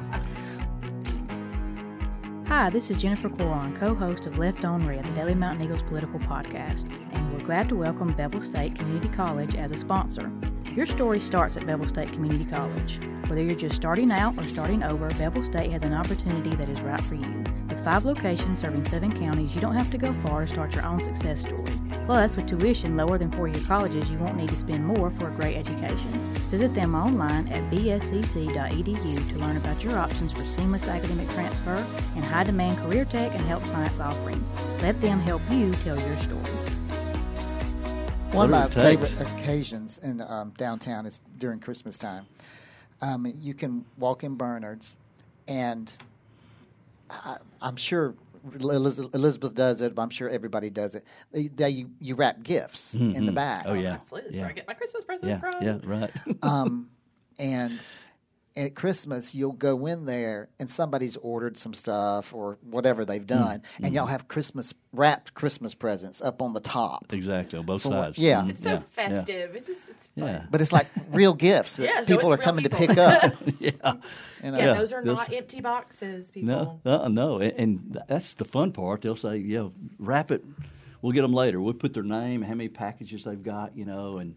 Hi, 2.48 2.70
this 2.70 2.90
is 2.90 2.96
Jennifer 2.96 3.28
Cohron, 3.28 3.78
co 3.78 3.94
host 3.94 4.24
of 4.24 4.38
Left 4.38 4.64
on 4.64 4.87
Red, 4.87 5.04
the 5.04 5.11
Daily 5.11 5.34
Mountain 5.34 5.66
Eagles 5.66 5.82
political 5.82 6.18
podcast, 6.18 6.90
and 7.12 7.30
we're 7.30 7.44
glad 7.44 7.68
to 7.68 7.76
welcome 7.76 8.14
Bevill 8.14 8.42
State 8.42 8.74
Community 8.74 9.11
College 9.11 9.54
as 9.54 9.70
a 9.70 9.76
sponsor. 9.76 10.32
Your 10.74 10.87
story 10.87 11.20
starts 11.20 11.58
at 11.58 11.66
Bevill 11.66 11.87
State 11.87 12.11
Community 12.11 12.46
College. 12.46 13.00
Whether 13.26 13.42
you're 13.42 13.54
just 13.54 13.76
starting 13.76 14.11
out 14.11 14.38
or 14.38 14.44
starting 14.44 14.82
over, 14.82 15.11
Bevill 15.18 15.44
State 15.44 15.70
has 15.72 15.82
an 15.82 15.92
opportunity 15.92 16.56
that 16.56 16.70
is 16.70 16.80
right 16.80 17.02
for 17.02 17.16
you. 17.16 17.44
With 17.68 17.84
five 17.84 18.06
locations 18.06 18.61
serving 18.61 18.87
seven 18.87 19.12
counties, 19.12 19.54
you 19.54 19.61
don't 19.61 19.76
have 19.76 19.90
to 19.90 19.98
go 19.98 20.14
far 20.24 20.40
to 20.40 20.48
start 20.48 20.74
your 20.74 20.87
own 20.87 21.02
success 21.02 21.42
story. 21.42 21.88
Plus, 22.09 22.38
with 22.38 22.47
tuition 22.47 22.97
lower 22.97 23.18
than 23.18 23.31
four 23.31 23.49
year 23.49 23.62
colleges, 23.66 24.11
you 24.11 24.16
won't 24.16 24.35
need 24.38 24.49
to 24.49 24.57
spend 24.57 24.83
more 24.83 25.11
for 25.11 25.29
a 25.29 25.31
great 25.31 25.57
education. 25.59 26.33
Visit 26.51 26.75
them 26.75 26.94
online 26.94 27.47
at 27.49 27.71
bscc.edu 27.71 29.29
to 29.29 29.35
learn 29.37 29.59
about 29.59 29.85
your 29.85 29.99
options 29.99 30.33
for 30.33 30.38
seamless 30.44 30.88
academic 30.88 31.29
transfer 31.29 31.77
and 32.16 32.25
high 32.25 32.44
demand 32.44 32.79
career 32.79 33.05
tech 33.05 33.31
and 33.35 33.42
health 33.42 33.66
science 33.66 34.01
offerings. 34.01 34.51
Let 34.81 34.99
them 35.03 35.21
help 35.21 35.42
you 35.51 35.71
tell 35.85 36.01
your 36.01 36.16
story. 36.16 36.40
One 38.33 38.47
of 38.47 38.51
my 38.53 38.64
Whatever 38.64 38.66
it 38.66 38.73
takes. 38.73 39.11
favorite 39.12 39.31
occasions 39.42 39.99
in 39.99 40.23
um, 40.23 40.55
downtown 40.57 41.05
is 41.05 41.23
during 41.37 41.61
Christmas 41.61 41.99
time. 41.99 42.25
Um, 43.03 43.31
you 43.38 43.53
can 43.53 43.85
walk 43.99 44.25
in 44.25 44.35
Bernard's, 44.35 44.97
and 45.47 45.92
I, 47.11 47.37
I'm 47.61 47.77
sure 47.77 48.09
Eliz- 48.09 48.28
Elizabeth 48.54 49.54
does 49.54 49.80
it, 49.80 49.94
but 49.94 50.02
I'm 50.02 50.11
sure 50.11 50.28
everybody 50.28 50.70
does 50.70 50.94
it. 50.94 51.04
They, 51.32 51.48
they, 51.48 51.68
you, 51.70 51.90
you 52.00 52.14
wrap 52.14 52.42
gifts 52.42 52.94
in 52.94 53.26
the 53.26 53.32
bag. 53.32 53.64
Oh 53.66 53.74
yeah. 53.74 53.94
Absolutely. 53.94 54.28
That's 54.30 54.37
Yeah. 54.37 54.42
where 54.42 54.50
I 54.50 54.54
get 54.54 54.66
my 54.68 54.74
Christmas 54.74 55.04
presents 55.04 55.28
Yeah. 55.28 55.38
from. 55.50 55.64
Yeah. 55.64 55.78
Right. 55.84 56.11
um, 56.42 56.90
and 57.38 57.80
at 58.59 58.75
Christmas, 58.75 59.35
you'll 59.35 59.53
go 59.53 59.87
in 59.87 60.05
there 60.05 60.49
and 60.59 60.71
somebody's 60.71 61.16
ordered 61.16 61.57
some 61.57 61.73
stuff 61.73 62.35
or 62.35 62.59
whatever 62.62 63.05
they've 63.05 63.27
done, 63.27 63.62
and 63.83 63.94
y'all 63.94 64.07
have 64.07 64.29
Christmas 64.29 64.75
wrapped 64.92 65.33
Christmas 65.35 65.75
presents 65.75 66.21
up 66.21 66.42
on 66.42 66.53
the 66.55 66.61
top. 66.61 67.12
exactly. 67.12 67.59
On 67.59 67.64
both 67.64 67.83
For- 67.83 67.90
sides. 67.90 68.18
yeah. 68.18 68.40
Mhm. 68.42 68.51
It's 68.51 68.62
so 68.62 68.71
yeah. 68.73 68.79
festive. 68.90 69.55
It 69.55 69.66
just 69.66 69.88
it's 69.88 70.07
fun. 70.09 70.25
Yeah. 70.29 70.47
But 70.51 70.61
it's 70.61 70.73
like 70.73 70.88
real 71.12 71.35
gifts 71.35 71.77
that 71.77 71.85
Yeah, 71.88 72.01
so 72.01 72.07
people 72.07 72.33
are 72.33 72.37
coming 72.38 72.64
people. 72.64 72.79
to 72.79 72.87
pick 72.88 72.99
up. 72.99 73.37
Yeah. 73.61 73.71
You 74.42 74.51
know? 74.53 74.59
Yeah, 74.59 74.64
Yeah, 74.66 74.75
those 74.75 74.92
are 74.92 75.05
those- 75.05 75.16
not 75.18 75.33
empty 75.33 75.61
boxes, 75.61 76.31
people. 76.31 76.81
No, 76.85 76.90
uh, 76.90 77.09
no, 77.09 77.38
and, 77.38 77.53
and 77.59 78.03
that's 78.09 78.35
the 78.35 78.44
fun 78.44 78.73
part. 78.73 79.03
They'll 79.03 79.16
say, 79.16 79.37
"Yeah, 79.38 79.68
wrap 79.99 80.31
it. 80.31 80.44
We'll 81.03 81.12
get 81.12 81.23
them 81.23 81.33
later. 81.33 81.61
We'll 81.61 81.75
put 81.75 81.94
their 81.94 82.03
name, 82.03 82.42
how 82.42 82.55
many 82.55 82.68
packages 82.68 83.23
they've 83.25 83.40
got, 83.42 83.77
you 83.77 83.85
know, 83.85 84.18
and 84.18 84.35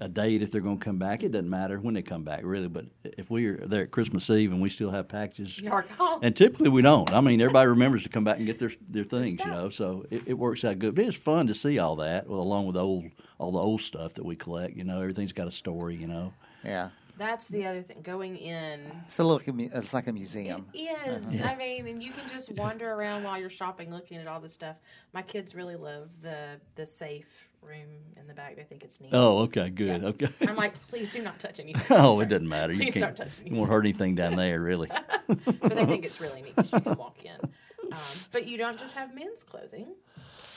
a 0.00 0.08
date 0.08 0.42
if 0.42 0.50
they're 0.50 0.60
going 0.60 0.78
to 0.78 0.84
come 0.84 0.98
back. 0.98 1.22
It 1.22 1.32
doesn't 1.32 1.48
matter 1.48 1.78
when 1.78 1.94
they 1.94 2.02
come 2.02 2.24
back, 2.24 2.40
really. 2.44 2.68
But 2.68 2.86
if 3.04 3.30
we're 3.30 3.56
there 3.66 3.82
at 3.84 3.90
Christmas 3.90 4.28
Eve 4.30 4.52
and 4.52 4.60
we 4.60 4.68
still 4.68 4.90
have 4.90 5.08
packages, 5.08 5.58
Y'all 5.62 5.72
are 5.72 5.86
gone. 5.96 6.20
and 6.22 6.36
typically 6.36 6.68
we 6.68 6.82
don't. 6.82 7.12
I 7.12 7.20
mean, 7.20 7.40
everybody 7.40 7.68
remembers 7.68 8.02
to 8.04 8.08
come 8.08 8.24
back 8.24 8.38
and 8.38 8.46
get 8.46 8.58
their 8.58 8.72
their 8.88 9.04
things, 9.04 9.40
you 9.40 9.46
know. 9.50 9.70
So 9.70 10.04
it, 10.10 10.22
it 10.26 10.34
works 10.34 10.64
out 10.64 10.78
good. 10.78 10.94
But 10.94 11.06
it's 11.06 11.16
fun 11.16 11.46
to 11.46 11.54
see 11.54 11.78
all 11.78 11.96
that, 11.96 12.28
well, 12.28 12.40
along 12.40 12.66
with 12.66 12.74
the 12.74 12.82
old 12.82 13.04
all 13.38 13.52
the 13.52 13.58
old 13.58 13.82
stuff 13.82 14.14
that 14.14 14.24
we 14.24 14.36
collect. 14.36 14.76
You 14.76 14.84
know, 14.84 15.00
everything's 15.00 15.32
got 15.32 15.48
a 15.48 15.52
story. 15.52 15.96
You 15.96 16.06
know. 16.06 16.32
Yeah. 16.64 16.90
That's 17.16 17.48
the 17.48 17.66
other 17.66 17.82
thing. 17.82 17.98
Going 18.02 18.36
in 18.36 18.80
It's 19.04 19.18
a 19.18 19.24
little. 19.24 19.40
It's 19.56 19.94
like 19.94 20.08
a 20.08 20.12
museum. 20.12 20.66
It 20.74 21.08
is. 21.08 21.40
I 21.42 21.54
mean, 21.54 21.86
and 21.86 22.02
you 22.02 22.10
can 22.10 22.28
just 22.28 22.50
wander 22.52 22.92
around 22.92 23.22
while 23.22 23.38
you're 23.38 23.50
shopping, 23.50 23.90
looking 23.92 24.18
at 24.18 24.26
all 24.26 24.40
the 24.40 24.48
stuff. 24.48 24.76
My 25.12 25.22
kids 25.22 25.54
really 25.54 25.76
love 25.76 26.08
the 26.22 26.60
the 26.74 26.86
safe 26.86 27.50
room 27.62 27.88
in 28.20 28.26
the 28.26 28.34
back. 28.34 28.56
They 28.56 28.64
think 28.64 28.82
it's 28.82 29.00
neat. 29.00 29.10
Oh, 29.12 29.38
okay, 29.42 29.70
good. 29.70 30.02
Yeah. 30.02 30.08
Okay. 30.08 30.28
I'm 30.42 30.56
like, 30.56 30.74
please 30.88 31.10
do 31.10 31.22
not 31.22 31.38
touch 31.38 31.60
anything. 31.60 31.82
Oh, 31.90 32.14
Sorry. 32.14 32.26
it 32.26 32.28
doesn't 32.28 32.48
matter. 32.48 32.72
You 32.72 32.80
Please 32.80 32.94
can't. 32.94 33.16
don't 33.16 33.28
touch 33.28 33.38
You 33.44 33.54
won't 33.54 33.70
hurt 33.70 33.80
anything 33.84 34.14
down 34.14 34.36
there, 34.36 34.60
really. 34.60 34.90
but 35.28 35.74
they 35.74 35.86
think 35.86 36.04
it's 36.04 36.20
really 36.20 36.42
neat 36.42 36.56
because 36.56 36.72
you 36.72 36.80
can 36.80 36.96
walk 36.96 37.16
in. 37.24 37.92
Um, 37.92 37.98
but 38.32 38.46
you 38.46 38.58
don't 38.58 38.78
just 38.78 38.94
have 38.94 39.14
men's 39.14 39.42
clothing. 39.42 39.86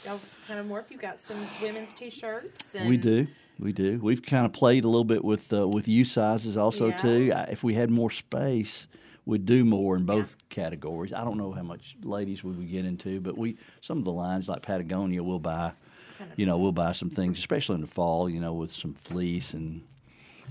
Y'all 0.06 0.20
kind 0.48 0.60
of 0.60 0.66
more 0.66 0.80
if 0.80 0.90
you've 0.90 1.02
got 1.02 1.20
some 1.20 1.38
women's 1.62 1.92
t-shirts. 1.92 2.76
And 2.76 2.90
We 2.90 2.98
do, 2.98 3.28
we 3.60 3.72
do. 3.74 4.00
We've 4.02 4.22
kind 4.22 4.46
of 4.46 4.54
played 4.54 4.84
a 4.84 4.88
little 4.88 5.04
bit 5.04 5.24
with 5.24 5.52
uh, 5.54 5.68
with 5.68 5.88
U 5.88 6.06
sizes 6.06 6.58
also 6.58 6.88
Yeah. 6.88 6.98
too. 6.98 7.32
I, 7.36 7.42
if 7.44 7.64
we 7.64 7.74
had 7.74 7.90
more 7.90 8.12
space, 8.12 8.88
we'd 9.26 9.46
do 9.46 9.66
more 9.66 9.96
in 9.96 10.06
both 10.06 10.36
categories. 10.50 11.12
I 11.14 11.24
don't 11.24 11.38
know 11.38 11.52
how 11.52 11.64
much 11.64 11.96
ladies 12.04 12.44
we 12.44 12.52
would 12.52 12.70
get 12.70 12.86
into, 12.86 13.20
but 13.20 13.38
we 13.38 13.58
some 13.82 13.98
of 13.98 14.06
the 14.06 14.12
lines 14.12 14.48
like 14.48 14.62
Patagonia, 14.62 15.24
we'll 15.24 15.40
buy. 15.40 15.72
Kind 16.18 16.32
of- 16.32 16.40
You 16.40 16.46
know, 16.48 16.58
we'll 16.58 16.72
buy 16.72 16.94
some 16.94 17.10
things, 17.12 17.38
especially 17.38 17.76
in 17.76 17.82
the 17.82 17.88
fall. 17.88 18.30
You 18.30 18.40
know, 18.40 18.54
with 18.54 18.74
some 18.74 18.94
fleece 18.94 19.54
and 19.54 19.82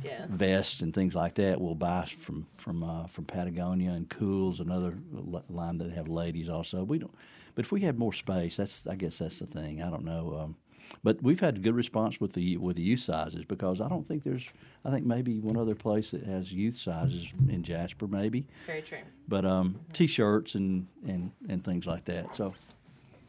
Yes. 0.04 0.28
vests 0.28 0.82
and 0.82 0.92
things 0.92 1.14
like 1.14 1.36
that. 1.36 1.58
We'll 1.58 1.74
buy 1.74 2.04
from 2.04 2.46
from 2.56 2.82
uh, 2.84 3.06
from 3.06 3.24
Patagonia 3.24 3.92
and 3.92 4.08
Cools, 4.10 4.60
another 4.60 4.98
li- 5.12 5.40
line 5.48 5.78
that 5.78 5.90
have 5.92 6.06
ladies 6.08 6.48
also. 6.50 6.84
We 6.84 6.98
don't, 6.98 7.14
but 7.54 7.64
if 7.64 7.72
we 7.72 7.80
had 7.80 7.98
more 7.98 8.12
space, 8.12 8.56
that's 8.56 8.86
I 8.86 8.94
guess 8.96 9.18
that's 9.18 9.38
the 9.38 9.46
thing. 9.46 9.80
I 9.82 9.88
don't 9.88 10.04
know, 10.04 10.38
um, 10.38 10.56
but 11.02 11.22
we've 11.22 11.40
had 11.40 11.56
a 11.56 11.60
good 11.60 11.74
response 11.74 12.20
with 12.20 12.32
the 12.34 12.56
with 12.56 12.76
the 12.76 12.82
youth 12.82 13.00
sizes 13.00 13.44
because 13.44 13.80
I 13.80 13.88
don't 13.88 14.06
think 14.06 14.24
there's. 14.24 14.44
I 14.84 14.90
think 14.90 15.04
maybe 15.04 15.40
one 15.40 15.56
other 15.56 15.74
place 15.74 16.10
that 16.12 16.22
has 16.24 16.52
youth 16.52 16.78
sizes 16.78 17.26
in 17.48 17.62
Jasper, 17.64 18.06
maybe, 18.06 18.40
It's 18.58 18.66
Very 18.66 18.82
true. 18.82 18.98
but 19.26 19.44
um, 19.44 19.80
t-shirts 19.92 20.54
and, 20.54 20.86
and 21.06 21.32
and 21.48 21.64
things 21.64 21.86
like 21.86 22.04
that. 22.04 22.36
So 22.36 22.54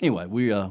anyway, 0.01 0.25
we 0.27 0.51
uh. 0.51 0.69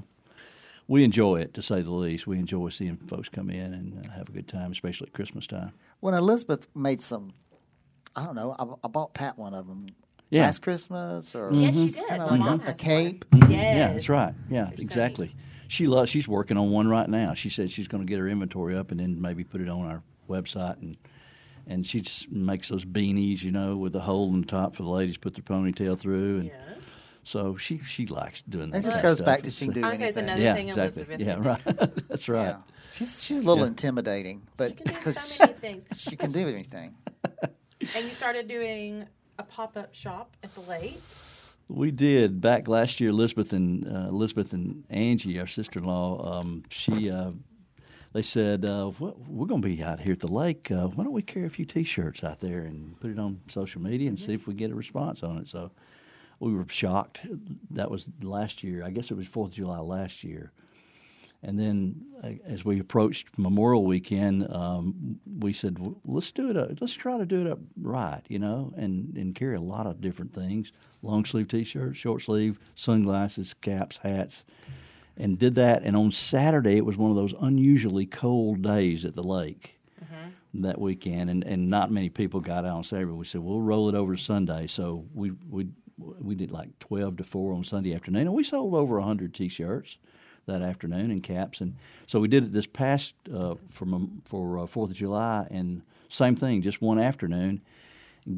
We 0.88 1.03
enjoy 1.03 1.40
it, 1.40 1.53
to 1.55 1.62
say 1.62 1.83
the 1.83 1.90
least. 1.90 2.29
We 2.29 2.38
enjoy 2.38 2.68
seeing 2.68 2.96
folks 2.96 3.29
come 3.29 3.51
in 3.51 3.75
and 3.75 4.07
uh, 4.07 4.12
have 4.12 4.29
a 4.29 4.31
good 4.33 4.46
time, 4.46 4.70
especially 4.70 5.09
at 5.09 5.14
Christmas 5.14 5.44
time. 5.49 5.72
When 5.99 6.14
Elizabeth 6.14 6.68
made 6.77 7.01
some, 7.01 7.33
I 8.14 8.22
don't 8.25 8.37
know. 8.37 8.55
I, 8.57 8.87
I 8.87 8.88
bought 8.88 9.12
Pat 9.12 9.37
one 9.37 9.53
of 9.53 9.66
them 9.66 9.88
Yeah. 10.31 10.42
last 10.42 10.62
Christmas, 10.62 11.35
or 11.35 11.51
Yes, 11.53 11.75
she 11.75 11.87
did. 11.88 12.07
kind 12.09 12.22
of 12.22 12.31
like 12.38 12.68
a, 12.68 12.70
a 12.70 12.75
cape. 12.75 13.25
Yes. 13.35 13.51
Yeah, 13.51 13.92
that's 13.94 14.09
right. 14.09 14.33
Yeah, 14.49 14.66
They're 14.66 14.77
so 14.77 14.83
exactly. 14.85 15.27
neat. 15.27 15.37
She 15.68 15.87
loves. 15.87 16.11
She's 16.11 16.29
working 16.29 16.57
on 16.57 16.70
one 16.70 16.88
right 16.88 17.09
now. 17.09 17.35
She 17.35 17.50
said 17.50 17.70
she's 17.70 17.88
going 17.88 18.05
to 18.05 18.09
get 18.09 18.18
her 18.18 18.29
inventory 18.29 18.76
up 18.76 18.90
and 18.90 19.00
then 19.00 19.20
maybe 19.20 19.44
put 19.44 19.61
it 19.61 19.68
on 19.68 19.85
our 19.87 20.02
website 20.29 20.81
and 20.83 20.96
and 21.68 21.85
she 21.85 22.00
just 22.00 22.31
makes 22.31 22.68
those 22.68 22.85
beanies, 22.85 23.42
you 23.42 23.50
know, 23.50 23.76
with 23.76 23.94
a 23.96 24.00
hole 24.00 24.33
in 24.33 24.42
the 24.42 24.46
top 24.46 24.74
for 24.76 24.85
the 24.85 24.88
ladies 24.88 25.14
to 25.14 25.20
put 25.20 25.35
their 25.35 25.42
ponytail 25.42 25.98
through. 25.98 26.37
And 26.38 26.44
Yes. 26.46 26.55
so 27.24 27.57
she 27.57 27.79
she 27.81 28.07
likes 28.07 28.42
doing 28.48 28.70
that. 28.70 28.79
It 28.79 28.83
just 28.85 29.02
goes 29.02 29.16
stuff. 29.16 29.26
back 29.26 29.42
to 29.42 29.50
she 29.50 29.64
can 29.64 29.74
do 29.74 29.85
I 29.85 29.88
would 29.88 29.98
say 29.98 30.09
it's 30.09 30.16
anything. 30.16 30.42
another 30.42 30.42
yeah, 30.44 30.55
thing 30.55 30.68
exactly. 30.68 31.02
Elizabeth 31.14 31.44
Yeah, 31.66 31.81
right. 31.81 31.90
that's 32.09 32.29
right. 32.29 32.42
Yeah. 32.50 32.57
She's 32.92 33.24
she's 33.24 33.38
a 33.38 33.46
little 33.48 33.64
Yeah. 33.64 33.70
intimidating, 33.70 34.42
but 34.57 34.70
She 34.70 34.76
can 34.76 34.87
do 34.94 35.00
'cause 35.00 35.18
so 35.20 35.44
many 35.46 35.59
things. 35.59 35.85
she 35.96 36.16
can 36.16 36.31
do 36.31 36.46
anything. 36.48 36.94
And 37.94 38.07
you 38.07 38.12
started 38.12 38.46
doing 38.48 39.05
a 39.38 39.42
pop 39.42 39.76
up 39.76 39.92
shop 39.92 40.37
at 40.44 40.55
the 40.55 40.61
lake. 40.62 41.02
We 41.68 41.90
did 41.90 42.40
back 42.40 42.68
last 42.68 43.00
year. 43.00 43.11
Elizabeth 43.11 43.52
and 43.52 43.87
uh, 43.87 44.09
Elizabeth 44.09 44.52
and 44.52 44.85
Angie, 44.88 45.40
our 45.40 45.48
sister-in-law, 45.48 46.40
um, 46.40 46.62
she 46.70 47.11
uh, 47.11 47.33
they 48.12 48.22
said 48.22 48.64
uh, 48.64 48.92
we're 48.98 49.46
going 49.46 49.61
to 49.61 49.68
be 49.68 49.83
out 49.83 50.00
here 50.00 50.12
at 50.12 50.20
the 50.20 50.26
lake. 50.26 50.70
Uh, 50.70 50.87
why 50.87 51.05
don't 51.05 51.12
we 51.12 51.22
carry 51.22 51.44
a 51.44 51.50
few 51.50 51.66
T-shirts 51.66 52.24
out 52.24 52.40
there 52.40 52.61
and 52.61 52.98
put 53.00 53.11
it 53.11 53.18
on 53.18 53.40
social 53.48 53.83
media 53.83 54.09
and 54.09 54.18
see 54.18 54.33
if 54.33 54.46
we 54.46 54.55
get 54.55 54.70
a 54.70 54.74
response 54.74 55.22
on 55.22 55.38
it? 55.38 55.48
So 55.48 55.70
we 56.40 56.55
were 56.55 56.64
shocked. 56.68 57.20
That 57.70 57.90
was 57.90 58.07
last 58.22 58.62
year. 58.62 58.83
I 58.85 58.90
guess 58.90 59.11
it 59.11 59.18
was 59.18 59.26
Fourth 59.26 59.50
of 59.50 59.57
July 59.57 59.81
last 59.81 60.24
year. 60.24 60.52
And 61.47 61.61
then 61.61 61.95
uh, 62.25 62.31
as 62.53 62.65
we 62.65 62.81
approached 62.81 63.29
Memorial 63.39 63.85
Weekend, 63.85 64.53
um, 64.53 65.21
we 65.39 65.53
said, 65.53 65.79
well, 65.79 65.97
let's 66.05 66.33
do 66.33 66.51
it. 66.51 66.57
Up, 66.57 66.71
let's 66.81 66.93
try 66.93 67.19
to 67.19 67.25
do 67.25 67.43
it 67.43 67.47
up 67.47 67.61
right, 67.81 68.23
you 68.29 68.41
know, 68.41 68.75
and, 68.77 69.17
and 69.17 69.33
carry 69.33 69.55
a 69.55 69.61
lot 69.61 69.87
of 69.87 70.01
different 70.01 70.35
things: 70.35 70.73
long 71.03 71.25
sleeve 71.25 71.47
T-shirts, 71.47 71.97
short 71.97 72.23
sleeve, 72.23 72.59
sunglasses, 72.75 73.55
caps, 73.61 74.01
hats, 74.03 74.45
and 75.17 75.39
did 75.39 75.55
that. 75.55 75.85
And 75.85 75.97
on 75.97 76.11
Saturday, 76.11 76.79
it 76.79 76.85
was 76.85 76.97
one 76.97 77.13
of 77.13 77.17
those 77.17 77.35
unusually 77.41 78.07
cold 78.07 78.63
days 78.63 79.05
at 79.05 79.15
the 79.15 79.23
lake 79.23 79.79
that 80.63 80.81
weekend, 80.81 81.31
and, 81.31 81.45
and 81.45 81.71
not 81.71 81.93
many 81.93 82.09
people 82.09 82.41
got 82.41 82.65
out 82.65 82.79
on 82.79 82.83
Saturday. 82.85 83.13
We 83.13 83.25
said 83.25 83.43
we'll 83.43 83.61
roll 83.61 83.89
it 83.89 83.95
over 83.95 84.17
to 84.17 84.21
Sunday, 84.21 84.67
so 84.67 85.05
we 85.15 85.31
we 85.49 85.69
we 85.97 86.35
did 86.35 86.51
like 86.51 86.77
twelve 86.81 87.19
to 87.19 87.25
four 87.25 87.55
on 87.55 87.63
Sunday 87.63 87.95
afternoon, 87.95 88.23
and 88.23 88.35
we 88.35 88.43
sold 88.43 88.75
over 88.75 89.01
hundred 89.01 89.33
T-shirts 89.33 89.99
that 90.47 90.63
afternoon 90.63 91.11
in 91.11 91.21
caps, 91.21 91.61
and 91.61 91.77
so 92.07 92.21
we 92.21 92.29
did 92.29 92.45
it 92.45 92.53
this 92.53 92.67
past 92.67 93.15
uh, 93.33 93.55
for 93.71 93.87
for 94.25 94.59
uh, 94.61 94.67
Fourth 94.67 94.91
of 94.91 94.97
July, 94.97 95.47
and 95.51 95.83
same 96.09 96.37
thing, 96.37 96.63
just 96.63 96.81
one 96.81 96.99
afternoon. 96.99 97.61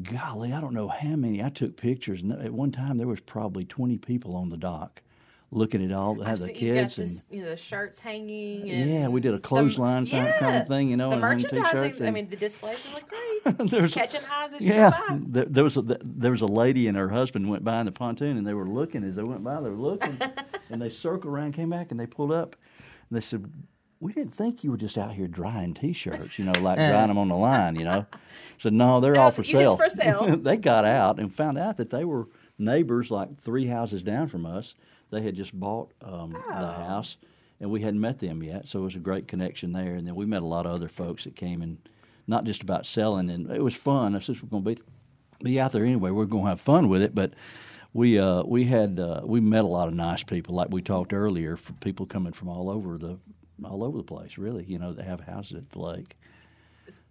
Golly, 0.03 0.53
I 0.53 0.61
don't 0.61 0.73
know 0.73 0.87
how 0.87 1.15
many. 1.15 1.43
I 1.43 1.49
took 1.49 1.75
pictures, 1.75 2.21
and 2.21 2.31
at 2.31 2.53
one 2.53 2.71
time 2.71 2.97
there 2.97 3.07
was 3.07 3.19
probably 3.19 3.65
twenty 3.65 3.97
people 3.97 4.35
on 4.35 4.49
the 4.49 4.57
dock 4.57 5.01
looking 5.51 5.83
at 5.83 5.97
all 5.97 6.21
I've 6.23 6.39
the 6.39 6.49
kids 6.53 6.97
you've 6.97 7.07
got 7.07 7.11
and 7.11 7.23
you 7.31 7.41
know, 7.43 7.49
the 7.49 7.57
shirts 7.57 7.99
hanging. 7.99 8.69
And 8.69 8.89
yeah, 8.91 9.07
we 9.07 9.19
did 9.19 9.33
a 9.33 9.39
clothesline 9.39 10.05
the, 10.05 10.11
kind, 10.11 10.33
kind 10.39 10.57
of 10.61 10.67
thing, 10.67 10.89
you 10.91 10.97
know, 10.97 11.09
the 11.09 11.13
and 11.13 11.21
merchandising. 11.21 11.63
T-shirts. 11.83 12.01
I 12.01 12.11
mean, 12.11 12.29
the 12.29 12.35
displays 12.35 12.85
would 12.85 12.93
look 12.93 13.09
great. 13.57 13.69
There's- 13.71 13.93
Catching 13.93 14.21
highs 14.21 14.53
as 14.53 14.61
you 14.61 14.73
yeah, 14.73 14.91
there, 15.19 15.45
there 15.45 15.63
was 15.63 15.77
a, 15.77 15.81
there 16.03 16.31
was 16.31 16.41
a 16.41 16.45
lady 16.47 16.87
and 16.87 16.95
her 16.97 17.09
husband 17.09 17.49
went 17.49 17.63
by 17.63 17.79
in 17.79 17.85
the 17.87 17.91
pontoon 17.91 18.37
and 18.37 18.45
they 18.45 18.53
were 18.53 18.67
looking 18.67 19.03
as 19.03 19.15
they 19.15 19.23
went 19.23 19.43
by. 19.43 19.55
They 19.61 19.69
were 19.69 19.75
looking, 19.75 20.19
and 20.69 20.81
they 20.81 20.89
circled 20.89 21.25
around, 21.33 21.53
came 21.53 21.69
back, 21.71 21.89
and 21.91 21.99
they 21.99 22.05
pulled 22.05 22.31
up, 22.31 22.55
and 23.09 23.17
they 23.17 23.21
said, 23.21 23.51
"We 23.99 24.13
didn't 24.13 24.33
think 24.35 24.63
you 24.63 24.69
were 24.71 24.77
just 24.77 24.97
out 24.99 25.13
here 25.13 25.27
drying 25.27 25.73
T-shirts, 25.73 26.37
you 26.37 26.45
know, 26.45 26.51
like 26.61 26.77
drying 26.77 27.07
them 27.07 27.17
on 27.17 27.27
the 27.29 27.35
line, 27.35 27.75
you 27.75 27.85
know." 27.85 28.05
So 28.59 28.69
no, 28.69 28.99
they're 28.99 29.13
No, 29.13 29.21
all 29.23 29.31
for 29.31 29.43
sale. 29.43 29.77
for 29.77 29.89
sale. 29.89 30.37
they 30.41 30.57
got 30.57 30.85
out 30.85 31.17
and 31.19 31.33
found 31.33 31.57
out 31.57 31.77
that 31.77 31.89
they 31.89 32.03
were 32.05 32.27
neighbors, 32.59 33.09
like 33.09 33.39
three 33.39 33.65
houses 33.67 34.03
down 34.03 34.27
from 34.27 34.45
us. 34.45 34.75
They 35.11 35.21
had 35.21 35.35
just 35.35 35.57
bought 35.59 35.91
um, 36.01 36.31
the 36.31 36.39
Oh. 36.49 36.85
house, 36.87 37.17
and 37.59 37.71
we 37.71 37.81
hadn't 37.81 37.99
met 37.99 38.19
them 38.19 38.43
yet, 38.43 38.67
so 38.67 38.79
it 38.79 38.83
was 38.83 38.95
a 38.95 38.99
great 38.99 39.27
connection 39.27 39.73
there. 39.73 39.95
And 39.95 40.07
then 40.07 40.15
we 40.15 40.25
met 40.25 40.41
a 40.43 40.45
lot 40.47 40.65
of 40.65 40.71
other 40.73 40.87
folks 40.89 41.23
that 41.23 41.35
came 41.35 41.61
and 41.61 41.77
not 42.27 42.43
just 42.43 42.61
about 42.61 42.85
selling, 42.85 43.29
and 43.29 43.49
it 43.49 43.63
was 43.63 43.73
fun. 43.75 44.15
I 44.15 44.19
said 44.19 44.41
we're 44.41 44.49
going 44.49 44.63
to 44.63 44.75
be 44.75 44.81
be 45.41 45.59
out 45.59 45.71
there 45.71 45.85
anyway. 45.85 46.11
We're 46.11 46.25
going 46.25 46.43
to 46.43 46.49
have 46.49 46.59
fun 46.61 46.89
with 46.89 47.01
it, 47.01 47.15
but 47.15 47.33
we 47.93 48.19
uh, 48.19 48.43
we 48.43 48.65
had 48.65 48.99
uh, 48.99 49.21
we 49.25 49.39
met 49.39 49.63
a 49.63 49.67
lot 49.67 49.87
of 49.87 49.93
nice 49.95 50.21
people, 50.21 50.53
like 50.53 50.69
we 50.69 50.81
talked 50.81 51.13
earlier, 51.13 51.55
from 51.57 51.75
people 51.77 52.05
coming 52.05 52.33
from 52.33 52.49
all 52.49 52.69
over 52.69 52.97
the 52.97 53.17
all 53.63 53.83
over 53.83 53.97
the 53.97 54.03
place. 54.03 54.37
Really, 54.37 54.63
you 54.65 54.77
know, 54.77 54.93
they 54.93 55.03
have 55.03 55.21
houses 55.21 55.57
at 55.57 55.69
the 55.71 55.79
lake. 55.79 56.17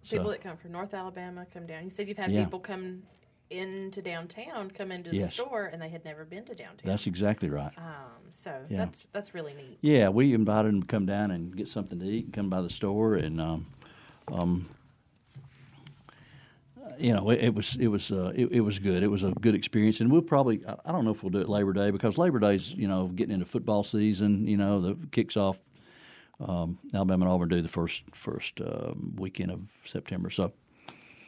People 0.09 0.25
So- 0.25 0.31
that 0.31 0.41
come 0.41 0.57
from 0.57 0.71
North 0.71 0.93
Alabama 0.93 1.45
come 1.53 1.65
down. 1.65 1.83
You 1.83 1.89
said 1.89 2.07
you've 2.07 2.17
had 2.17 2.31
Yeah. 2.31 2.43
people 2.45 2.59
come 2.59 3.03
into 3.49 4.01
downtown, 4.01 4.69
come 4.71 4.91
into 4.91 5.09
the 5.09 5.17
Yes. 5.17 5.33
store, 5.33 5.65
and 5.65 5.81
they 5.81 5.89
had 5.89 6.05
never 6.05 6.23
been 6.25 6.43
to 6.45 6.53
downtown. 6.55 6.85
That's 6.85 7.07
exactly 7.07 7.49
right. 7.49 7.71
um, 7.77 8.29
so 8.31 8.65
Yeah. 8.69 8.77
that's 8.77 9.07
that's 9.11 9.33
really 9.33 9.53
neat. 9.53 9.79
Yeah, 9.81 10.09
we 10.09 10.33
invited 10.33 10.71
them 10.71 10.81
to 10.81 10.87
come 10.87 11.05
down 11.05 11.31
and 11.31 11.55
get 11.55 11.67
something 11.67 11.99
to 11.99 12.05
eat 12.05 12.25
and 12.25 12.33
come 12.33 12.49
by 12.49 12.61
the 12.61 12.69
store 12.69 13.15
and 13.15 13.41
um, 13.41 13.65
um, 14.31 14.69
you 16.97 17.13
know 17.13 17.29
it, 17.29 17.39
it 17.45 17.53
was 17.55 17.75
it 17.77 17.87
was 17.87 18.11
uh, 18.11 18.31
it, 18.35 18.51
it 18.51 18.61
was 18.61 18.79
good. 18.79 19.03
It 19.03 19.07
was 19.07 19.23
a 19.23 19.31
good 19.31 19.55
experience, 19.55 19.99
and 19.99 20.11
we'll 20.11 20.21
probably 20.21 20.61
I, 20.67 20.75
I 20.85 20.91
don't 20.91 21.05
know 21.05 21.11
if 21.11 21.23
we'll 21.23 21.29
do 21.31 21.39
it 21.39 21.49
Labor 21.49 21.73
Day 21.73 21.91
because 21.91 22.17
Labor 22.17 22.39
Day's 22.39 22.71
you 22.71 22.87
know 22.87 23.07
getting 23.07 23.33
into 23.33 23.45
football 23.45 23.83
season. 23.83 24.47
You 24.47 24.57
know 24.57 24.81
the 24.81 24.97
kicks 25.11 25.37
off. 25.37 25.59
Um, 26.41 26.79
Alabama 26.93 27.25
and 27.25 27.33
Auburn 27.33 27.49
do 27.49 27.61
the 27.61 27.67
first 27.67 28.03
first 28.13 28.61
um, 28.61 29.13
weekend 29.17 29.51
of 29.51 29.61
September. 29.85 30.29
So 30.29 30.53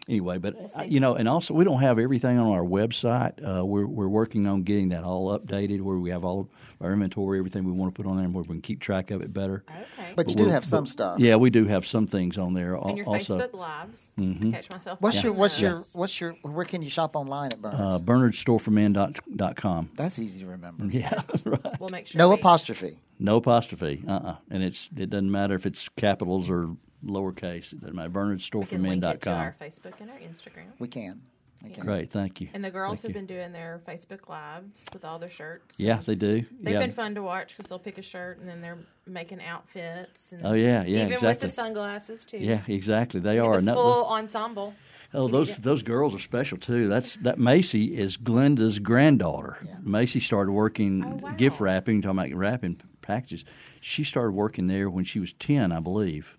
anyway, 0.07 0.37
but 0.37 0.55
uh, 0.77 0.83
you 0.83 0.99
know, 0.99 1.15
and 1.15 1.27
also 1.29 1.53
we 1.53 1.63
don't 1.63 1.81
have 1.81 1.99
everything 1.99 2.37
on 2.37 2.47
our 2.47 2.63
website. 2.63 3.33
Uh, 3.45 3.65
we're 3.65 3.85
we're 3.85 4.07
working 4.07 4.47
on 4.47 4.63
getting 4.63 4.89
that 4.89 5.03
all 5.03 5.37
updated, 5.37 5.81
where 5.81 5.97
we 5.97 6.09
have 6.09 6.23
all 6.23 6.49
our 6.79 6.93
inventory, 6.93 7.37
everything 7.37 7.63
we 7.63 7.71
want 7.71 7.93
to 7.93 8.01
put 8.01 8.09
on 8.09 8.17
there, 8.17 8.25
and 8.25 8.33
where 8.33 8.41
we 8.43 8.55
can 8.55 8.61
keep 8.61 8.79
track 8.79 9.11
of 9.11 9.21
it 9.21 9.31
better. 9.33 9.63
Okay. 9.69 10.13
But 10.15 10.29
you 10.29 10.35
do 10.35 10.47
have 10.47 10.65
some 10.65 10.85
but- 10.85 10.89
stuff. 10.89 11.19
Yeah, 11.19 11.35
we 11.35 11.49
do 11.49 11.65
have 11.65 11.85
some 11.85 12.07
things 12.07 12.37
on 12.37 12.53
there. 12.53 12.75
al- 12.75 12.87
and 12.89 12.97
your 12.97 13.05
also, 13.07 13.37
Facebook 13.37 13.53
lives. 13.53 14.09
Mhm. 14.19 14.49
I 14.49 14.51
catch 14.51 14.69
myself. 14.71 14.99
What's 15.01 15.17
watching 15.17 15.27
your 15.29 15.33
what's 15.39 15.53
those. 15.55 15.61
your 15.61 15.83
what's 15.93 16.21
your 16.21 16.31
where 16.41 16.65
can 16.65 16.81
you 16.81 16.89
shop 16.89 17.15
online 17.15 17.51
at 17.51 17.61
Burns? 17.61 17.75
uh, 17.79 17.99
BernardStoreForMen.com. 17.99 19.89
That's 19.95 20.19
easy 20.19 20.41
to 20.41 20.47
remember. 20.47 20.85
Yeah, 20.91 21.21
right. 21.45 21.79
We'll 21.79 21.89
make 21.89 22.07
sure. 22.07 22.19
No 22.19 22.29
we- 22.29 22.35
apostrophe. 22.35 22.97
No 23.19 23.37
apostrophe. 23.37 24.03
Uh. 24.07 24.11
uh 24.11 24.35
And 24.49 24.63
it's 24.63 24.89
it 24.97 25.09
doesn't 25.09 25.31
matter 25.31 25.55
if 25.55 25.65
it's 25.65 25.87
capitals 25.95 26.49
or 26.49 26.75
lowercase. 27.05 27.73
It 27.73 27.81
doesn't 27.81 27.95
matter. 27.95 28.09
We 28.53 28.65
can 28.65 28.83
link 28.83 29.03
it 29.03 29.27
our 29.27 29.55
Facebook 29.59 29.99
and 29.99 30.09
our 30.11 30.17
Instagram. 30.17 30.67
We 30.79 30.87
can. 30.87 31.21
We 31.63 31.69
can. 31.69 31.85
Great, 31.85 32.09
thank 32.11 32.41
you. 32.41 32.49
And 32.55 32.63
the 32.63 32.71
girls 32.71 33.01
Thank 33.01 33.15
have 33.15 33.21
you. 33.21 33.27
been 33.27 33.37
doing 33.37 33.51
their 33.51 33.81
Facebook 33.87 34.27
lives 34.27 34.85
with 34.93 35.05
all 35.05 35.19
their 35.19 35.29
shirts. 35.29 35.79
Yeah, 35.79 35.99
they 36.03 36.15
do. 36.15 36.43
They've 36.59 36.73
yeah. 36.73 36.79
been 36.79 36.91
fun 36.91 37.13
to 37.15 37.21
watch 37.21 37.55
because 37.55 37.69
they'll 37.69 37.77
pick 37.77 37.99
a 37.99 38.01
shirt 38.01 38.39
and 38.39 38.49
then 38.49 38.61
they're 38.61 38.79
making 39.05 39.43
outfits. 39.43 40.31
And 40.31 40.43
Oh, 40.45 40.53
yeah, 40.53 40.83
yeah, 40.83 41.05
Even 41.05 41.19
with 41.21 41.39
the 41.39 41.49
sunglasses 41.49 42.25
too. 42.25 42.39
Yeah, 42.39 42.61
exactly. 42.67 43.19
They 43.19 43.37
are. 43.37 43.51
the 43.53 43.57
And 43.59 43.67
that- 43.67 43.75
full 43.75 44.05
ensemble. 44.07 44.73
Oh, 45.13 45.27
those 45.27 45.57
those 45.57 45.83
girls 45.83 46.15
are 46.15 46.19
special 46.19 46.57
too. 46.57 46.87
That's 46.87 47.17
that 47.17 47.37
Macy 47.37 47.97
is 47.97 48.15
Glenda's 48.15 48.79
granddaughter. 48.79 49.57
Yeah. 49.61 49.75
Macy 49.83 50.21
started 50.21 50.53
working 50.53 51.03
Oh, 51.03 51.19
wow. 51.21 51.31
gift 51.35 51.59
wrapping, 51.59 52.01
talking 52.01 52.17
about 52.17 52.33
wrapping 52.33 52.79
packages. 53.01 53.43
She 53.81 54.05
started 54.05 54.31
working 54.31 54.67
there 54.67 54.89
when 54.89 55.03
she 55.03 55.19
was 55.19 55.33
ten, 55.33 55.73
I 55.73 55.81
believe. 55.81 56.37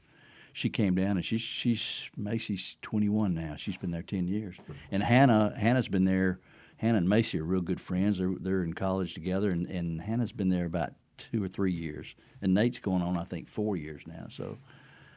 She 0.53 0.69
came 0.69 0.95
down 0.95 1.17
and 1.17 1.25
she's 1.25 1.41
she's 1.41 2.11
Macy's 2.17 2.77
twenty 2.83 3.09
one 3.09 3.35
now. 3.35 3.55
She's 3.57 3.77
been 3.77 3.91
there 3.91 4.03
ten 4.03 4.29
years. 4.29 4.57
And 4.91 5.03
Hannah 5.03 5.55
Hannah's 5.57 5.89
been 5.89 6.05
there. 6.05 6.41
Hannah 6.77 6.99
and 6.99 7.09
Macy 7.09 7.39
are 7.39 7.45
real 7.45 7.61
good 7.61 7.81
friends. 7.81 8.19
They're 8.19 8.35
they're 8.39 8.63
in 8.63 8.75
college 8.75 9.15
together, 9.15 9.51
and, 9.51 9.67
and 9.67 10.03
Hannah's 10.03 10.33
been 10.33 10.51
there 10.51 10.67
about 10.67 10.93
two 11.17 11.43
or 11.43 11.49
three 11.49 11.73
years, 11.73 12.15
and 12.41 12.53
Nate's 12.53 12.79
going 12.79 13.03
on 13.03 13.17
I 13.17 13.25
think 13.25 13.49
four 13.49 13.77
years 13.77 14.03
now. 14.07 14.27
So 14.29 14.59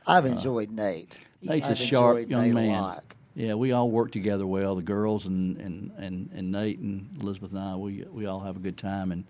I've 0.08 0.26
uh, 0.26 0.30
enjoyed 0.30 0.72
Nate. 0.72 1.20
Nate's 1.42 1.68
a 1.68 1.72
I've 1.72 1.78
sharp 1.78 2.30
young 2.30 2.44
Nate 2.44 2.54
man. 2.54 2.80
A 2.80 2.82
lot. 2.82 3.16
Yeah, 3.36 3.56
we 3.56 3.74
all 3.74 3.92
work 3.92 4.12
together 4.12 4.48
well. 4.48 4.76
The 4.76 4.82
girls 4.82 5.26
and, 5.26 5.58
and, 5.58 5.92
and, 5.98 6.30
and 6.34 6.52
Nate 6.54 6.80
and 6.80 7.10
Elizabeth 7.22 7.52
and 7.52 7.60
I, 7.60 7.76
we 7.76 8.06
we 8.10 8.26
all 8.26 8.40
have 8.40 8.56
a 8.56 8.60
good 8.60 8.78
time. 8.78 9.12
And 9.12 9.26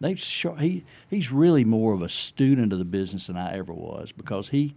Nate's 0.00 0.24
sharp. 0.24 0.60
He 0.60 0.84
he's 1.10 1.30
really 1.30 1.64
more 1.64 1.92
of 1.92 2.00
a 2.00 2.08
student 2.08 2.72
of 2.72 2.78
the 2.78 2.86
business 2.86 3.26
than 3.26 3.36
I 3.36 3.58
ever 3.58 3.74
was 3.74 4.10
because 4.12 4.48
he 4.48 4.74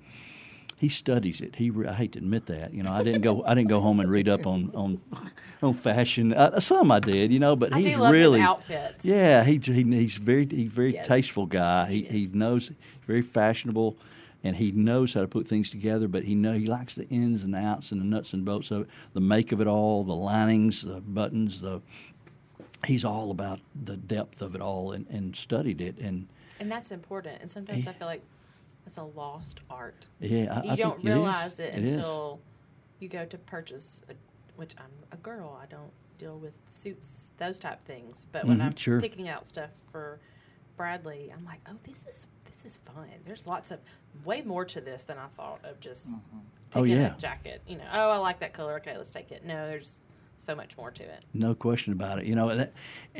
he 0.77 0.89
studies 0.89 1.39
it. 1.41 1.55
He 1.55 1.71
I 1.87 1.93
hate 1.93 2.11
to 2.13 2.19
admit 2.19 2.47
that. 2.47 2.73
You 2.73 2.83
know, 2.83 2.91
I 2.91 3.01
didn't 3.03 3.21
go 3.21 3.43
I 3.45 3.53
didn't 3.55 3.69
go 3.69 3.79
home 3.79 3.99
and 3.99 4.09
read 4.11 4.27
up 4.27 4.45
on 4.45 4.71
on 4.75 5.01
on 5.63 5.73
fashion. 5.73 6.33
Uh, 6.33 6.59
some 6.59 6.91
I 6.91 6.99
did, 6.99 7.31
you 7.31 7.39
know, 7.39 7.55
but 7.55 7.73
I 7.73 7.79
he's 7.79 7.95
really 7.97 8.39
his 8.39 8.47
outfits. 8.49 9.05
yeah, 9.05 9.43
he, 9.43 9.57
he 9.57 9.83
he's 9.83 10.15
very 10.15 10.45
he's 10.49 10.71
very 10.71 10.93
Yes. 10.93 11.07
tasteful 11.07 11.45
guy. 11.45 11.87
He 11.89 12.03
he 12.03 12.29
knows 12.33 12.71
very 13.07 13.21
fashionable, 13.21 13.95
and 14.43 14.57
he 14.57 14.71
knows 14.71 15.13
how 15.13 15.21
to 15.21 15.27
put 15.27 15.47
things 15.47 15.69
together. 15.69 16.07
But 16.09 16.23
he 16.25 16.35
know 16.35 16.53
he 16.53 16.65
likes 16.65 16.95
the 16.95 17.07
ins 17.09 17.43
and 17.43 17.55
outs 17.55 17.91
and 17.91 18.01
the 18.01 18.05
nuts 18.05 18.33
and 18.33 18.43
bolts 18.43 18.69
of 18.71 18.81
it, 18.81 18.87
the 19.13 19.21
make 19.21 19.51
of 19.53 19.61
it 19.61 19.67
all, 19.67 20.03
the 20.03 20.15
linings, 20.15 20.81
the 20.81 20.99
buttons, 21.01 21.61
the. 21.61 21.81
He's 22.85 23.03
all 23.03 23.31
about 23.31 23.61
the 23.73 23.97
depth 23.97 24.41
of 24.43 24.53
it 24.53 24.61
all, 24.61 24.91
and, 24.91 25.07
and 25.09 25.35
studied 25.35 25.81
it, 25.81 25.97
and 25.99 26.27
And 26.59 26.71
that's 26.71 26.91
important. 26.91 27.37
And 27.41 27.49
sometimes 27.49 27.87
I 27.87 27.93
feel 27.93 28.07
like 28.07 28.21
it's 28.85 28.97
a 28.97 29.03
lost 29.03 29.59
art. 29.69 30.07
yeah, 30.19 30.59
I, 30.61 30.63
You 30.65 30.71
I 30.71 30.75
don't 30.75 30.95
think 30.95 31.05
it 31.05 31.09
is. 31.09 31.15
realize 31.15 31.59
it, 31.59 31.73
is. 31.75 31.93
until 31.93 32.39
you 32.99 33.09
go 33.09 33.25
to 33.25 33.37
purchase, 33.37 34.01
a, 34.09 34.13
which 34.55 34.75
I'm 34.77 34.91
a 35.11 35.17
girl. 35.17 35.59
I 35.61 35.65
don't 35.65 35.91
deal 36.17 36.37
with 36.39 36.55
suits, 36.69 37.27
those 37.37 37.57
type 37.59 37.81
things. 37.83 38.25
But 38.31 38.45
when 38.45 38.59
Mhm, 38.59 38.65
I'm 38.65 38.75
sure. 38.75 39.01
picking 39.01 39.27
out 39.27 39.45
stuff 39.45 39.69
for 39.91 40.19
Bradley, 40.77 41.31
I'm 41.35 41.43
like, 41.45 41.59
oh, 41.67 41.75
this 41.83 42.05
is 42.07 42.27
this 42.45 42.63
is 42.65 42.79
fun. 42.85 43.09
There's 43.25 43.45
lots 43.45 43.71
of 43.71 43.79
way 44.23 44.41
more 44.41 44.63
to 44.65 44.79
this 44.79 45.03
than 45.03 45.17
I 45.17 45.27
thought 45.35 45.59
of 45.65 45.79
just 45.81 46.07
Oh, 46.73 46.81
picking 46.83 46.97
yeah. 46.99 47.13
a 47.15 47.17
jacket. 47.17 47.61
You 47.67 47.77
know, 47.77 47.83
oh, 47.91 48.11
I 48.11 48.17
like 48.17 48.39
that 48.39 48.53
color. 48.53 48.75
Okay, 48.75 48.95
let's 48.95 49.09
take 49.09 49.31
it. 49.31 49.43
No, 49.45 49.67
there's 49.67 49.99
so 50.37 50.55
much 50.55 50.77
more 50.77 50.91
to 50.91 51.03
it. 51.03 51.23
No 51.33 51.55
question 51.55 51.93
about 51.93 52.19
it. 52.19 52.25
You 52.25 52.35
know, 52.35 52.49
and 52.49 52.59
that, 52.61 52.73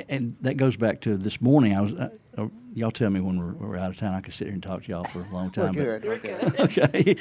and 0.10 0.36
that 0.42 0.56
goes 0.56 0.76
back 0.76 1.02
to 1.02 1.18
this 1.18 1.42
morning. 1.42 1.76
I 1.76 1.82
was, 1.82 1.94
uh, 1.94 2.10
uh, 2.38 2.48
y'all 2.74 2.92
tell 2.92 3.10
me 3.10 3.20
when 3.20 3.40
we're, 3.40 3.54
we're 3.70 3.78
out 3.78 3.90
of 3.92 3.98
town. 3.98 4.14
I 4.14 4.22
could 4.22 4.34
sit 4.34 4.46
here 4.48 4.54
and 4.54 4.62
talk 4.64 4.84
to 4.84 4.90
y'all 4.90 5.04
for 5.04 5.20
a 5.20 5.34
long 5.34 5.46
We're 5.56 5.64
time. 5.64 5.74
but- 5.74 6.04
We're 6.06 6.20
good. 6.20 6.60
okay. 6.60 7.16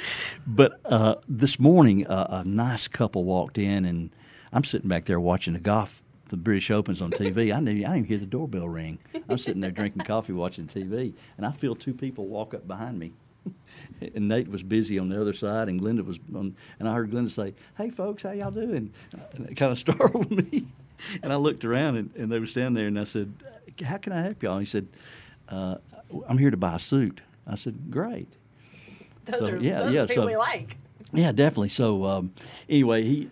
But 0.45 0.79
uh, 0.85 1.15
this 1.27 1.59
morning, 1.59 2.05
uh, 2.07 2.41
a 2.43 2.47
nice 2.47 2.87
couple 2.87 3.23
walked 3.23 3.57
in, 3.57 3.85
and 3.85 4.11
I'm 4.53 4.63
sitting 4.63 4.89
back 4.89 5.05
there 5.05 5.19
watching 5.19 5.53
the 5.53 5.59
golf, 5.59 6.03
the 6.29 6.37
British 6.37 6.69
Opens 6.71 7.01
on 7.01 7.11
TV. 7.11 7.53
I 7.53 7.59
didn't, 7.59 7.67
I 7.69 7.71
didn't 7.73 7.87
even 7.89 8.03
hear 8.05 8.17
the 8.19 8.25
doorbell 8.25 8.67
ring. 8.69 8.99
I'm 9.29 9.37
sitting 9.37 9.61
there 9.61 9.71
drinking 9.71 10.03
coffee, 10.05 10.33
watching 10.33 10.67
TV, 10.67 11.13
and 11.37 11.45
I 11.45 11.51
feel 11.51 11.75
two 11.75 11.93
people 11.93 12.27
walk 12.27 12.53
up 12.53 12.67
behind 12.67 12.99
me. 12.99 13.13
And 14.13 14.27
Nate 14.27 14.49
was 14.49 14.61
busy 14.61 14.99
on 14.99 15.07
the 15.07 15.19
other 15.19 15.31
side, 15.31 15.69
and 15.69 15.79
Glenda 15.79 16.03
was 16.05 16.17
on. 16.35 16.55
And 16.79 16.89
I 16.89 16.93
heard 16.93 17.11
Glenda 17.11 17.31
say, 17.31 17.53
"Hey, 17.77 17.89
folks, 17.89 18.23
how 18.23 18.31
y'all 18.31 18.51
doing?" 18.51 18.91
And 19.33 19.49
it 19.49 19.55
kind 19.55 19.71
of 19.71 19.79
startled 19.85 20.29
me. 20.31 20.67
And 21.23 21.31
I 21.31 21.37
looked 21.37 21.63
around, 21.63 21.95
and, 21.95 22.09
and 22.17 22.29
they 22.31 22.39
were 22.39 22.45
standing 22.47 22.73
there, 22.73 22.87
and 22.87 22.99
I 22.99 23.05
said, 23.05 23.31
"How 23.85 23.97
can 23.97 24.11
I 24.11 24.21
help 24.23 24.43
y'all?" 24.43 24.57
And 24.57 24.67
he 24.67 24.69
said, 24.69 24.87
uh, 25.47 25.75
"I'm 26.27 26.37
here 26.37 26.51
to 26.51 26.57
buy 26.57 26.75
a 26.75 26.79
suit." 26.79 27.21
I 27.47 27.55
said, 27.55 27.89
"Great." 27.89 28.27
Those 29.25 29.39
So, 29.39 29.49
are 29.51 29.57
yeah, 29.57 29.79
those 29.83 29.93
yeah, 29.93 30.01
are 30.01 30.07
so- 30.07 30.25
we 30.25 30.35
like. 30.35 30.75
Yeah, 31.13 31.31
definitely. 31.31 31.69
So 31.69 32.03
um, 32.03 32.33
anyway, 32.67 33.03
he 33.03 33.29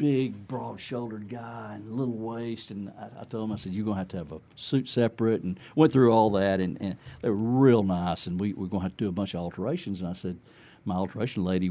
big, 0.00 0.48
broad-shouldered 0.48 1.28
guy 1.28 1.72
and 1.74 1.92
little 1.92 2.14
waist, 2.14 2.70
and 2.70 2.90
I, 2.98 3.20
I 3.20 3.24
told 3.24 3.44
him, 3.44 3.52
I 3.52 3.56
said, 3.56 3.72
"You're 3.72 3.84
gonna 3.84 3.98
have 3.98 4.08
to 4.08 4.16
have 4.16 4.32
a 4.32 4.40
suit 4.56 4.88
separate," 4.88 5.42
and 5.42 5.60
went 5.76 5.92
through 5.92 6.10
all 6.10 6.30
that, 6.30 6.58
and, 6.58 6.76
and 6.80 6.96
they 7.20 7.28
were 7.28 7.36
real 7.36 7.82
nice, 7.82 8.26
and 8.26 8.40
we 8.40 8.52
we're 8.54 8.66
gonna 8.66 8.82
have 8.84 8.96
to 8.96 9.04
do 9.04 9.08
a 9.08 9.12
bunch 9.12 9.34
of 9.34 9.40
alterations, 9.40 10.00
and 10.00 10.08
I 10.08 10.14
said. 10.14 10.38
My 10.82 10.94
alteration 10.94 11.44
lady, 11.44 11.70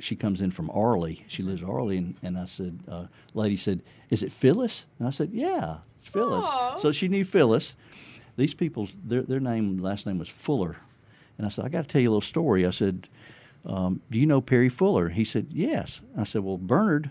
she 0.00 0.16
comes 0.16 0.40
in 0.40 0.50
from 0.50 0.70
Arley. 0.74 1.24
She 1.28 1.44
lives 1.44 1.62
in 1.62 1.68
Arley, 1.68 1.98
and, 1.98 2.16
and 2.20 2.36
I 2.36 2.46
said, 2.46 2.80
uh, 2.90 3.04
"Lady 3.32 3.56
said, 3.56 3.80
is 4.10 4.24
it 4.24 4.32
Phyllis?" 4.32 4.86
And 4.98 5.06
I 5.06 5.12
said, 5.12 5.30
"Yeah, 5.32 5.76
it's 6.00 6.08
Phyllis." 6.08 6.46
Aw. 6.48 6.78
So 6.78 6.90
she 6.90 7.06
knew 7.06 7.24
Phyllis. 7.24 7.74
These 8.36 8.54
people, 8.54 8.88
their 9.04 9.22
their 9.22 9.38
name, 9.38 9.78
last 9.78 10.04
name 10.04 10.18
was 10.18 10.28
Fuller, 10.28 10.78
and 11.38 11.46
I 11.46 11.50
said, 11.50 11.64
"I 11.64 11.68
got 11.68 11.82
to 11.82 11.88
tell 11.88 12.00
you 12.00 12.08
a 12.08 12.14
little 12.14 12.20
story." 12.22 12.66
I 12.66 12.70
said, 12.70 13.06
um, 13.64 14.00
do 14.10 14.18
you 14.18 14.26
know 14.26 14.40
Perry 14.40 14.68
Fuller? 14.68 15.10
He 15.10 15.24
said, 15.24 15.48
yes. 15.50 16.00
I 16.16 16.24
said, 16.24 16.42
well, 16.42 16.56
Bernard 16.58 17.10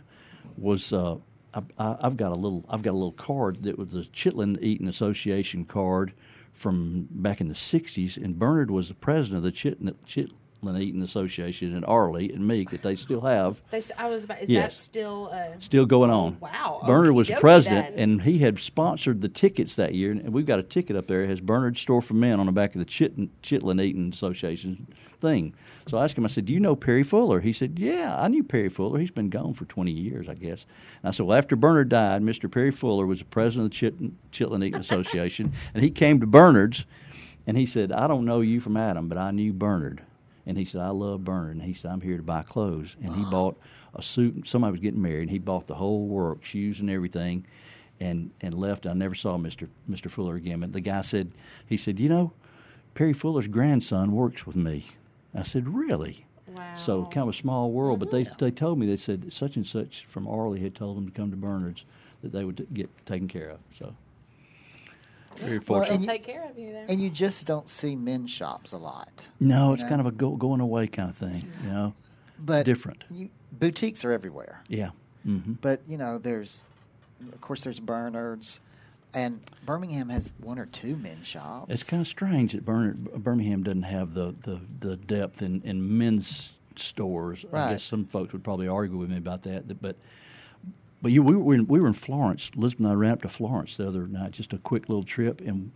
was. 0.61 0.91
Uh, 0.93 1.17
I, 1.53 1.61
I, 1.77 1.97
I've 2.01 2.17
got 2.17 2.31
a 2.31 2.35
little. 2.35 2.65
I've 2.69 2.81
got 2.83 2.91
a 2.91 2.99
little 2.99 3.11
card 3.13 3.63
that 3.63 3.77
was 3.77 3.89
the 3.89 4.01
Chitlin 4.13 4.61
Eaton 4.61 4.87
Association 4.87 5.65
card 5.65 6.13
from 6.53 7.07
back 7.11 7.41
in 7.41 7.47
the 7.47 7.53
'60s, 7.55 8.17
and 8.17 8.37
Bernard 8.37 8.69
was 8.71 8.87
the 8.89 8.93
president 8.95 9.37
of 9.37 9.43
the 9.43 9.51
Chitlin, 9.51 9.95
Chitlin 10.05 10.79
Eaton 10.81 11.01
Association 11.01 11.75
in 11.75 11.83
Arley 11.85 12.31
and 12.33 12.45
Meek 12.47 12.69
that 12.71 12.81
they 12.81 12.95
still 12.95 13.21
have. 13.21 13.61
They, 13.71 13.81
I 13.97 14.09
was 14.09 14.25
about. 14.25 14.41
Is 14.41 14.49
Yes. 14.49 14.75
that 14.75 14.79
still? 14.81 15.29
Uh, 15.33 15.57
Still 15.59 15.85
going 15.85 16.11
on. 16.11 16.37
wow. 16.39 16.81
Bernard 16.85 17.13
was 17.13 17.29
Okey-dokey 17.29 17.39
president, 17.41 17.95
then. 17.95 18.09
and 18.11 18.21
he 18.23 18.39
had 18.39 18.59
sponsored 18.59 19.21
the 19.21 19.29
tickets 19.29 19.75
that 19.75 19.95
year. 19.95 20.11
And 20.11 20.33
we've 20.33 20.45
got 20.45 20.59
a 20.59 20.63
ticket 20.63 20.95
up 20.95 21.07
there. 21.07 21.23
It 21.23 21.29
has 21.29 21.39
Bernard's 21.39 21.79
Store 21.81 22.01
for 22.01 22.13
Men 22.13 22.39
on 22.39 22.45
the 22.45 22.51
back 22.51 22.75
of 22.75 22.79
the 22.79 22.85
Chitlin, 22.85 23.29
Chitlin 23.41 23.81
Eaton 23.81 24.11
Association 24.13 24.87
thing. 25.19 25.53
So 25.87 25.97
I 25.97 26.03
asked 26.03 26.17
him, 26.17 26.25
I 26.25 26.29
said, 26.29 26.45
Do 26.45 26.53
you 26.53 26.59
know 26.59 26.75
Perry 26.75 27.03
Fuller? 27.03 27.41
He 27.41 27.53
said, 27.53 27.79
Yeah, 27.79 28.15
I 28.19 28.27
knew 28.27 28.43
Perry 28.43 28.69
Fuller. 28.69 28.99
He's 28.99 29.11
been 29.11 29.29
gone 29.29 29.53
for 29.53 29.65
20 29.65 29.91
years, 29.91 30.27
I 30.29 30.33
guess. 30.35 30.65
And 31.01 31.09
I 31.09 31.11
said, 31.11 31.25
Well, 31.25 31.37
after 31.37 31.55
Bernard 31.55 31.89
died, 31.89 32.21
Mr. 32.21 32.51
Perry 32.51 32.71
Fuller 32.71 33.05
was 33.05 33.19
the 33.19 33.25
president 33.25 33.73
of 33.73 33.79
the 33.79 33.91
Chitlin, 33.91 34.11
Chitlin 34.31 34.65
Eaton 34.65 34.81
Association, 34.81 35.53
and 35.73 35.83
he 35.83 35.89
came 35.89 36.19
to 36.19 36.27
Bernard's, 36.27 36.85
and 37.47 37.57
he 37.57 37.65
said, 37.65 37.91
I 37.91 38.07
don't 38.07 38.25
know 38.25 38.41
you 38.41 38.59
from 38.59 38.77
Adam, 38.77 39.07
but 39.07 39.17
I 39.17 39.31
knew 39.31 39.53
Bernard. 39.53 40.03
And 40.45 40.57
he 40.57 40.65
said, 40.65 40.81
I 40.81 40.89
love 40.89 41.23
Bernard. 41.23 41.57
And 41.57 41.63
he 41.63 41.73
said, 41.73 41.91
I'm 41.91 42.01
here 42.01 42.17
to 42.17 42.23
buy 42.23 42.41
clothes. 42.41 42.95
And 43.03 43.15
he 43.15 43.23
bought 43.25 43.55
a 43.93 44.01
suit. 44.01 44.47
Somebody 44.47 44.71
was 44.71 44.81
getting 44.81 45.01
married, 45.01 45.23
and 45.23 45.31
he 45.31 45.39
bought 45.39 45.67
the 45.67 45.75
whole 45.75 46.07
work, 46.07 46.43
shoes 46.43 46.79
and 46.79 46.89
everything, 46.89 47.45
and, 47.99 48.31
and 48.41 48.53
left. 48.53 48.87
I 48.87 48.93
never 48.93 49.15
saw 49.15 49.37
Mr. 49.37 49.67
Mr. 49.89 50.09
Fuller 50.09 50.35
again. 50.35 50.61
But 50.61 50.73
the 50.73 50.79
guy 50.79 51.01
said, 51.01 51.31
he 51.67 51.77
said, 51.77 51.99
you 51.99 52.09
know, 52.09 52.33
Perry 52.93 53.13
Fuller's 53.13 53.47
grandson 53.47 54.11
works 54.11 54.45
with 54.45 54.55
me. 54.55 54.87
I 55.33 55.43
said, 55.43 55.67
really? 55.69 56.25
Wow. 56.47 56.75
So 56.75 57.03
kind 57.05 57.29
of 57.29 57.29
a 57.29 57.37
small 57.37 57.71
world. 57.71 57.99
But 57.99 58.11
they, 58.11 58.25
they 58.39 58.51
told 58.51 58.79
me, 58.79 58.87
they 58.87 58.95
said 58.97 59.31
such 59.31 59.55
and 59.55 59.65
such 59.67 60.05
from 60.05 60.27
Arley 60.27 60.59
had 60.61 60.73
told 60.75 60.97
them 60.97 61.05
to 61.05 61.11
come 61.11 61.29
to 61.31 61.37
Bernard's 61.37 61.85
that 62.23 62.31
they 62.31 62.43
would 62.43 62.57
t- 62.57 62.67
get 62.73 62.89
taken 63.05 63.27
care 63.27 63.49
of. 63.49 63.59
So 63.77 63.93
very 65.35 65.59
Well, 65.59 65.65
fortunate. 65.65 65.95
and 65.95 66.03
you- 66.03 66.07
take 66.09 66.23
care 66.25 66.49
of 66.49 66.57
you 66.57 66.71
there. 66.71 66.85
And 66.89 66.99
you 67.01 67.09
just 67.09 67.45
don't 67.45 67.69
see 67.69 67.95
men's 67.95 68.31
shops 68.31 68.71
a 68.71 68.77
lot. 68.77 69.29
no, 69.39 69.73
it's 69.73 69.83
Yeah. 69.83 69.89
kind 69.89 70.01
of 70.01 70.07
a 70.07 70.11
go, 70.11 70.35
going 70.35 70.59
away 70.61 70.87
kind 70.87 71.09
of 71.09 71.15
thing, 71.17 71.51
you 71.63 71.69
know? 71.69 71.93
But 72.39 72.65
Different. 72.65 73.03
You, 73.11 73.29
boutiques 73.51 74.03
are 74.05 74.11
everywhere. 74.11 74.61
Yeah. 74.67 74.89
hmm 75.23 75.53
But 75.61 75.81
you 75.87 75.97
know, 75.97 76.17
there's 76.17 76.63
of 77.33 77.39
course 77.41 77.63
there's 77.63 77.79
Bernard's, 77.79 78.59
and 79.13 79.39
Birmingham 79.65 80.09
has 80.09 80.31
one 80.39 80.59
or 80.59 80.65
two 80.67 80.95
men's 80.95 81.25
shops. 81.27 81.71
It's 81.71 81.83
kind 81.83 82.01
of 82.01 82.07
strange 82.07 82.53
that 82.53 82.65
Birmingham 82.65 83.63
doesn't 83.63 83.83
have 83.83 84.13
the, 84.13 84.35
the, 84.43 84.59
the 84.79 84.95
depth 84.95 85.41
in, 85.41 85.61
in 85.63 85.97
men's 85.97 86.53
stores. 86.75 87.45
I 87.51 87.71
guess 87.73 87.83
some 87.83 88.05
folks 88.05 88.33
would 88.33 88.43
probably 88.43 88.67
argue 88.67 88.97
with 88.97 89.09
me 89.09 89.17
about 89.17 89.43
that. 89.43 89.67
that- 89.67 89.81
But 89.81 89.97
but 91.01 91.13
you, 91.13 91.23
we 91.23 91.33
were 91.35 91.53
in, 91.53 91.65
we 91.65 91.79
were 91.79 91.87
in 91.87 91.93
Florence. 91.93 92.51
Elizabeth 92.57 92.79
and 92.81 92.89
I 92.89 92.93
ran 92.93 93.11
up 93.13 93.21
to 93.21 93.29
Florence 93.29 93.77
the 93.77 93.87
other 93.87 94.05
night, 94.05 94.31
just 94.31 94.51
a 94.51 94.57
quick 94.57 94.89
little 94.89 95.03
trip, 95.05 95.39
and 95.39 95.71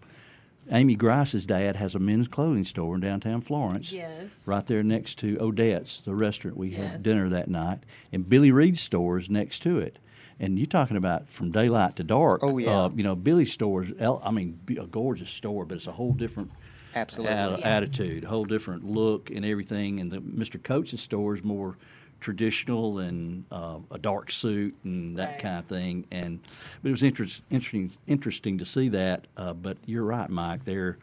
Amy 0.69 0.95
Grice's 0.95 1.45
dad 1.45 1.77
has 1.77 1.95
a 1.95 1.99
men's 1.99 2.27
clothing 2.27 2.65
store 2.65 2.95
in 2.95 3.01
downtown 3.01 3.39
Florence. 3.39 3.93
Yes. 3.93 4.31
Right 4.45 4.67
there 4.67 4.83
next 4.83 5.17
to 5.19 5.37
Odette's, 5.39 6.01
the 6.03 6.13
restaurant. 6.13 6.57
We 6.57 6.69
Yes. 6.69 6.91
had 6.91 7.03
dinner 7.03 7.29
that 7.29 7.47
night, 7.47 7.79
and 8.11 8.27
Billy 8.27 8.51
Reid's 8.51 8.81
store 8.81 9.17
is 9.17 9.29
next 9.29 9.59
to 9.63 9.79
it. 9.79 9.97
And 10.43 10.59
you're 10.59 10.65
talking 10.65 10.97
about 10.97 11.29
from 11.29 11.51
daylight 11.51 11.95
to 11.95 12.03
dark. 12.03 12.39
Oh, 12.43 12.57
yeah. 12.57 12.69
Uh, 12.85 12.89
you 12.93 13.03
know, 13.03 13.15
Billy's 13.15 13.53
store 13.53 13.83
is, 13.83 13.91
I 14.01 14.29
mean, 14.31 14.59
a 14.77 14.85
gorgeous 14.85 15.29
store, 15.29 15.63
but 15.65 15.77
it's 15.77 15.87
a 15.87 15.93
whole 15.93 16.11
different 16.11 16.51
Absolutely. 16.93 17.33
at- 17.33 17.59
Yeah. 17.59 17.65
attitude, 17.77 18.23
a 18.25 18.27
whole 18.27 18.43
different 18.43 18.83
look 18.85 19.29
and 19.31 19.45
everything. 19.45 20.01
And 20.01 20.11
the 20.11 20.17
Mr. 20.17 20.61
Coach's 20.61 20.99
store 20.99 21.35
is 21.37 21.45
more 21.45 21.77
traditional 22.19 22.99
and 22.99 23.45
uh, 23.53 23.77
a 23.89 23.97
dark 23.97 24.31
suit 24.31 24.75
and 24.83 25.17
that 25.17 25.29
Right. 25.31 25.39
kind 25.39 25.59
of 25.59 25.65
thing. 25.65 26.05
And 26.11 26.39
but 26.81 26.89
it 26.89 26.91
was 26.91 27.03
interest, 27.03 27.41
interesting 27.49 27.91
interesting 28.07 28.57
to 28.57 28.65
see 28.65 28.89
that. 28.89 29.27
Uh, 29.37 29.53
but 29.53 29.77
you're 29.85 30.03
right, 30.03 30.29
Mike. 30.29 30.65
They're 30.65 30.97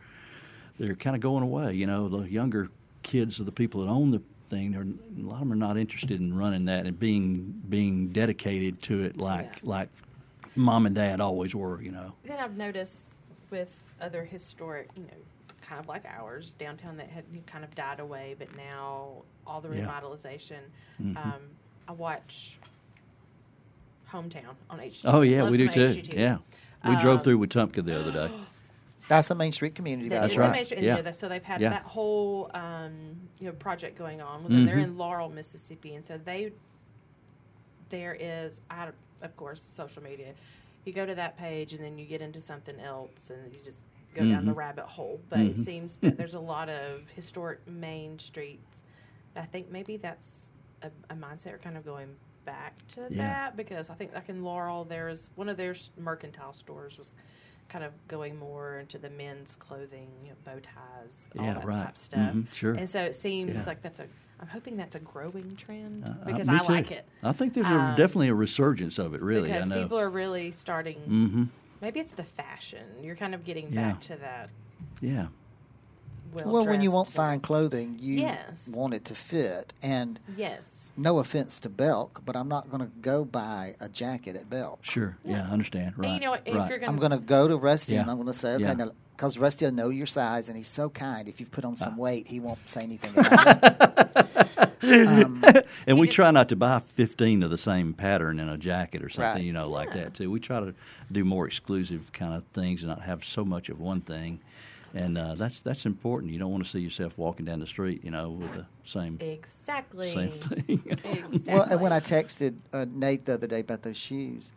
they're 0.78 0.96
kind 0.96 1.16
of 1.16 1.22
going 1.22 1.42
away. 1.42 1.74
You 1.74 1.86
know, 1.86 2.08
the 2.10 2.22
younger 2.30 2.68
kids 3.02 3.40
are 3.40 3.44
the 3.44 3.52
people 3.52 3.82
that 3.84 3.90
own 3.90 4.10
the 4.10 4.20
thing. 4.50 4.72
They're, 4.72 4.82
a 4.82 5.26
lot 5.26 5.34
of 5.34 5.40
them 5.40 5.52
are 5.52 5.56
not 5.56 5.78
interested 5.78 6.20
in 6.20 6.36
running 6.36 6.66
that 6.66 6.84
and 6.86 6.98
being 6.98 7.62
being 7.68 8.08
dedicated 8.08 8.82
to 8.82 9.02
it 9.04 9.16
like 9.16 9.46
Yeah. 9.46 9.58
like 9.62 9.88
mom 10.56 10.84
and 10.86 10.94
dad 10.94 11.20
always 11.20 11.54
were. 11.54 11.80
You 11.80 11.92
know. 11.92 12.12
then 12.24 12.38
I've 12.38 12.56
noticed 12.56 13.08
with 13.50 13.74
other 14.00 14.24
historic, 14.24 14.88
you 14.96 15.02
know, 15.04 15.08
kind 15.62 15.80
of 15.80 15.88
like 15.88 16.04
ours, 16.06 16.54
downtown 16.58 16.96
that 16.98 17.08
had 17.08 17.24
kind 17.46 17.64
of 17.64 17.74
died 17.74 18.00
away, 18.00 18.34
but 18.38 18.54
now 18.56 19.22
all 19.46 19.60
the 19.60 19.68
Yeah. 19.74 19.86
revitalization. 19.86 20.58
Mhm. 21.02 21.16
Um, 21.16 21.40
I 21.88 21.92
watch 21.92 22.58
Hometown 24.12 24.54
on 24.68 24.80
HGTV. 24.80 25.00
Oh 25.04 25.20
yeah, 25.22 25.42
Love 25.42 25.52
we 25.52 25.58
do 25.58 25.66
some 25.66 25.74
too. 25.74 26.00
HGTV. 26.00 26.14
Yeah, 26.18 26.38
we 26.84 26.96
drove 26.96 27.18
Um, 27.18 27.24
through 27.24 27.38
Wetumpka 27.38 27.84
the 27.84 27.98
other 28.00 28.12
day. 28.12 28.34
That's 29.10 29.26
the 29.26 29.34
Main 29.34 29.50
Street 29.50 29.74
community. 29.74 30.08
That 30.08 30.20
by 30.20 30.26
is 30.26 30.34
the 30.36 30.40
a 30.40 30.44
way. 30.46 30.52
major- 30.52 30.74
and, 30.76 30.84
Yeah. 30.84 30.96
you 30.98 31.02
know, 31.02 31.10
so 31.12 31.28
they've 31.28 31.42
had 31.42 31.60
Yeah. 31.60 31.70
that 31.70 31.82
whole 31.82 32.48
um, 32.54 33.16
you 33.40 33.46
know 33.46 33.52
project 33.52 33.98
going 33.98 34.20
on. 34.20 34.42
Well, 34.44 34.50
then 34.50 34.64
they're 34.66 34.76
Mhm. 34.76 34.84
in 34.84 34.96
Laurel, 34.98 35.28
Mississippi, 35.28 35.96
and 35.96 36.04
so 36.04 36.16
they 36.16 36.52
there 37.88 38.16
is 38.18 38.60
I 38.70 38.84
don't- 38.86 38.94
of 39.22 39.36
course 39.36 39.60
social 39.62 40.00
media. 40.02 40.32
You 40.84 40.92
go 40.92 41.04
to 41.04 41.14
that 41.16 41.36
page 41.36 41.72
and 41.72 41.82
then 41.82 41.98
you 41.98 42.06
get 42.06 42.22
into 42.22 42.40
something 42.40 42.78
else, 42.78 43.30
and 43.30 43.52
you 43.52 43.58
just 43.64 43.82
go 44.14 44.22
down 44.28 44.44
the 44.44 44.52
Mhm. 44.52 44.56
rabbit 44.56 44.86
hole. 44.86 45.20
But 45.28 45.40
it 45.40 45.54
Mhm. 45.56 45.64
seems 45.64 45.96
that 45.96 46.16
there's 46.16 46.34
a 46.34 46.40
lot 46.40 46.68
of 46.68 47.08
historic 47.10 47.66
main 47.66 48.18
streets. 48.20 48.82
I 49.36 49.44
think 49.44 49.70
maybe 49.70 49.96
that's 49.96 50.46
a, 50.82 50.90
a 51.10 51.14
mindset. 51.16 51.50
We're 51.52 51.58
kind 51.58 51.76
of 51.76 51.84
going 51.84 52.14
back 52.44 52.74
to 52.88 53.08
Yeah. 53.10 53.18
that 53.18 53.56
because 53.56 53.90
I 53.90 53.94
think 53.94 54.14
like 54.14 54.28
in 54.28 54.42
Laurel, 54.44 54.84
there's 54.84 55.30
one 55.34 55.48
of 55.48 55.56
their 55.56 55.72
s- 55.72 55.90
mercantile 55.98 56.52
stores 56.52 56.96
was 56.96 57.12
kind 57.70 57.84
of 57.84 57.92
going 58.08 58.36
more 58.36 58.78
into 58.80 58.98
the 58.98 59.08
men's 59.08 59.56
clothing, 59.56 60.08
you 60.24 60.30
know, 60.30 60.36
bow 60.44 60.58
ties, 60.58 61.26
all 61.38 61.44
Yeah, 61.46 61.54
that 61.54 61.64
right. 61.64 61.84
type 61.86 61.96
stuff. 61.96 62.34
Mhm, 62.34 62.52
sure. 62.52 62.74
And 62.74 62.88
so 62.88 63.02
it 63.02 63.14
seems 63.14 63.54
Yeah. 63.56 63.64
like 63.66 63.80
that's 63.80 64.00
a. 64.00 64.06
I'm 64.40 64.48
hoping 64.48 64.76
that's 64.76 64.96
a 64.96 65.00
growing 65.00 65.54
trend 65.56 66.04
Uh, 66.04 66.08
uh, 66.08 66.24
because 66.24 66.48
I 66.48 66.60
like 66.62 66.90
it. 66.90 67.06
I 67.22 67.32
think 67.32 67.52
there's 67.54 67.68
a, 67.70 67.76
Um, 67.76 67.94
definitely 67.94 68.28
a 68.28 68.34
resurgence 68.34 68.98
of 68.98 69.14
it. 69.14 69.22
Really, 69.22 69.50
because 69.50 69.68
people 69.68 69.98
are 69.98 70.10
really 70.10 70.50
starting. 70.52 70.98
hmm 70.98 71.44
Maybe 71.80 72.00
it's 72.00 72.12
the 72.12 72.24
fashion. 72.24 73.02
You're 73.02 73.16
kind 73.16 73.34
of 73.34 73.44
getting 73.44 73.72
Yeah. 73.72 73.92
back 73.92 74.00
to 74.02 74.16
that. 74.16 74.50
Yeah. 75.00 75.28
Well, 76.32 76.66
when 76.66 76.80
you 76.80 76.90
want 76.90 77.08
fine 77.08 77.40
clothing, 77.40 77.96
you 78.00 78.16
Yes. 78.16 78.68
want 78.68 78.94
it 78.94 79.04
to 79.06 79.14
fit. 79.14 79.72
And 79.82 80.18
Yes. 80.36 80.92
no 80.96 81.18
offense 81.18 81.60
to 81.60 81.68
Belk, 81.68 82.22
but 82.24 82.36
I'm 82.36 82.48
not 82.48 82.70
going 82.70 82.82
to 82.82 82.90
go 83.00 83.24
buy 83.24 83.74
a 83.80 83.88
jacket 83.88 84.36
at 84.36 84.48
Belk. 84.50 84.78
Sure. 84.84 85.16
Yeah, 85.24 85.46
I 85.48 85.52
understand. 85.52 85.94
Right. 85.96 86.06
And 86.06 86.14
you 86.14 86.20
know 86.20 86.30
what? 86.32 86.42
If 86.46 86.54
right. 86.54 86.68
you're 86.70 86.78
gonna, 86.78 86.92
I'm 86.92 86.98
going 86.98 87.12
to 87.12 87.18
go 87.18 87.48
to 87.48 87.56
Rusty 87.56 87.96
and 87.96 88.10
I'm 88.10 88.16
going 88.16 88.26
to 88.28 88.32
say, 88.32 88.54
okay, 88.54 88.64
Yeah. 88.64 88.74
now, 88.74 88.90
because 89.16 89.38
Rusty 89.38 89.64
will 89.66 89.72
know 89.72 89.88
your 89.90 90.06
size 90.06 90.48
and 90.48 90.56
he's 90.56 90.68
so 90.68 90.88
kind. 90.88 91.28
If 91.28 91.40
you've 91.40 91.50
put 91.50 91.64
on 91.64 91.72
Uh. 91.74 91.76
some 91.76 91.96
weight, 91.96 92.26
he 92.28 92.40
won't 92.40 92.58
say 92.68 92.82
anything 92.82 93.12
about 93.16 93.64
it. 93.64 94.56
um, 94.82 95.44
and 95.86 95.98
we 95.98 96.06
just- 96.06 96.14
try 96.16 96.30
not 96.30 96.48
to 96.50 96.56
buy 96.56 96.80
15 96.80 97.42
of 97.42 97.50
the 97.50 97.58
same 97.58 97.92
pattern 97.92 98.40
in 98.40 98.48
a 98.48 98.56
jacket 98.56 99.02
or 99.02 99.08
something, 99.08 99.34
Right. 99.34 99.44
you 99.44 99.52
know, 99.52 99.68
like 99.68 99.88
Yeah. 99.90 100.04
that 100.04 100.14
too. 100.14 100.30
We 100.30 100.40
try 100.40 100.60
to 100.60 100.74
do 101.12 101.24
more 101.24 101.46
exclusive 101.46 102.12
kind 102.12 102.34
of 102.34 102.44
things 102.52 102.82
and 102.82 102.88
not 102.88 103.02
have 103.02 103.24
so 103.24 103.44
much 103.44 103.68
of 103.68 103.78
one 103.80 104.00
thing. 104.00 104.40
And 104.94 105.16
uh, 105.16 105.34
that's 105.36 105.60
that's 105.60 105.86
important. 105.86 106.32
You 106.32 106.38
don't 106.38 106.50
want 106.50 106.64
to 106.64 106.70
see 106.70 106.80
yourself 106.80 107.16
walking 107.16 107.46
down 107.46 107.60
the 107.60 107.66
street, 107.66 108.02
you 108.04 108.10
know, 108.10 108.30
with 108.30 108.52
the 108.54 108.66
same 108.84 109.18
exactly. 109.20 110.10
same 110.12 110.30
thing. 110.30 110.82
Exactly. 111.04 111.40
well, 111.52 111.62
and 111.70 111.80
when 111.80 111.92
I 111.92 112.00
texted 112.00 112.56
uh, 112.72 112.86
Nate 112.92 113.24
the 113.24 113.34
other 113.34 113.46
day 113.46 113.60
about 113.60 113.82
those 113.82 113.96
shoes, 113.96 114.50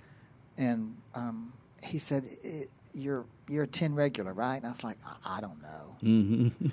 and 0.58 0.96
um, 1.14 1.54
he 1.84 2.00
said, 2.00 2.28
"I- 2.44 2.66
"You're 2.94 3.26
you're 3.48 3.64
a 3.64 3.68
ten 3.68 3.94
regular, 3.94 4.34
right?" 4.34 4.58
And 4.58 4.66
I 4.66 4.70
was 4.70 4.84
like, 4.84 4.98
"I, 5.06 5.38
I 5.38 5.42
don't 5.42 5.62
know." 5.62 5.96
hmm 6.02 6.48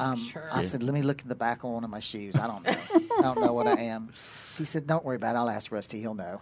Um, 0.00 0.16
Sure. 0.16 0.48
I 0.52 0.60
Yeah. 0.60 0.66
said, 0.66 0.82
"Let 0.82 0.94
me 0.94 1.02
look 1.02 1.20
at 1.22 1.28
the 1.28 1.34
back 1.34 1.64
of 1.64 1.70
one 1.70 1.82
of 1.82 1.90
my 1.90 1.98
shoes. 2.00 2.36
I 2.36 2.46
don't 2.46 2.62
know. 2.64 2.70
I 3.18 3.22
don't 3.22 3.40
know 3.40 3.52
what 3.54 3.66
I 3.68 3.80
am." 3.80 4.12
He 4.58 4.64
said, 4.64 4.86
"Don't 4.88 5.04
worry 5.04 5.16
about 5.16 5.36
it. 5.36 5.38
I'll 5.38 5.48
ask 5.50 5.70
Rusty. 5.70 6.00
He'll 6.00 6.14
know." 6.14 6.40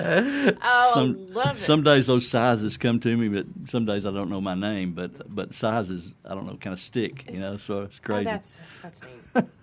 Oh, 0.62 0.90
some 0.94 1.32
love 1.32 1.56
it. 1.56 1.58
some 1.58 1.82
days 1.82 2.06
those 2.06 2.26
sizes 2.28 2.76
come 2.76 3.00
to 3.00 3.16
me, 3.16 3.28
but 3.28 3.46
some 3.70 3.84
days 3.84 4.06
I 4.06 4.10
don't 4.10 4.30
know 4.30 4.40
my 4.40 4.54
name. 4.54 4.92
But 4.92 5.32
but 5.34 5.54
sizes 5.54 6.12
I 6.24 6.34
don't 6.34 6.46
know 6.46 6.56
kind 6.56 6.74
of 6.74 6.80
stick, 6.80 7.24
you 7.30 7.40
know. 7.40 7.56
So 7.56 7.82
it's 7.82 7.98
oh, 8.02 8.06
crazy. 8.06 8.24
that's 8.24 8.58
that's 8.82 9.00
neat. 9.34 9.44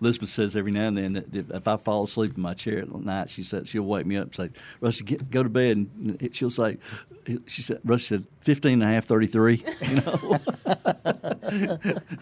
Elizabeth 0.00 0.30
says 0.30 0.56
every 0.56 0.72
now 0.72 0.88
and 0.88 0.96
then 0.96 1.12
that 1.14 1.34
if, 1.34 1.50
if 1.50 1.68
I 1.68 1.76
fall 1.76 2.04
asleep 2.04 2.36
in 2.36 2.42
my 2.42 2.54
chair 2.54 2.78
at 2.78 2.94
night, 2.94 3.28
she 3.30 3.42
said 3.42 3.68
she'll 3.68 3.82
wake 3.82 4.06
me 4.06 4.16
up 4.16 4.26
and 4.26 4.34
say, 4.34 4.50
"Rusty, 4.80 5.04
get, 5.04 5.30
go 5.30 5.42
to 5.42 5.48
bed." 5.48 5.76
And 5.76 6.28
she'll 6.32 6.50
say, 6.50 6.78
"She 7.46 7.60
said, 7.62 7.80
Rusty 7.84 8.06
said 8.06 8.24
15 8.40 8.74
and 8.74 8.82
a 8.82 8.86
half, 8.86 9.04
33. 9.04 9.64
You 9.82 9.94
know, 9.96 10.38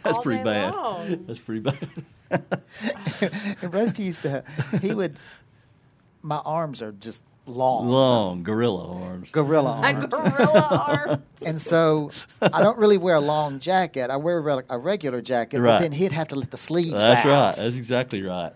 that's 0.02 0.16
All 0.16 0.22
pretty 0.22 0.42
bad. 0.42 0.74
long. 0.74 1.24
That's 1.26 1.38
pretty 1.40 1.60
bad. 1.60 1.88
and 3.62 3.72
Rusty 3.74 4.04
used 4.04 4.22
to, 4.22 4.42
he 4.80 4.92
would, 4.92 5.18
my 6.22 6.38
arms 6.38 6.82
are 6.82 6.92
just 6.92 7.24
long, 7.46 7.88
Long 7.88 8.42
gorilla 8.42 8.86
arms. 9.02 9.30
gorilla 9.30 9.72
arms. 9.82 10.06
gorilla 10.06 10.96
arm. 11.08 11.22
And 11.44 11.60
so 11.60 12.10
I 12.40 12.62
don't 12.62 12.78
really 12.78 12.98
wear 12.98 13.16
a 13.16 13.20
long 13.20 13.58
jacket. 13.58 14.10
I 14.10 14.16
wear 14.16 14.38
a 14.68 14.78
regular 14.78 15.20
jacket, 15.20 15.60
Right. 15.60 15.72
but 15.74 15.80
then 15.80 15.92
he'd 15.92 16.12
have 16.12 16.28
to 16.28 16.36
let 16.36 16.50
the 16.50 16.56
sleeves 16.56 16.94
out. 16.94 16.98
That's 17.00 17.26
out 17.26 17.44
right. 17.46 17.56
That's 17.56 17.76
exactly 17.76 18.22
right. 18.22 18.52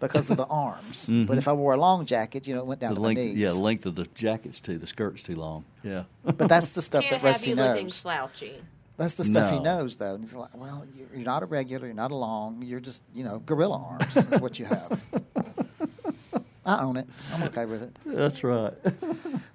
because 0.00 0.30
of 0.30 0.36
the 0.36 0.44
arms. 0.50 1.06
Mm-hmm. 1.06 1.24
But 1.24 1.38
if 1.38 1.48
I 1.48 1.52
wore 1.52 1.72
a 1.74 1.78
long 1.80 2.04
jacket, 2.06 2.46
you 2.46 2.54
know, 2.54 2.60
it 2.60 2.66
went 2.66 2.80
down 2.80 2.90
The 2.90 2.96
to 2.96 3.00
length, 3.00 3.18
my 3.18 3.24
knees. 3.24 3.36
yeah, 3.36 3.48
the 3.50 3.60
length 3.60 3.86
of 3.86 3.94
the 3.94 4.06
jacket's 4.14 4.60
too. 4.60 4.78
The 4.78 4.86
skirt's 4.86 5.22
too 5.22 5.36
long. 5.36 5.64
Yeah. 5.82 6.04
But 6.24 6.48
that's 6.48 6.70
the 6.70 6.82
stuff 6.82 7.02
Can't 7.04 7.12
that 7.22 7.26
have 7.26 7.34
Rusty 7.34 7.50
you 7.50 7.56
looking 7.56 7.84
knows. 7.84 7.94
slouchy. 7.94 8.60
That's 8.98 9.14
the 9.14 9.22
stuff 9.24 9.52
he 9.52 9.60
knows, 9.60 9.96
though. 9.96 10.14
And 10.16 10.24
he's 10.24 10.34
like, 10.34 10.50
well, 10.56 10.84
you're, 10.96 11.06
you're 11.14 11.24
not 11.24 11.44
a 11.44 11.46
regular, 11.46 11.86
you're 11.86 11.94
not 11.94 12.10
a 12.10 12.16
long, 12.16 12.60
you're 12.62 12.80
just, 12.80 13.04
you 13.14 13.22
know, 13.22 13.38
gorilla 13.38 13.78
arms 13.80 14.16
is 14.16 14.26
what 14.40 14.58
you 14.58 14.64
have. 14.66 15.00
I 16.68 16.82
own 16.82 16.96
it. 16.98 17.08
I'm 17.32 17.42
okay 17.44 17.64
with 17.64 17.82
it. 17.82 17.96
That's 18.06 18.44
right. 18.44 18.74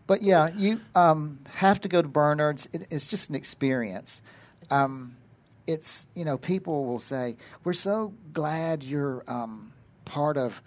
But 0.05 0.22
yeah, 0.22 0.49
you 0.53 0.82
um, 0.95 1.39
have 1.53 1.80
to 1.82 1.88
go 1.88 2.01
to 2.01 2.07
Bernard's. 2.09 2.68
It, 2.74 2.88
it's 2.91 3.07
just 3.07 3.30
an 3.30 3.36
experience. 3.36 4.22
Um, 4.70 5.16
it's 5.66 6.07
you 6.14 6.26
know 6.26 6.38
people 6.38 6.84
will 6.86 6.99
say 6.99 7.38
we're 7.64 7.72
so 7.72 8.14
glad 8.34 8.84
you're 8.84 9.24
um, 9.30 9.72
part 10.03 10.36
of 10.36 10.61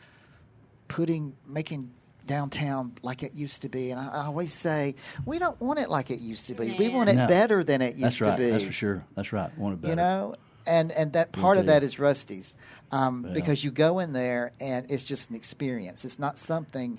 putting 0.88 1.34
making 1.47 1.90
downtown 2.26 2.92
like 3.03 3.22
it 3.22 3.34
used 3.34 3.61
to 3.62 3.68
be, 3.68 3.90
and 3.90 4.01
I, 4.01 4.07
I 4.07 4.24
always 4.24 4.55
say 4.55 4.94
we 5.26 5.38
don't 5.38 5.61
want 5.61 5.78
it 5.80 5.90
like 5.90 6.11
it 6.11 6.20
used 6.20 6.47
to 6.47 6.55
be. 6.55 6.74
We 6.78 6.88
want 6.88 7.11
it 7.11 7.16
No. 7.16 7.28
better 7.28 7.62
than 7.62 7.82
it 7.82 7.90
used 7.97 8.03
That's 8.05 8.20
right. 8.22 8.30
to 8.38 8.42
be. 8.42 8.51
That's 8.51 8.64
for 8.64 8.72
sure. 8.72 9.05
That's 9.16 9.34
right. 9.34 9.57
Want 9.59 9.74
it 9.74 9.82
better. 9.82 9.90
You 9.90 9.97
know, 9.97 10.34
and 10.67 10.91
and 10.93 11.12
that 11.14 11.33
part 11.33 11.59
of 11.59 11.67
that 11.67 11.83
is 11.83 11.99
Rusty's, 11.99 12.55
um, 12.93 13.25
Yeah. 13.27 13.33
because 13.35 13.64
you 13.64 13.71
go 13.71 13.99
in 13.99 14.12
there 14.12 14.53
and 14.61 14.91
it's 14.91 15.05
just 15.05 15.31
an 15.31 15.37
experience. 15.37 16.05
It's 16.05 16.19
not 16.19 16.39
something. 16.39 16.99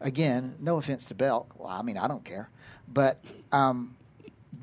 Again, 0.00 0.54
no 0.60 0.76
offense 0.76 1.06
to 1.06 1.14
Belk. 1.14 1.54
Well, 1.58 1.68
I 1.68 1.80
mean, 1.82 1.96
I 1.96 2.06
don't 2.06 2.24
care, 2.24 2.50
but 2.86 3.22
um, 3.50 3.96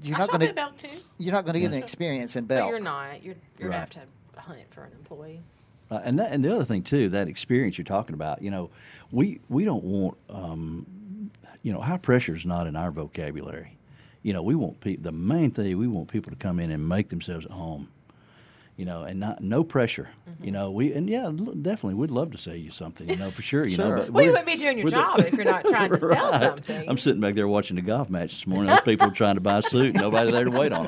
you're 0.04 0.16
I 0.16 0.20
not 0.20 0.30
shop 0.30 0.40
going 0.40 0.50
at 0.50 0.56
Belk 0.56 0.78
too. 0.78 0.88
you're 1.18 1.34
not 1.34 1.44
going 1.44 1.56
to 1.56 1.60
get 1.60 1.72
an 1.72 1.78
experience 1.82 2.36
in 2.36 2.46
But 2.46 2.56
Belk. 2.56 2.70
you're 2.70 2.80
not. 2.80 3.24
You're 3.24 3.36
you're 3.58 3.70
gonna 3.70 3.80
have 3.80 3.90
to 3.92 4.00
hunt 4.38 4.60
for 4.70 4.84
an 4.84 4.92
employee. 4.94 5.42
Uh, 5.90 6.02
and 6.04 6.18
that, 6.20 6.32
and 6.32 6.44
the 6.46 6.54
other 6.56 6.66
thing 6.66 6.82
too, 6.84 7.10
that 7.10 7.28
experience 7.28 7.78
you're 7.78 7.86
talking 7.86 8.14
about, 8.14 8.42
you 8.44 8.52
know, 8.52 8.70
we 9.12 9.40
we 9.50 9.66
don't 9.66 9.84
want, 9.84 10.18
um, 10.30 11.32
you 11.64 11.74
know, 11.74 11.82
high 11.82 11.98
pressure 11.98 12.36
is 12.36 12.46
not 12.46 12.68
in 12.68 12.76
our 12.76 12.92
vocabulary. 12.92 13.78
You 14.22 14.34
know, 14.34 14.42
we 14.44 14.54
want 14.56 14.80
people. 14.82 15.04
The 15.04 15.12
main 15.12 15.50
thing 15.52 15.78
we 15.78 15.88
want 15.88 16.10
people 16.10 16.30
to 16.32 16.38
come 16.38 16.60
in 16.60 16.70
and 16.72 16.88
make 16.88 17.10
themselves 17.10 17.46
at 17.46 17.52
home. 17.52 17.90
You 18.76 18.86
know, 18.86 19.04
and 19.04 19.20
not 19.20 19.44
no 19.44 19.64
pressure. 19.64 20.10
You 20.26 20.32
mm-hmm. 20.48 20.52
know, 20.54 20.72
we 20.72 20.94
and 20.94 21.08
yeah, 21.08 21.30
definitely, 21.32 21.94
we'd 21.94 22.10
love 22.10 22.32
to 22.32 22.40
sell 22.40 22.56
you 22.56 22.72
something. 22.72 23.08
You 23.08 23.18
know, 23.18 23.30
for 23.30 23.44
sure. 23.44 23.68
You 23.68 23.76
Sure. 23.76 23.98
know, 23.98 24.04
but 24.06 24.12
Well, 24.14 24.24
you 24.26 24.32
wouldn't 24.32 24.48
be 24.48 24.56
doing 24.56 24.80
your 24.80 24.86
we're 24.86 24.90
the- 24.90 24.96
job 24.96 25.20
if 25.20 25.34
you're 25.34 25.46
not 25.46 25.64
trying 25.66 25.92
to 25.92 26.00
sell 26.14 26.34
something. 26.34 26.90
I'm 26.90 26.98
sitting 26.98 27.22
back 27.22 27.36
there 27.36 27.48
watching 27.48 27.76
the 27.76 27.84
golf 27.84 28.10
match 28.10 28.32
this 28.32 28.48
morning. 28.48 28.72
Those 28.72 28.82
people 28.82 29.10
are 29.10 29.12
trying 29.12 29.36
to 29.36 29.42
buy 29.42 29.60
a 29.60 29.62
suit. 29.62 29.94
Nobody 29.94 30.32
there 30.32 30.46
to 30.46 30.50
wait 30.52 30.72
on 30.74 30.86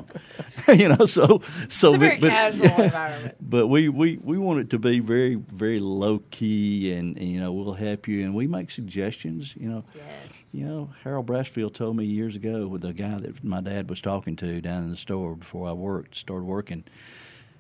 them. 0.67 0.77
you 0.79 0.89
know, 0.89 1.05
so 1.05 1.41
so 1.69 1.89
it's 1.89 1.95
a 1.95 1.97
very 1.99 2.17
but- 2.17 2.21
but- 2.21 2.29
casual 2.31 2.65
environment. 2.85 3.35
but 3.39 3.67
we, 3.67 3.87
we, 3.89 4.17
we 4.17 4.39
want 4.39 4.61
it 4.61 4.71
to 4.71 4.79
be 4.79 4.99
very 4.99 5.35
very 5.35 5.79
low 5.79 6.23
key 6.31 6.91
and, 6.91 7.17
and 7.17 7.29
you 7.29 7.39
know 7.39 7.53
we'll 7.53 7.73
help 7.73 8.07
you 8.07 8.23
and 8.23 8.33
we 8.33 8.47
make 8.47 8.71
suggestions 8.71 9.53
you 9.55 9.69
know 9.69 9.83
Yes. 9.95 10.55
you 10.55 10.65
know 10.65 10.89
Harold 11.03 11.27
Brassfield 11.27 11.75
told 11.75 11.95
me 11.97 12.05
years 12.05 12.35
ago 12.35 12.65
with 12.67 12.81
the 12.81 12.93
guy 12.93 13.17
that 13.19 13.43
my 13.43 13.61
dad 13.61 13.89
was 13.91 14.01
talking 14.01 14.35
to 14.37 14.59
down 14.59 14.83
in 14.83 14.89
the 14.89 14.97
store 14.97 15.35
before 15.35 15.69
I 15.69 15.73
worked 15.73 16.15
started 16.17 16.45
working 16.45 16.83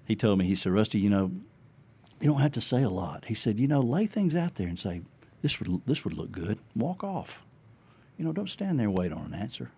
he 0.05 0.15
told 0.15 0.39
me 0.39 0.45
he 0.45 0.55
said 0.55 0.71
Rusty 0.71 0.99
you 0.99 1.09
know 1.09 1.31
you 2.21 2.27
don't 2.27 2.41
have 2.41 2.53
to 2.53 2.61
say 2.61 2.81
a 2.81 2.89
lot. 2.89 3.25
He 3.25 3.33
said 3.33 3.59
you 3.59 3.67
know 3.67 3.81
lay 3.81 4.07
things 4.07 4.35
out 4.35 4.55
there 4.55 4.67
and 4.67 4.79
say 4.79 5.01
this 5.41 5.59
would 5.59 5.81
this 5.85 6.03
would 6.03 6.13
look 6.13 6.31
good. 6.31 6.59
Walk 6.75 7.03
off. 7.03 7.43
You 8.17 8.25
know 8.25 8.31
don't 8.31 8.49
stand 8.49 8.79
there 8.79 8.87
and 8.87 8.97
wait 8.97 9.11
on 9.11 9.25
an 9.25 9.33
answer. 9.33 9.71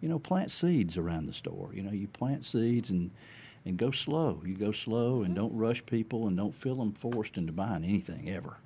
You 0.00 0.08
know 0.08 0.18
plant 0.18 0.50
seeds 0.50 0.96
around 0.96 1.26
the 1.26 1.32
store. 1.32 1.70
You 1.72 1.82
know 1.82 1.92
you 1.92 2.08
plant 2.08 2.44
seeds 2.44 2.90
and 2.90 3.10
and 3.64 3.76
go 3.76 3.90
slow. 3.90 4.42
You 4.46 4.56
go 4.56 4.72
slow 4.72 5.22
and 5.22 5.34
don't 5.34 5.56
rush 5.56 5.84
people 5.86 6.26
and 6.26 6.36
don't 6.36 6.54
feel 6.54 6.76
them 6.76 6.92
forced 6.92 7.36
into 7.36 7.52
buying 7.52 7.84
anything 7.84 8.28
ever 8.30 8.58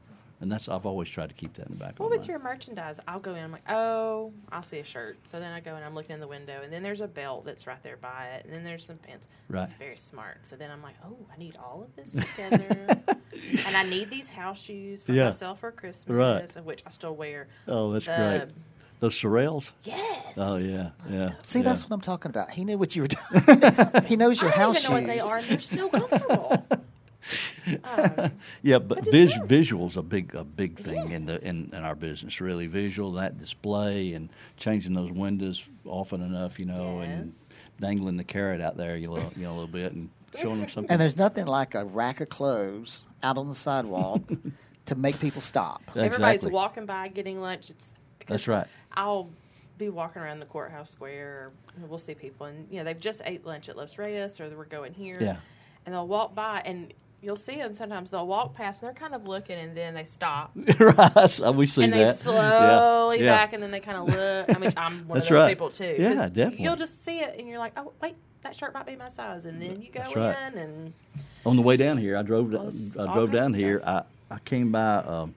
and 0.43 0.53
that's 0.53 0.69
i've 0.69 0.85
always 0.85 1.09
tried 1.09 1.29
to 1.31 1.35
keep 1.35 1.55
that 1.55 1.67
in 1.69 1.73
the 1.73 1.79
back 1.79 1.95
Well, 1.99 2.11
with 2.11 2.27
your 2.29 2.39
merchandise, 2.39 3.01
I'll 3.09 3.21
go 3.21 3.35
in. 3.35 3.43
I'm 3.45 3.53
like, 3.53 3.71
oh, 3.71 4.33
I'll 4.51 4.63
see 4.63 4.79
a 4.81 4.85
shirt. 4.85 5.17
So 5.25 5.39
then 5.41 5.53
I 5.53 5.61
go 5.61 5.75
and 5.77 5.85
I'm 5.85 5.95
looking 5.95 6.13
in 6.15 6.21
the 6.21 6.29
window, 6.29 6.61
and 6.63 6.71
then 6.73 6.83
there's 6.83 7.01
a 7.01 7.07
belt 7.09 7.45
that's 7.47 7.67
right 7.67 7.83
there 7.83 7.97
by 7.97 8.27
it, 8.37 8.45
and 8.45 8.53
then 8.53 8.65
there's 8.65 8.85
some 8.85 8.97
pants. 8.99 9.29
Right. 9.49 9.65
It's 9.65 9.73
very 9.75 9.97
smart. 9.97 10.39
So 10.43 10.57
then 10.57 10.71
I'm 10.71 10.83
like, 10.83 10.97
oh, 11.05 11.17
I 11.35 11.39
need 11.39 11.57
all 11.57 11.83
of 11.87 11.95
this 11.97 12.13
together, 12.13 12.87
and 13.67 13.77
I 13.77 13.85
need 13.85 14.11
these 14.11 14.29
house 14.31 14.61
shoes 14.61 15.03
for 15.03 15.13
Yeah. 15.13 15.27
myself 15.27 15.61
for 15.61 15.71
Christmas, 15.73 16.15
Right. 16.15 16.57
of 16.57 16.67
which 16.67 16.83
I 16.87 16.91
still 16.91 17.15
wear. 17.17 17.49
oh 17.69 17.93
that's 17.93 18.07
the- 18.07 18.17
great 18.17 18.55
those 19.01 19.17
sorels 19.21 19.71
Yes. 19.83 20.37
oh 20.39 20.57
yeah 20.59 20.91
yeah 21.11 21.33
See, 21.43 21.59
yeah. 21.59 21.65
that's 21.65 21.83
what 21.83 21.93
I'm 21.93 22.01
talking 22.01 22.31
about. 22.31 22.51
He 22.53 22.65
knew 22.65 22.79
what 22.79 22.95
you 22.95 23.03
were 23.03 23.09
doing. 23.17 24.05
he 24.07 24.15
knows 24.17 24.41
your 24.41 24.53
I 24.53 24.57
your 24.57 24.65
don't 24.67 24.75
house 24.77 24.85
even 24.85 24.91
know 24.91 25.01
what 25.01 25.07
they 25.07 25.19
are, 25.21 25.39
and 25.39 25.47
they're 25.49 25.59
so 25.59 25.89
comfortable. 25.89 26.67
Um, 27.85 28.33
Yeah, 28.63 28.79
but 28.79 29.05
But 29.05 29.09
it's 29.15 29.35
vis- 29.35 29.69
visuals 29.71 29.97
a 29.97 30.03
big 30.03 30.35
a 30.35 30.45
big 30.45 30.79
thing 30.79 31.13
in 31.13 31.27
the 31.27 31.39
in, 31.47 31.71
in 31.73 31.85
our 31.85 31.95
business. 31.95 32.41
Really, 32.41 32.67
visual 32.67 33.13
that 33.13 33.39
display 33.39 34.13
and 34.15 34.29
changing 34.57 34.95
those 34.95 35.11
windows 35.11 35.65
often 35.85 36.23
enough, 36.23 36.59
you 36.59 36.67
know, 36.67 37.01
and 37.01 37.33
dangling 37.81 38.17
the 38.17 38.25
carrot 38.25 38.61
out 38.61 38.77
there, 38.77 38.97
you 38.97 39.09
know, 39.09 39.31
you 39.37 39.45
know, 39.45 39.51
a 39.51 39.55
little 39.55 39.67
bit 39.67 39.93
and 39.93 40.09
showing 40.41 40.61
them 40.61 40.69
something. 40.69 40.91
And 40.91 41.01
there's 41.01 41.17
nothing 41.17 41.47
like 41.47 41.75
a 41.75 41.85
rack 41.85 42.21
of 42.21 42.29
clothes 42.29 43.07
out 43.23 43.37
on 43.39 43.49
the 43.49 43.55
sidewalk 43.55 44.23
to 44.87 44.95
make 44.95 45.19
people 45.21 45.43
stop. 45.43 45.83
Everybody's 45.97 46.47
walking 46.47 46.87
by 46.87 47.09
getting 47.09 47.41
lunch. 47.41 47.71
It's 47.71 47.91
That's 48.27 48.43
'cause 48.45 48.49
right. 48.49 48.67
I'll 48.93 49.31
be 49.79 49.89
walking 49.89 50.23
around 50.23 50.39
the 50.39 50.47
courthouse 50.47 50.91
square. 50.91 51.51
And 51.77 51.89
we'll 51.89 51.99
see 51.99 52.15
people, 52.15 52.47
and 52.47 52.67
you 52.71 52.79
know 52.79 52.85
they've 52.85 53.01
just 53.01 53.23
ate 53.25 53.47
lunch 53.47 53.69
at 53.71 53.77
Los 53.77 53.97
Reyes, 53.97 54.39
or 54.41 54.49
we're 54.51 54.65
going 54.67 54.93
here. 54.93 55.19
Yeah. 55.21 55.37
And 55.87 55.95
they'll 55.95 56.07
walk 56.07 56.35
by, 56.35 56.63
and 56.65 56.93
you'll 57.23 57.37
see 57.37 57.57
them 57.57 57.75
sometimes. 57.75 58.11
They'll 58.11 58.27
walk 58.27 58.55
past, 58.55 58.83
and 58.83 58.89
they're 58.89 59.01
kind 59.01 59.15
of 59.15 59.27
looking, 59.27 59.59
and 59.59 59.77
then 59.77 59.95
they 59.95 60.05
stop, 60.05 60.53
right, 60.79 61.55
we 61.55 61.67
see 61.67 61.85
and 61.85 61.93
they 61.93 62.13
slowly 62.13 63.23
yeah. 63.23 63.33
back, 63.33 63.53
and 63.53 63.63
then 63.63 63.71
they 63.71 63.81
kind 63.81 63.97
of 63.97 64.09
look. 64.09 64.57
I 64.57 64.59
mean, 64.59 64.73
I'm 64.77 65.09
one 65.09 65.19
That's 65.19 65.27
of 65.27 65.31
those 65.31 65.43
right. 65.43 65.49
people 65.49 65.71
too. 65.71 65.97
Yeah, 65.99 66.15
definitely. 66.29 66.65
You'll 66.65 66.77
just 66.77 67.05
see 67.05 67.21
it, 67.21 67.39
and 67.39 67.49
you're 67.49 67.59
like, 67.59 67.73
oh 67.77 67.93
wait, 68.03 68.17
that 68.43 68.55
shirt 68.55 68.75
might 68.75 68.87
be 68.87 68.97
my 68.97 69.09
size, 69.09 69.47
and 69.47 69.63
then 69.63 69.81
you 69.81 69.91
go 69.91 70.01
That's 70.01 70.13
in, 70.13 70.21
right. 70.21 70.55
and 70.55 70.93
On 71.47 71.57
the 71.57 71.63
way 71.63 71.77
down 71.77 71.97
here, 71.97 72.17
I 72.17 72.23
drove. 72.23 72.53
Well, 72.53 72.71
I 72.99 73.15
drove 73.15 73.31
down 73.33 73.55
here. 73.55 73.83
I. 73.87 74.03
I 74.33 74.39
came 74.39 74.73
by 74.73 74.97
um, 74.97 75.35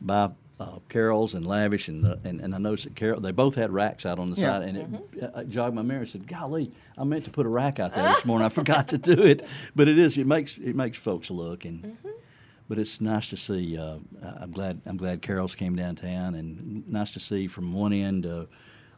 by 0.00 0.30
uh, 0.62 0.78
Carol's 0.88 1.34
and 1.34 1.46
Lavish, 1.46 1.88
and, 1.88 2.04
the, 2.04 2.18
and 2.24 2.40
and 2.40 2.54
I 2.54 2.58
noticed 2.58 2.84
that 2.84 2.94
Carol. 2.96 3.20
They 3.20 3.32
both 3.32 3.54
had 3.56 3.70
racks 3.70 4.04
out 4.06 4.18
on 4.18 4.30
the 4.30 4.36
Yeah. 4.40 4.46
side, 4.58 4.62
and 4.68 4.78
Mm-hmm. 4.78 5.18
it 5.24 5.32
uh, 5.34 5.44
jogged 5.44 5.74
my 5.74 5.82
memory. 5.82 6.06
I 6.06 6.10
said, 6.10 6.26
"Golly, 6.26 6.70
I 6.96 7.04
meant 7.04 7.24
to 7.24 7.30
put 7.30 7.46
a 7.46 7.48
rack 7.48 7.78
out 7.80 7.94
there 7.94 8.04
this 8.14 8.24
morning. 8.24 8.46
I 8.46 8.48
forgot 8.48 8.88
to 8.88 8.98
do 8.98 9.12
it." 9.22 9.44
But 9.76 9.88
it 9.88 9.98
is. 9.98 10.16
It 10.18 10.26
makes 10.26 10.58
it 10.58 10.74
makes 10.76 10.98
folks 10.98 11.30
look 11.30 11.64
and. 11.64 11.82
Mm-hmm. 11.84 12.08
But 12.68 12.78
it's 12.78 13.00
nice 13.02 13.28
to 13.28 13.36
see. 13.36 13.76
Uh, 13.76 13.98
I'm 14.40 14.50
glad. 14.52 14.80
I'm 14.86 14.96
glad 14.96 15.20
Carol's 15.20 15.54
came 15.54 15.76
downtown, 15.76 16.34
and 16.34 16.88
nice 16.88 17.10
to 17.10 17.20
see 17.20 17.46
from 17.46 17.74
one 17.74 17.92
end 17.92 18.24
uh, 18.24 18.46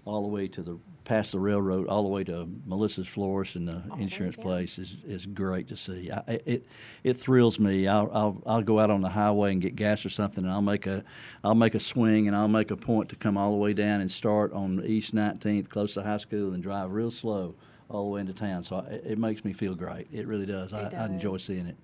all 0.04 0.22
the 0.22 0.28
way 0.28 0.46
to 0.48 0.62
the 0.62 0.78
past 1.04 1.32
the 1.32 1.38
railroad, 1.38 1.86
all 1.88 2.02
the 2.02 2.08
way 2.08 2.24
to 2.24 2.48
Melissa's 2.66 3.06
florist 3.08 3.56
and 3.56 3.68
the 3.68 3.74
All 3.74 3.80
the 3.82 3.94
way 3.96 4.02
insurance 4.02 4.36
place 4.36 4.78
is 4.78 4.96
is 5.06 5.26
great 5.26 5.68
to 5.68 5.76
see. 5.76 6.10
I, 6.10 6.40
it 6.46 6.66
it 7.02 7.14
thrills 7.20 7.58
me. 7.58 7.86
I'll, 7.86 8.10
I'll 8.12 8.42
I'll 8.46 8.62
go 8.62 8.80
out 8.80 8.90
on 8.90 9.00
the 9.02 9.10
highway 9.10 9.52
and 9.52 9.60
get 9.60 9.76
gas 9.76 10.04
or 10.06 10.10
something, 10.10 10.44
and 10.44 10.52
I'll 10.52 10.62
make 10.62 10.86
a 10.86 11.04
I'll 11.42 11.54
make 11.54 11.74
a 11.74 11.80
swing 11.80 12.26
and 12.26 12.36
I'll 12.36 12.48
make 12.48 12.70
a 12.70 12.76
point 12.76 13.08
to 13.10 13.16
come 13.16 13.36
all 13.36 13.50
the 13.52 13.58
way 13.58 13.72
down 13.72 14.00
and 14.00 14.10
start 14.10 14.52
on 14.52 14.82
East 14.84 15.14
19th, 15.14 15.68
close 15.68 15.94
to 15.94 16.02
high 16.02 16.16
school, 16.18 16.52
and 16.54 16.62
drive 16.62 16.92
real 16.92 17.10
slow 17.10 17.54
all 17.90 18.04
the 18.04 18.10
way 18.10 18.20
into 18.22 18.32
town. 18.32 18.64
So 18.64 18.76
I, 18.76 18.94
it 18.94 19.18
makes 19.18 19.44
me 19.44 19.52
feel 19.52 19.74
great. 19.74 20.08
It 20.12 20.26
really 20.26 20.46
does. 20.46 20.72
I, 20.72 20.90
I 20.96 21.06
enjoy 21.06 21.36
seeing 21.36 21.66
it. 21.66 21.76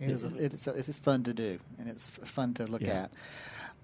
It 0.00 0.10
is. 0.10 0.24
A, 0.24 0.32
it's, 0.36 0.66
a, 0.66 0.74
it's 0.74 0.98
fun 0.98 1.22
to 1.24 1.34
do, 1.34 1.58
and 1.78 1.88
it's 1.88 2.10
fun 2.10 2.54
to 2.54 2.66
look 2.66 2.82
Yeah. 2.82 3.04
at. 3.04 3.10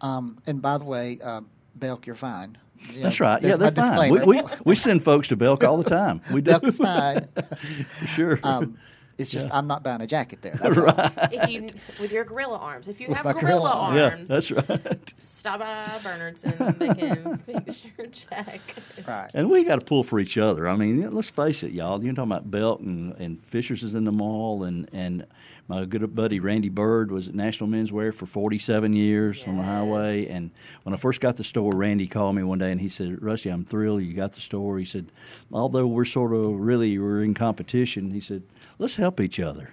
Um, 0.00 0.38
and 0.46 0.60
by 0.60 0.78
the 0.78 0.84
way, 0.84 1.20
um, 1.20 1.48
Belk, 1.76 2.06
you're 2.06 2.14
fine. 2.16 2.58
You 2.92 3.02
That's 3.02 3.18
know, 3.18 3.26
right. 3.26 3.42
Yeah, 3.42 3.56
they're 3.56 3.70
fine. 3.72 4.12
We, 4.12 4.20
we 4.20 4.42
we 4.64 4.74
send 4.74 5.02
folks 5.02 5.28
to 5.28 5.36
Belk 5.36 5.64
all 5.64 5.78
the 5.78 5.88
time. 5.88 6.20
We 6.32 6.40
do 6.42 6.50
Belk 6.50 6.64
is 6.64 6.78
fine. 6.78 7.28
sure. 8.14 8.38
um, 8.42 8.78
It's 9.18 9.30
just 9.30 9.48
Yeah. 9.48 9.58
I'm 9.58 9.66
not 9.66 9.82
buying 9.82 10.00
a 10.00 10.06
jacket 10.06 10.42
there. 10.42 10.58
That's 10.60 10.78
all. 10.78 10.94
if 11.32 11.48
you 11.50 11.68
with 12.00 12.12
your 12.12 12.24
gorilla 12.24 12.58
arms, 12.58 12.88
if 12.88 13.00
you 13.00 13.08
With 13.08 13.18
have 13.18 13.24
gorilla, 13.24 13.40
gorilla 13.40 13.70
arms, 13.70 14.00
arms. 14.00 14.18
Yeah, 14.20 14.26
that's 14.26 14.50
right. 14.50 15.14
stop 15.20 15.60
by 15.60 15.98
Bernard's 16.02 16.44
and 16.44 16.58
they 16.78 16.88
can 16.88 17.36
fix 17.46 17.82
your 17.96 18.06
jacket. 18.08 18.82
Right. 19.06 19.30
And 19.34 19.50
we 19.50 19.64
got 19.64 19.80
to 19.80 19.86
pull 19.86 20.02
for 20.04 20.18
each 20.18 20.36
other. 20.38 20.68
I 20.68 20.76
mean, 20.76 21.14
let's 21.14 21.30
face 21.30 21.62
it, 21.62 21.72
y'all. 21.72 22.02
You're 22.02 22.14
talking 22.14 22.32
about 22.32 22.50
Belk 22.50 22.80
and, 22.80 23.14
and 23.18 23.44
Fishers 23.44 23.82
is 23.82 23.94
in 23.94 24.04
the 24.04 24.12
mall, 24.12 24.64
and, 24.64 24.88
and 24.92 25.26
my 25.68 25.84
good 25.86 26.14
buddy 26.14 26.40
Randy 26.40 26.68
Bird 26.68 27.10
was 27.10 27.28
at 27.28 27.34
National 27.34 27.70
Menswear 27.70 28.12
for 28.12 28.26
47 28.26 28.92
years 28.92 29.44
on 29.46 29.56
the 29.56 29.62
highway. 29.62 30.26
And 30.26 30.50
when 30.82 30.94
I 30.94 30.98
first 30.98 31.20
got 31.20 31.36
the 31.36 31.44
store, 31.44 31.72
Randy 31.74 32.06
called 32.06 32.36
me 32.36 32.42
one 32.42 32.58
day 32.58 32.70
and 32.70 32.80
he 32.80 32.88
said, 32.90 33.22
Rusty, 33.22 33.48
I'm 33.48 33.64
thrilled 33.64 34.02
you 34.02 34.12
got 34.12 34.34
the 34.34 34.42
store. 34.42 34.78
He 34.78 34.84
said, 34.84 35.06
although 35.50 35.86
we're 35.86 36.04
sort 36.04 36.34
of 36.34 36.60
really 36.60 36.98
we're 36.98 37.22
in 37.22 37.32
competition, 37.32 38.10
he 38.10 38.20
said, 38.20 38.42
let's 38.78 38.96
help 38.96 39.20
each 39.20 39.38
other. 39.40 39.70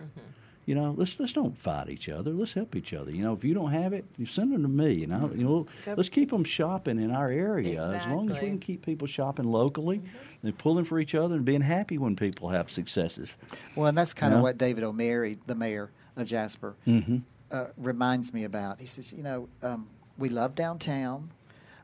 You 0.67 0.75
know, 0.75 0.93
let's 0.95 1.19
let's 1.19 1.33
don't 1.33 1.57
fight 1.57 1.89
each 1.89 2.07
other. 2.07 2.31
Let's 2.31 2.53
help 2.53 2.75
each 2.75 2.93
other. 2.93 3.11
You 3.11 3.23
know, 3.23 3.33
if 3.33 3.43
you 3.43 3.53
don't 3.55 3.71
have 3.71 3.93
it, 3.93 4.05
you 4.17 4.25
send 4.27 4.53
them 4.53 4.61
to 4.61 4.67
me, 4.69 5.03
and 5.03 5.11
I, 5.13 5.19
you 5.35 5.43
know, 5.43 5.67
Go- 5.85 5.95
let's 5.97 6.07
keep 6.07 6.29
them 6.29 6.43
shopping 6.43 6.99
in 7.01 7.11
our 7.11 7.29
area 7.31 7.81
as 7.83 8.05
long 8.07 8.29
as 8.29 8.39
we 8.41 8.47
can 8.47 8.59
keep 8.59 8.85
people 8.85 9.07
shopping 9.07 9.45
locally, 9.45 10.01
and 10.43 10.57
pulling 10.57 10.85
for 10.85 10.99
each 10.99 11.15
other, 11.15 11.35
and 11.35 11.43
being 11.43 11.61
happy 11.61 11.97
when 11.97 12.15
people 12.15 12.49
have 12.49 12.69
successes. 12.71 13.35
Well, 13.75 13.87
and 13.87 13.97
that's 13.97 14.13
kind 14.13 14.33
of 14.33 14.37
Yeah. 14.37 14.43
what 14.43 14.57
David 14.59 14.83
O'Mary, 14.83 15.37
the 15.47 15.55
mayor 15.55 15.89
of 16.15 16.27
Jasper, 16.27 16.75
Mm-hmm. 16.87 17.17
uh, 17.51 17.65
reminds 17.77 18.31
me 18.33 18.43
about. 18.43 18.79
He 18.79 18.85
says, 18.85 19.11
you 19.11 19.23
know, 19.23 19.49
um, 19.63 19.87
we 20.17 20.29
love 20.29 20.53
downtown, 20.53 21.31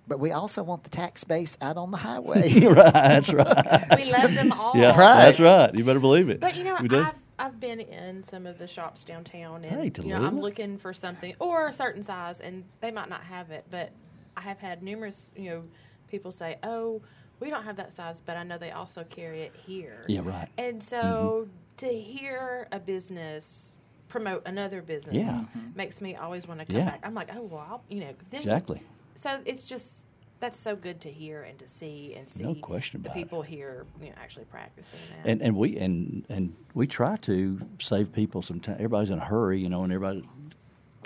but 0.07 0.19
we 0.19 0.31
also 0.31 0.63
want 0.63 0.83
the 0.83 0.89
tax 0.89 1.23
base 1.23 1.57
out 1.61 1.77
on 1.77 1.91
the 1.91 1.97
highway. 1.97 2.59
right, 2.61 2.93
that's 2.93 3.33
right. 3.33 3.83
We 3.97 4.11
love 4.11 4.33
them 4.33 4.51
all. 4.51 4.75
Yeah, 4.75 4.97
Right. 4.97 5.25
that's 5.25 5.39
right. 5.39 5.73
You 5.75 5.83
better 5.83 5.99
believe 5.99 6.29
it. 6.29 6.39
But 6.39 6.55
you 6.55 6.63
know, 6.63 6.77
we. 6.81 6.89
I've 6.97 7.15
I've 7.39 7.59
been 7.59 7.79
in 7.81 8.23
some 8.23 8.45
of 8.47 8.57
the 8.57 8.67
shops 8.67 9.03
downtown, 9.03 9.63
and 9.63 9.81
Hey, 9.81 9.91
you 10.03 10.09
know, 10.09 10.23
I'm 10.23 10.39
looking 10.39 10.77
for 10.77 10.93
something 10.93 11.35
or 11.39 11.67
a 11.67 11.73
certain 11.73 12.03
size, 12.03 12.39
and 12.39 12.63
they 12.81 12.91
might 12.91 13.09
not 13.09 13.23
have 13.23 13.51
it. 13.51 13.65
But 13.69 13.91
I 14.35 14.41
have 14.41 14.59
had 14.59 14.81
numerous, 14.83 15.31
you 15.35 15.49
know, 15.51 15.63
people 16.09 16.31
say, 16.31 16.57
"Oh, 16.63 17.01
we 17.39 17.49
don't 17.49 17.63
have 17.63 17.75
that 17.77 17.93
size," 17.93 18.21
but 18.25 18.37
I 18.37 18.43
know 18.43 18.57
they 18.57 18.71
also 18.71 19.03
carry 19.03 19.41
it 19.43 19.53
here. 19.65 20.05
Yeah, 20.07 20.21
right. 20.23 20.49
And 20.57 20.81
so 20.81 21.47
mm-hmm. 21.47 21.51
to 21.77 21.87
hear 21.87 22.67
a 22.71 22.79
business 22.79 23.75
promote 24.09 24.47
another 24.47 24.81
business 24.81 25.15
Yeah. 25.15 25.43
makes 25.75 26.01
me 26.01 26.15
always 26.15 26.47
want 26.47 26.59
to 26.61 26.65
come 26.65 26.77
Yeah. 26.77 26.85
back. 26.85 27.01
I'm 27.03 27.13
like, 27.13 27.29
oh 27.35 27.41
well, 27.43 27.65
I'll, 27.69 27.83
you 27.89 27.99
know, 28.01 28.13
then 28.29 28.39
Exactly. 28.41 28.81
So 29.17 29.39
it's 29.45 29.65
just 29.65 30.01
that's 30.39 30.59
so 30.59 30.75
good 30.75 31.01
to 31.01 31.11
hear 31.11 31.41
and 31.41 31.57
to 31.59 31.67
see 31.67 32.13
and 32.15 32.29
see 32.29 32.43
No 32.43 32.53
question 32.55 33.01
the 33.01 33.09
about 33.09 33.17
it. 33.17 33.23
people 33.23 33.41
here, 33.41 33.85
you 33.99 34.07
know, 34.09 34.15
actually 34.21 34.45
practicing 34.45 34.99
that. 35.23 35.29
and 35.29 35.41
and 35.41 35.55
we 35.55 35.77
and 35.77 36.23
and 36.29 36.55
we 36.75 36.85
try 36.87 37.15
to 37.17 37.59
save 37.81 38.13
people 38.13 38.41
some 38.41 38.59
time. 38.59 38.75
Everybody's 38.75 39.09
in 39.09 39.17
a 39.19 39.25
hurry, 39.25 39.59
you 39.59 39.69
know, 39.69 39.83
and 39.83 39.91
everybody 39.91 40.23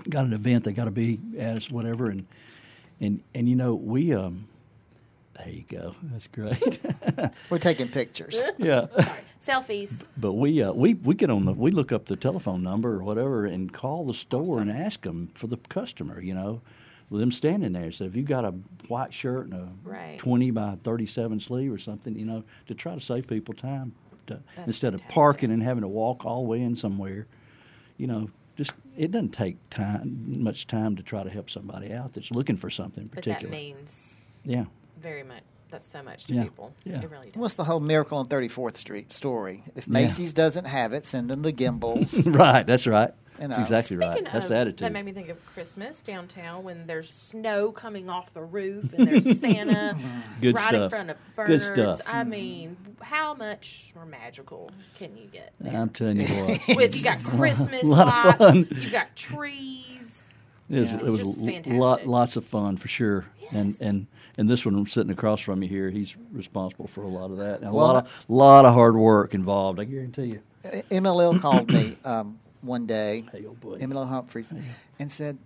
got 0.10 0.26
an 0.26 0.34
event 0.34 0.66
they 0.66 0.74
got 0.74 0.86
to 0.86 0.92
be 0.92 1.20
at 1.40 1.58
us, 1.58 1.70
whatever, 1.72 2.10
and 2.10 2.26
and 3.00 3.24
and 3.34 3.48
you 3.50 3.56
know 3.56 3.74
we 3.76 4.14
um. 4.14 4.48
There 5.38 5.50
you 5.54 5.64
go. 5.70 5.96
That's 6.04 6.28
great. 6.28 6.80
We're 7.50 7.58
taking 7.58 7.88
pictures. 7.88 8.44
yeah. 8.60 8.86
Sorry. 9.40 9.64
Selfies. 9.64 10.04
But 10.18 10.34
we 10.34 10.62
uh, 10.62 10.72
we 10.74 10.94
we 10.96 11.16
get 11.16 11.32
on 11.32 11.46
the 11.46 11.54
we 11.54 11.72
look 11.72 11.92
up 11.92 12.06
the 12.06 12.16
telephone 12.18 12.62
number 12.62 12.94
or 12.94 13.04
whatever 13.04 13.46
and 13.46 13.74
call 13.74 14.06
the 14.06 14.14
store 14.14 14.60
and 14.60 14.70
ask 14.70 15.02
them 15.02 15.30
for 15.34 15.48
the 15.48 15.58
customer. 15.70 16.22
You 16.22 16.36
know, 16.36 16.52
with 16.52 16.62
them 17.20 17.32
standing 17.32 17.74
there. 17.74 17.92
So 17.92 18.06
if 18.06 18.16
you 18.16 18.24
got 18.24 18.46
a 18.46 18.52
white 18.88 19.14
shirt 19.14 19.46
and 19.48 19.54
a 19.54 19.68
Right. 19.84 20.18
twenty 20.18 20.52
by 20.52 20.78
thirty 20.84 21.06
seven 21.06 21.40
sleeve 21.40 21.72
or 21.74 21.78
something, 21.78 22.18
you 22.18 22.26
know, 22.26 22.44
to 22.68 22.74
try 22.74 22.94
to 22.96 23.02
save 23.02 23.28
people 23.28 23.54
time 23.54 23.94
to, 24.28 24.40
That's 24.56 24.68
instead 24.68 24.94
of 24.94 25.06
parking 25.10 25.52
and 25.52 25.62
having 25.62 25.82
to 25.82 25.88
walk 25.88 26.24
all 26.26 26.44
the 26.44 26.48
way 26.50 26.62
in 26.62 26.76
somewhere. 26.76 27.28
You 27.98 28.08
know, 28.08 28.30
just 28.56 28.72
it 28.98 29.12
doesn't 29.12 29.32
take 29.32 29.58
time 29.70 30.42
much 30.44 30.68
time 30.68 30.96
to 30.96 31.04
try 31.04 31.24
to 31.24 31.30
help 31.30 31.50
somebody 31.50 31.92
out 31.94 32.14
that's 32.14 32.32
looking 32.32 32.56
for 32.58 32.70
something 32.70 33.08
But 33.08 33.18
particular. 33.24 33.50
that 33.50 33.58
means 33.58 34.24
yeah. 34.46 34.66
very 35.02 35.24
much. 35.24 35.44
That's 35.70 35.88
so 35.88 36.04
much 36.04 36.26
to 36.26 36.34
Yeah. 36.34 36.44
people. 36.44 36.74
Yeah. 36.84 37.02
It 37.02 37.10
really 37.10 37.32
does. 37.32 37.38
What's 37.40 37.56
the 37.56 37.64
whole 37.64 37.80
Miracle 37.80 38.18
on 38.18 38.28
34th 38.28 38.76
Street 38.76 39.14
story? 39.14 39.64
If 39.76 39.88
Yeah. 39.88 39.94
Macy's 39.94 40.34
doesn't 40.34 40.66
have 40.66 40.92
it, 40.92 41.06
send 41.06 41.30
them 41.30 41.44
the 41.44 41.54
Gimbels. 41.54 42.34
right. 42.38 42.68
That's 42.68 42.86
right. 42.88 43.14
You 43.42 43.48
That's 43.48 43.58
know. 43.58 43.64
exactly 43.64 43.98
right. 43.98 44.12
Speaking 44.18 44.32
That's 44.34 44.48
the 44.50 44.56
attitude. 44.56 44.80
That 44.86 44.94
made 44.94 45.04
me 45.06 45.14
think 45.14 45.30
of 45.30 45.44
Christmas 45.48 46.02
downtown 46.04 46.64
when 46.64 46.86
there's 46.86 47.12
snow 47.12 47.72
coming 47.72 48.08
off 48.08 48.32
the 48.36 48.44
roof 48.44 48.94
and 48.94 49.08
there's 49.08 49.40
Santa 49.40 49.98
Good 50.42 50.54
right 50.54 50.74
in 50.76 50.90
front 50.92 51.10
of 51.10 51.18
birds. 51.36 51.70
Good 51.72 51.98
stuff. 51.98 52.02
I 52.14 52.24
mean, 52.24 52.78
how 53.02 53.34
much 53.34 53.94
more 53.96 54.06
magical 54.06 54.70
can 54.96 55.18
you 55.18 55.26
get? 55.32 55.54
There? 55.60 55.76
I'm 55.76 55.90
telling 55.90 56.18
you 56.22 56.28
what. 56.28 56.62
With 56.78 56.96
you 56.96 57.04
got 57.04 57.24
Christmas 57.24 57.84
lot 57.86 58.08
of 58.08 58.40
lights, 58.40 58.70
fun. 58.70 58.82
you 58.82 58.90
got 58.92 59.16
trees. 59.16 60.30
It 60.70 60.80
was, 60.82 60.92
Yeah. 60.92 60.98
it 61.00 61.04
was 61.04 61.20
It's 61.20 61.30
just 61.34 61.40
fantastic. 61.46 61.74
lot, 61.74 62.06
lots 62.06 62.36
of 62.36 62.46
fun 62.46 62.78
for 62.78 62.88
sure. 62.88 63.26
And 63.52 63.72
Yes. 63.72 63.82
and 63.82 64.08
and 64.38 64.50
this 64.50 64.66
one 64.66 64.86
sitting 64.88 65.12
across 65.12 65.42
from 65.42 65.62
you 65.64 65.68
here, 65.68 65.90
he's 65.90 66.16
responsible 66.32 66.88
for 66.88 67.02
a 67.04 67.08
lot 67.10 67.32
of 67.32 67.38
that. 67.38 67.62
And 67.62 67.70
a 67.70 67.74
Well, 67.74 67.88
lot 67.88 68.06
of 68.06 68.26
lot 68.30 68.66
of 68.66 68.74
hard 68.76 68.96
work 68.96 69.34
involved. 69.34 69.80
I 69.80 69.84
guarantee 69.86 70.26
you. 70.26 70.42
MLL 70.92 71.42
called 71.42 71.70
me 71.74 71.98
um, 72.06 72.40
one 72.62 72.86
day, 72.86 73.26
Hey, 73.32 73.46
old 73.46 73.60
boy. 73.60 73.78
MLL 73.80 74.08
Humphreys, 74.08 74.54
and 75.00 75.12
said, 75.12 75.38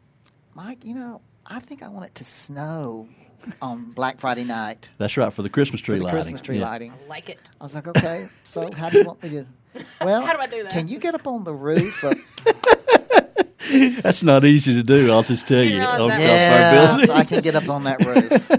Mike, 0.54 0.84
you 0.86 0.96
know, 0.96 1.22
I 1.46 1.60
think 1.60 1.84
I 1.84 1.88
want 1.90 2.06
it 2.08 2.16
to 2.16 2.26
snow 2.26 3.08
on 3.62 3.92
Black 3.92 4.20
Friday 4.20 4.44
night 4.44 4.90
That's 4.98 5.16
right 5.18 5.32
for 5.32 5.44
the 5.44 5.50
Christmas 5.50 5.80
tree 5.82 5.96
for 5.96 6.00
the 6.00 6.04
lighting. 6.06 6.16
Christmas 6.18 6.42
tree 6.42 6.58
Yeah. 6.60 6.66
lighting. 6.70 6.94
I 6.94 7.08
like 7.08 7.30
it. 7.30 7.40
I 7.60 7.64
was 7.64 7.76
like, 7.76 7.88
okay, 7.88 8.28
so 8.44 8.72
how 8.72 8.90
do 8.90 8.98
you 9.00 9.06
want 9.06 9.22
me 9.24 9.30
to? 9.30 9.46
Well, 10.02 10.26
How 10.26 10.34
do 10.34 10.40
I 10.40 10.48
do 10.48 10.64
that? 10.64 10.72
Can 10.72 10.88
you 10.88 10.98
get 11.00 11.16
up 11.16 11.28
on 11.28 11.44
the 11.44 11.54
roof? 11.54 12.02
Of, 12.04 12.18
That's 14.02 14.24
not 14.24 14.46
easy 14.46 14.74
to 14.74 14.84
do. 14.84 15.12
I'll 15.12 15.22
just 15.24 15.48
tell 15.48 15.62
You 15.64 15.72
you. 15.72 15.80
realize 15.80 16.00
on 16.00 16.08
that 16.10 16.20
South 16.22 17.00
yes, 17.00 17.10
I 17.10 17.24
can 17.26 17.42
get 17.42 17.56
up 17.56 17.68
on 17.70 17.84
that 17.84 18.06
roof. 18.06 18.50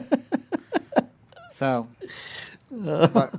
so, 1.50 1.88
but 2.70 3.34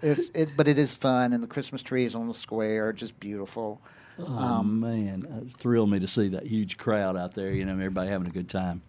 it's, 0.00 0.30
it, 0.34 0.50
but 0.56 0.66
it 0.68 0.78
is 0.78 0.94
fun, 0.94 1.32
and 1.32 1.42
the 1.42 1.46
Christmas 1.46 1.82
trees 1.82 2.14
on 2.14 2.26
the 2.28 2.34
square 2.34 2.88
are 2.88 2.92
just 2.92 3.18
beautiful. 3.20 3.80
Oh 4.18 4.62
man, 4.62 5.22
it 5.42 5.56
thrilled 5.56 5.90
me 5.90 5.98
to 6.00 6.06
see 6.06 6.28
that 6.28 6.46
huge 6.46 6.76
crowd 6.76 7.16
out 7.16 7.34
there. 7.34 7.50
You 7.52 7.64
know, 7.64 7.72
everybody 7.72 8.08
having 8.10 8.26
a 8.28 8.30
good 8.32 8.48
time. 8.48 8.82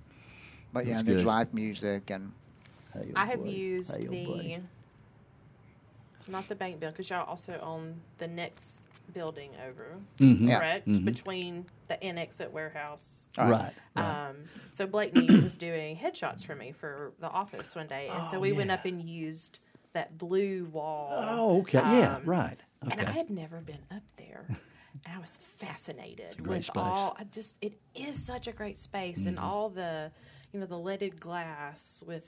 But 0.73 0.85
yeah, 0.85 0.95
That's 0.95 1.07
there's 1.07 1.21
good. 1.21 1.27
live 1.27 1.53
music 1.53 2.09
and 2.09 2.31
Hey, 2.93 3.11
I 3.15 3.25
have 3.25 3.39
boy. 3.43 3.49
used 3.49 3.95
Hey, 3.95 4.05
the 4.05 4.25
buddy. 4.25 4.57
not 6.27 6.47
the 6.47 6.55
bank 6.55 6.79
building 6.79 6.93
because 6.93 7.09
y'all 7.09 7.25
also 7.27 7.59
own 7.61 7.95
the 8.17 8.27
next 8.27 8.83
building 9.13 9.51
over, 9.67 9.95
Mhm. 10.19 10.47
Yeah. 10.47 10.57
correct? 10.59 10.87
Mhm. 10.87 11.05
Between 11.05 11.65
the 11.87 12.01
annex 12.03 12.39
at 12.39 12.51
warehouse. 12.53 13.27
All 13.37 13.49
right. 13.49 13.61
Right. 13.61 13.73
right. 13.95 14.29
Um, 14.29 14.35
so 14.71 14.87
Blakeney 14.87 15.27
was 15.41 15.55
doing 15.57 15.97
headshots 15.97 16.45
for 16.45 16.55
me 16.55 16.71
for 16.71 17.11
the 17.19 17.29
office 17.29 17.75
one 17.75 17.87
day, 17.87 18.07
and 18.09 18.25
so 18.27 18.37
Oh, 18.37 18.39
we 18.39 18.51
went 18.53 18.71
up 18.71 18.85
and 18.85 19.01
used 19.01 19.59
that 19.93 20.17
blue 20.17 20.65
wall. 20.71 21.09
oh, 21.13 21.59
okay. 21.61 21.79
yeah. 21.79 22.15
um, 22.17 22.23
Right. 22.25 22.59
And 22.89 23.01
I 23.01 23.11
had 23.11 23.29
never 23.29 23.59
been 23.61 23.79
up 23.91 24.03
there. 24.17 24.45
And 25.05 25.15
I 25.15 25.19
was 25.19 25.37
fascinated 25.57 26.35
a 26.37 26.41
great 26.41 26.57
with 26.57 26.65
space. 26.65 26.75
all. 26.77 27.15
I 27.19 27.23
just 27.25 27.57
it 27.61 27.73
is 27.95 28.23
such 28.23 28.47
a 28.47 28.51
great 28.51 28.77
space, 28.77 29.25
and 29.25 29.37
Mm-hmm. 29.37 29.45
all 29.45 29.69
the, 29.69 30.11
you 30.51 30.59
know, 30.59 30.65
the 30.65 30.77
leaded 30.77 31.19
glass 31.19 32.03
with, 32.05 32.27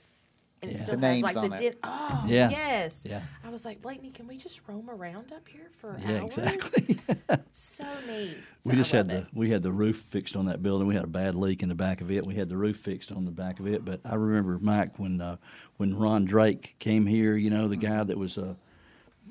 and 0.62 0.70
it 0.70 0.76
still 0.76 0.96
The 0.96 1.06
has 1.06 1.14
names 1.22 1.22
like 1.22 1.36
on 1.36 1.50
the 1.50 1.56
it. 1.56 1.58
did. 1.60 1.76
Oh 1.84 2.24
Yeah. 2.26 2.50
yes. 2.50 3.02
Yeah. 3.08 3.20
I 3.44 3.50
was 3.50 3.64
like, 3.64 3.80
Blakeney, 3.82 4.10
can 4.10 4.26
we 4.26 4.36
just 4.36 4.60
roam 4.66 4.90
around 4.90 5.32
up 5.32 5.46
here 5.48 5.68
for 5.78 5.98
Yeah. 6.04 6.20
hours? 6.22 6.36
Exactly. 6.38 6.98
So 7.52 7.84
neat. 8.06 8.36
We 8.64 8.70
So 8.70 8.72
I 8.72 8.74
just 8.76 8.92
had 8.92 9.08
the 9.08 9.16
it. 9.18 9.26
we 9.32 9.50
had 9.50 9.62
the 9.62 9.72
roof 9.72 9.96
fixed 10.10 10.36
on 10.36 10.46
that 10.46 10.62
building. 10.62 10.86
We 10.86 10.94
had 10.94 11.04
a 11.04 11.08
bad 11.08 11.34
leak 11.34 11.62
in 11.62 11.68
the 11.68 11.74
back 11.74 12.00
of 12.00 12.10
it. 12.10 12.26
We 12.26 12.34
had 12.34 12.48
the 12.48 12.56
roof 12.56 12.76
fixed 12.76 13.10
on 13.12 13.24
the 13.24 13.30
back 13.30 13.58
of 13.60 13.66
it. 13.66 13.84
But 13.84 14.00
I 14.04 14.14
remember 14.14 14.58
Mike 14.60 14.98
when 14.98 15.20
uh, 15.20 15.36
when 15.78 15.96
Ron 15.96 16.24
Drake 16.26 16.76
came 16.78 17.06
here. 17.06 17.36
You 17.36 17.50
know 17.50 17.68
the 17.68 17.76
guy 17.76 18.02
that 18.04 18.16
was 18.18 18.36
uh, 18.38 18.54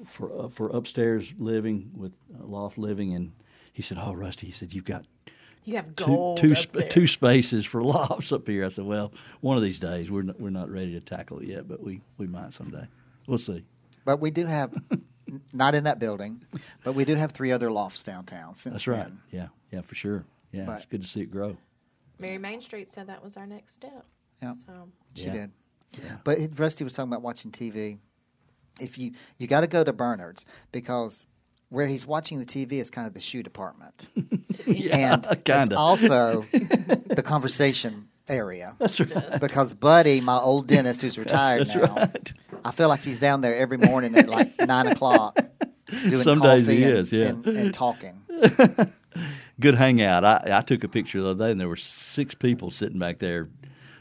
for 0.05 0.31
uh, 0.45 0.49
for 0.49 0.69
upstairs 0.69 1.33
living 1.37 1.91
with 1.95 2.15
uh, 2.39 2.45
loft 2.45 2.77
living, 2.77 3.13
and 3.13 3.31
he 3.73 3.81
said, 3.81 3.97
"Oh, 4.01 4.13
Rusty," 4.13 4.47
he 4.47 4.51
said, 4.51 4.73
"You've 4.73 4.85
got 4.85 5.05
You 5.63 5.75
have 5.77 5.95
two 5.95 6.05
gold 6.05 6.37
two 6.39 6.51
up 6.53 6.57
sp- 6.59 6.73
there. 6.73 6.89
two 6.89 7.07
spaces 7.07 7.65
for 7.65 7.81
lofts 7.93 8.31
up 8.31 8.47
here." 8.47 8.65
I 8.65 8.69
said, 8.69 8.85
"Well, 8.85 9.11
one 9.41 9.57
of 9.57 9.63
these 9.63 9.79
days 9.79 10.09
we're 10.11 10.23
not, 10.23 10.39
we're 10.39 10.49
not 10.49 10.69
ready 10.69 10.91
to 10.93 10.99
tackle 10.99 11.39
it 11.39 11.47
yet, 11.47 11.67
but 11.67 11.81
we 11.83 12.01
we 12.17 12.27
might 12.27 12.53
someday. 12.53 12.87
We'll 13.27 13.37
see." 13.37 13.63
but 14.05 14.19
we 14.19 14.29
do 14.29 14.45
have 14.45 14.71
not 15.51 15.73
in 15.73 15.85
that 15.85 15.97
building, 15.97 16.45
but 16.83 16.93
we 16.93 17.05
do 17.05 17.15
have 17.15 17.31
three 17.31 17.51
other 17.51 17.71
lofts 17.71 18.03
downtown 18.03 18.53
since 18.53 18.73
That's 18.73 18.87
right. 18.87 18.97
then. 19.05 19.19
Yeah, 19.31 19.47
yeah, 19.71 19.81
for 19.81 19.95
sure. 19.95 20.25
Yeah, 20.51 20.65
But- 20.65 20.77
it's 20.77 20.85
good 20.85 21.01
to 21.01 21.07
see 21.07 21.21
it 21.21 21.31
grow. 21.31 21.57
Mary 22.21 22.37
Main 22.37 22.61
Street 22.61 22.93
said 22.93 23.07
that 23.07 23.23
was 23.23 23.35
our 23.35 23.47
next 23.47 23.73
step. 23.73 24.05
Yeah. 24.43 24.53
So 24.53 24.89
She 25.15 25.25
Yeah. 25.25 25.31
did. 25.33 25.51
But 26.23 26.37
Rusty 26.59 26.83
was 26.83 26.93
talking 26.93 27.11
about 27.11 27.23
watching 27.23 27.51
TV. 27.51 27.97
If 28.79 28.97
you 28.97 29.11
you 29.37 29.47
got 29.47 29.61
to 29.61 29.67
go 29.67 29.83
to 29.83 29.93
Bernard's 29.93 30.45
because 30.71 31.25
where 31.69 31.87
he's 31.87 32.05
watching 32.05 32.39
the 32.39 32.45
TV 32.45 32.73
is 32.73 32.89
kind 32.89 33.07
of 33.07 33.13
the 33.13 33.21
shoe 33.21 33.43
department, 33.43 34.07
and 34.67 35.25
it's 35.29 35.41
kinda. 35.43 35.77
also 35.77 36.41
the 36.51 37.23
conversation 37.25 38.07
area. 38.27 38.75
That's 38.79 38.99
right. 38.99 39.39
Because 39.39 39.73
Buddy, 39.73 40.21
my 40.21 40.37
old 40.37 40.67
dentist 40.67 41.01
who's 41.01 41.17
retired 41.17 41.67
That's 41.67 41.75
now, 41.75 41.95
right. 41.95 42.33
I 42.63 42.71
feel 42.71 42.87
like 42.89 43.01
he's 43.01 43.19
down 43.19 43.41
there 43.41 43.55
every 43.55 43.77
morning 43.77 44.15
at 44.17 44.27
like 44.27 44.59
nine 44.59 44.87
o'clock, 44.87 45.39
doing 45.89 46.17
Some 46.17 46.39
coffee 46.39 46.65
days 46.65 46.67
he 46.67 46.83
and, 46.83 46.93
is, 46.97 47.11
yeah. 47.11 47.25
and, 47.27 47.45
and 47.47 47.73
talking. 47.73 48.23
Good 49.59 49.75
hangout. 49.75 50.25
I, 50.25 50.57
I 50.57 50.61
took 50.61 50.83
a 50.83 50.89
picture 50.89 51.21
the 51.21 51.29
other 51.29 51.45
day, 51.45 51.51
and 51.51 51.59
there 51.59 51.69
were 51.69 51.77
six 51.77 52.35
people 52.35 52.71
sitting 52.71 52.99
back 52.99 53.19
there 53.19 53.49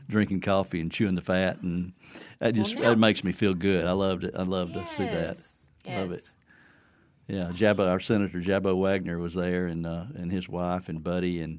drinking 0.09 0.41
coffee 0.41 0.81
and 0.81 0.91
chewing 0.91 1.15
the 1.15 1.21
fat, 1.23 1.63
and 1.63 1.93
that 2.39 2.55
just 2.55 2.75
now- 2.75 2.91
that 2.91 2.99
makes 2.99 3.25
me 3.25 3.33
feel 3.33 3.55
good. 3.55 3.85
I 3.85 3.93
loved 3.93 4.25
it. 4.25 4.35
I 4.37 4.43
love 4.43 4.73
to 4.73 4.87
see 4.97 5.05
that. 5.05 5.37
Yes. 5.85 6.01
Love 6.01 6.13
it. 6.13 6.25
Yeah, 7.27 7.41
Jabba, 7.53 7.89
our 7.89 8.01
Senator 8.01 8.39
Jabba 8.41 8.79
Wagner 8.79 9.19
was 9.19 9.35
there, 9.35 9.67
and 9.67 9.87
uh, 9.87 10.05
and 10.15 10.31
his 10.31 10.47
wife 10.49 10.89
and 10.91 11.03
Buddy 11.03 11.41
and 11.41 11.59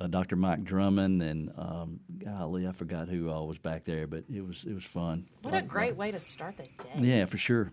uh, 0.00 0.08
Dr. 0.08 0.34
Mike 0.34 0.64
Drummond 0.64 1.22
and 1.22 1.52
um, 1.56 2.00
golly, 2.18 2.66
I 2.66 2.72
forgot 2.72 3.08
who 3.08 3.30
all 3.30 3.46
was 3.46 3.56
back 3.58 3.84
there, 3.84 4.06
but 4.08 4.24
it 4.32 4.44
was 4.44 4.64
it 4.68 4.74
was 4.74 4.82
fun. 4.84 5.26
What 5.42 5.54
a 5.54 5.62
great 5.62 5.94
way 5.96 6.10
to 6.10 6.18
start 6.18 6.56
the 6.56 6.64
day. 6.64 6.90
Yeah, 6.98 7.26
for 7.26 7.38
sure. 7.38 7.70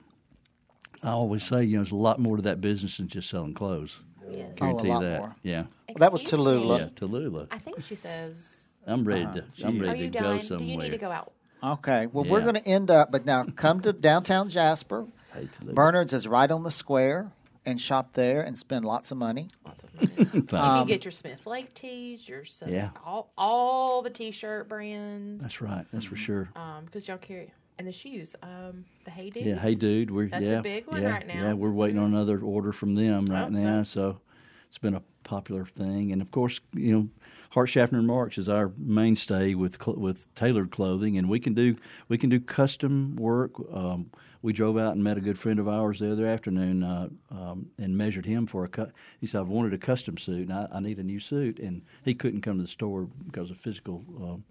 I 1.01 1.09
always 1.09 1.43
say, 1.43 1.63
you 1.63 1.75
know, 1.77 1.83
there's 1.83 1.91
a 1.91 1.95
lot 1.95 2.19
more 2.19 2.37
to 2.37 2.43
that 2.43 2.61
business 2.61 2.97
than 2.97 3.07
just 3.07 3.29
selling 3.29 3.53
clothes. 3.55 3.97
Yes. 4.31 4.55
Oh, 4.61 4.67
a 4.67 4.69
Guarantee 4.69 4.87
lot 4.89 5.01
that. 5.01 5.19
more. 5.19 5.35
Yeah, 5.43 5.63
Well, 5.89 5.95
that 5.97 6.11
was 6.13 6.21
Excuse 6.21 6.39
Tallulah. 6.41 6.79
yeah, 6.79 6.85
Tallulah. 6.95 7.47
I 7.51 7.57
think 7.57 7.81
she 7.83 7.95
says. 7.95 8.67
I'm 8.87 9.03
ready 9.05 9.23
Uh-huh. 9.25 9.41
to. 9.55 9.67
I'm 9.67 9.79
ready 9.81 10.01
you 10.01 10.05
to 10.07 10.11
done? 10.19 10.37
go 10.37 10.43
somewhere. 10.43 10.59
Do 10.59 10.71
you 10.71 10.77
need 10.77 10.89
to 10.91 10.97
go 10.97 11.11
out? 11.11 11.32
Okay, 11.63 12.07
well, 12.07 12.25
we're 12.25 12.41
going 12.41 12.55
to 12.55 12.67
end 12.67 12.91
up, 12.91 13.11
but 13.11 13.25
now 13.25 13.45
come 13.55 13.79
to 13.81 13.93
downtown 13.93 14.49
Jasper. 14.49 15.05
Bernard's 15.63 16.13
is 16.13 16.27
right 16.27 16.49
on 16.51 16.63
the 16.63 16.71
square, 16.71 17.31
and 17.65 17.79
shop 17.79 18.13
there 18.13 18.41
and 18.41 18.57
spend 18.57 18.85
lots 18.85 19.11
of 19.11 19.17
money. 19.17 19.47
Lots 19.65 19.83
of 19.83 19.93
money. 19.95 20.29
you 20.33 20.41
can 20.43 20.87
get 20.87 21.05
your 21.05 21.11
Smith 21.11 21.45
Lake 21.47 21.73
tees, 21.73 22.27
your 22.27 22.43
Southern- 22.43 22.75
Yeah. 22.75 22.89
all 23.05 23.31
all 23.37 24.01
the 24.01 24.09
t-shirt 24.09 24.67
brands. 24.67 25.41
That's 25.41 25.61
right. 25.61 25.85
That's 25.93 26.05
for 26.05 26.15
sure. 26.17 26.49
Um, 26.55 26.85
because 26.85 27.07
y'all 27.07 27.17
carry 27.17 27.51
and 27.79 27.87
the 27.87 27.91
shoes. 27.91 28.35
Um, 28.43 28.85
the 29.05 29.11
Hey 29.11 29.29
Dudes. 29.29 29.47
Yeah, 29.47 29.59
hey, 29.59 29.75
dude, 29.75 30.11
we're 30.11 30.27
That's 30.27 30.45
yeah, 30.45 30.59
a 30.59 30.61
big 30.61 30.87
one 30.87 31.01
yeah, 31.01 31.11
right 31.11 31.27
now. 31.27 31.41
Yeah, 31.47 31.53
we're 31.53 31.71
waiting 31.71 31.97
on 31.97 32.13
another 32.13 32.39
order 32.41 32.71
from 32.71 32.95
them 32.95 33.25
right 33.25 33.45
Oh, 33.45 33.49
now. 33.49 33.83
So 33.83 34.19
it's 34.67 34.77
been 34.77 34.95
a 34.95 35.01
popular 35.23 35.65
thing, 35.65 36.11
and 36.11 36.21
of 36.21 36.31
course, 36.31 36.59
you 36.73 36.91
know, 36.93 37.07
Hart 37.53 37.69
Schaffner 37.69 38.01
Marx 38.01 38.39
is 38.39 38.49
our 38.49 38.71
mainstay 38.79 39.53
with 39.53 39.77
with 39.85 40.33
tailored 40.33 40.71
clothing, 40.71 41.19
and 41.19 41.29
we 41.29 41.39
can 41.39 41.53
do 41.53 41.75
we 42.07 42.17
can 42.17 42.31
do 42.31 42.39
custom 42.39 43.15
work. 43.15 43.51
Um, 43.71 44.09
we 44.41 44.53
drove 44.53 44.75
out 44.75 44.93
and 44.93 45.03
met 45.03 45.17
a 45.17 45.21
good 45.21 45.37
friend 45.37 45.59
of 45.59 45.67
ours 45.67 45.99
the 45.99 46.11
other 46.11 46.25
afternoon 46.25 46.83
uh, 46.83 47.09
um, 47.29 47.67
and 47.77 47.95
measured 47.95 48.25
him 48.25 48.47
for 48.47 48.65
a 48.65 48.67
cut. 48.67 48.91
He 49.21 49.27
said, 49.27 49.41
"I've 49.41 49.49
wanted 49.49 49.71
a 49.75 49.77
custom 49.77 50.17
suit, 50.17 50.49
and 50.49 50.51
I, 50.51 50.67
I 50.73 50.79
need 50.79 50.97
a 50.97 51.03
new 51.03 51.19
suit," 51.19 51.59
and 51.59 51.83
he 52.03 52.15
couldn't 52.15 52.41
come 52.41 52.57
to 52.57 52.63
the 52.63 52.67
store 52.67 53.07
because 53.27 53.51
of 53.51 53.57
physical. 53.57 54.03
Um, 54.17 54.43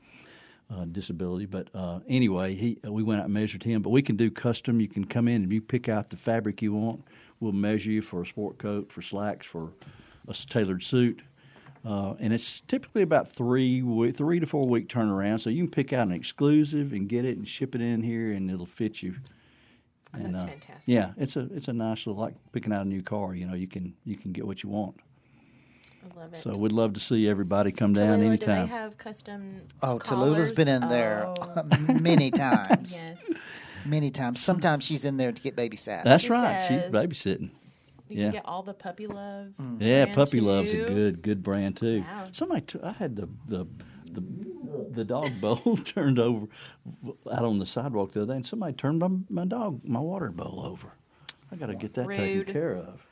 uh, 0.70 0.84
disability. 0.86 1.44
But 1.44 1.68
uh, 1.74 1.98
anyway, 2.09 2.55
he 2.55 2.78
we 2.84 3.03
went 3.03 3.20
out 3.20 3.26
and 3.26 3.34
measured 3.34 3.64
him. 3.64 3.82
But 3.82 3.90
we 3.90 4.00
can 4.00 4.16
do 4.16 4.30
custom. 4.30 4.80
You 4.80 4.88
can 4.88 5.05
come 5.05 5.28
in 5.28 5.42
and 5.42 5.53
you 5.53 5.61
pick 5.61 5.88
out 5.88 6.09
the 6.09 6.16
fabric 6.16 6.62
you 6.62 6.72
want. 6.72 7.03
We'll 7.40 7.53
measure 7.53 7.90
you 7.90 8.00
for 8.00 8.22
a 8.22 8.26
sport 8.26 8.59
coat, 8.59 8.90
for 8.90 9.03
slacks, 9.03 9.44
for 9.44 9.72
a 10.28 10.32
tailored 10.32 10.82
suit. 10.82 11.20
Uh, 11.85 12.14
and 12.20 12.33
it's 12.33 12.61
typically 12.68 13.03
about 13.03 13.33
three 13.33 13.83
we- 13.83 14.12
three 14.12 14.39
to 14.41 14.47
four 14.47 14.62
week 14.68 14.89
turnaround. 14.89 15.41
So 15.41 15.51
you 15.51 15.64
can 15.64 15.70
pick 15.70 15.93
out 15.93 16.07
an 16.07 16.12
exclusive 16.12 16.93
and 16.93 17.09
get 17.09 17.24
it 17.24 17.37
and 17.37 17.47
ship 17.49 17.74
it 17.74 17.80
in 17.80 18.03
here, 18.03 18.30
and 18.33 18.51
it'll 18.51 18.66
fit 18.66 19.03
you. 19.03 19.16
And, 20.14 20.35
That's 20.35 20.45
uh, 20.45 20.47
fantastic. 20.49 20.95
Yeah, 20.95 21.12
it's 21.16 21.37
a 21.37 21.49
it's 21.55 21.68
a 21.68 21.72
nice 21.72 22.07
little 22.07 22.20
like 22.22 22.35
picking 22.53 22.72
out 22.72 22.83
a 22.85 22.89
new 22.89 23.03
car. 23.03 23.35
You 23.35 23.47
know, 23.47 23.55
you 23.55 23.66
can 23.66 23.95
you 24.05 24.16
can 24.16 24.33
get 24.33 24.47
what 24.47 24.62
you 24.62 24.68
want. 24.68 24.97
I 26.05 26.20
love 26.20 26.35
it. 26.35 26.43
So 26.43 26.57
we'd 26.57 26.72
love 26.72 26.93
to 26.95 27.01
see 27.01 27.28
everybody 27.28 27.72
come 27.72 27.95
down 27.95 28.18
Tallulah, 28.20 28.39
do 28.39 28.47
they 28.47 28.53
anytime. 28.53 28.68
have 28.68 28.99
custom? 28.99 29.62
Oh, 29.83 29.99
collars? 29.99 30.37
Tallulah's 30.37 30.53
been 30.53 30.68
in 30.68 30.89
there 30.89 31.26
Oh, 31.41 31.64
many 32.01 32.30
times. 32.33 32.93
yes. 32.93 33.33
Many 33.87 34.11
times. 34.11 34.41
Sometimes 34.41 34.85
she's 34.85 35.05
in 35.05 35.16
there 35.16 35.33
to 35.33 35.43
get 35.43 35.57
baby 35.57 35.76
sat. 35.76 36.05
That's 36.05 36.24
She 36.24 36.28
right. 36.30 36.66
She's 36.68 36.83
babysitting. 36.93 37.51
You 38.12 38.18
Yeah. 38.18 38.24
can 38.26 38.32
get 38.32 38.44
all 38.46 38.62
the 38.62 38.74
puppy 38.74 39.06
love. 39.06 39.48
Mm. 39.60 39.78
Yeah, 39.80 40.04
brand 40.04 40.16
Puppy 40.16 40.40
Love's 40.40 40.72
a 40.72 40.76
good 40.76 41.22
good 41.22 41.42
brand 41.42 41.76
too. 41.76 42.00
Wow. 42.00 42.28
Somebody, 42.32 42.60
t- 42.62 42.80
I 42.82 42.92
had 42.92 43.16
the 43.16 43.28
the 43.46 43.66
the, 44.10 44.22
the 44.90 45.04
dog 45.04 45.30
bowl 45.40 45.76
turned 45.84 46.18
over 46.18 46.46
out 47.32 47.44
on 47.44 47.58
the 47.58 47.66
sidewalk 47.66 48.12
the 48.12 48.22
other 48.22 48.32
day, 48.34 48.36
and 48.36 48.46
somebody 48.46 48.74
turned 48.74 48.98
my, 48.98 49.08
my 49.30 49.44
dog 49.46 49.80
my 49.84 50.00
water 50.00 50.30
bowl 50.30 50.62
over. 50.64 50.92
I 51.50 51.56
got 51.56 51.66
to 51.66 51.74
get 51.74 51.94
that 51.94 52.06
Rude. 52.06 52.16
taken 52.18 52.52
care 52.52 52.74
of. 52.76 53.06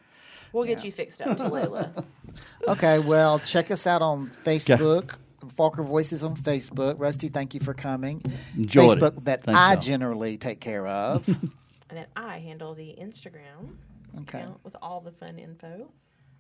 We'll 0.53 0.65
get 0.65 0.85
you 0.85 0.91
fixed 0.93 1.23
up, 1.23 1.37
Tallulah. 1.39 2.05
Okay, 2.69 2.99
well, 2.99 3.39
check 3.41 3.71
us 3.71 3.87
out 3.87 4.03
on 4.03 4.31
Facebook. 4.45 5.15
Walker 5.57 5.83
Voices 5.83 6.23
on 6.23 6.37
Facebook. 6.37 6.97
Rusty, 6.99 7.29
thank 7.29 7.55
you 7.55 7.61
for 7.61 7.73
coming. 7.75 8.23
Enjoyed 8.57 8.99
it. 8.99 9.01
Facebook 9.01 9.25
that 9.25 9.45
Thank 9.45 9.57
I 9.57 9.73
y'all. 9.73 9.81
generally 9.81 10.37
take 10.39 10.61
care 10.61 10.87
of. 10.87 11.27
and 11.29 11.51
then 11.91 12.07
I 12.15 12.39
handle 12.39 12.75
the 12.75 12.95
Instagram 13.01 13.77
Okay. 14.21 14.41
account 14.41 14.61
with 14.65 14.77
all 14.83 15.01
the 15.01 15.13
fun 15.13 15.39
info. 15.39 15.91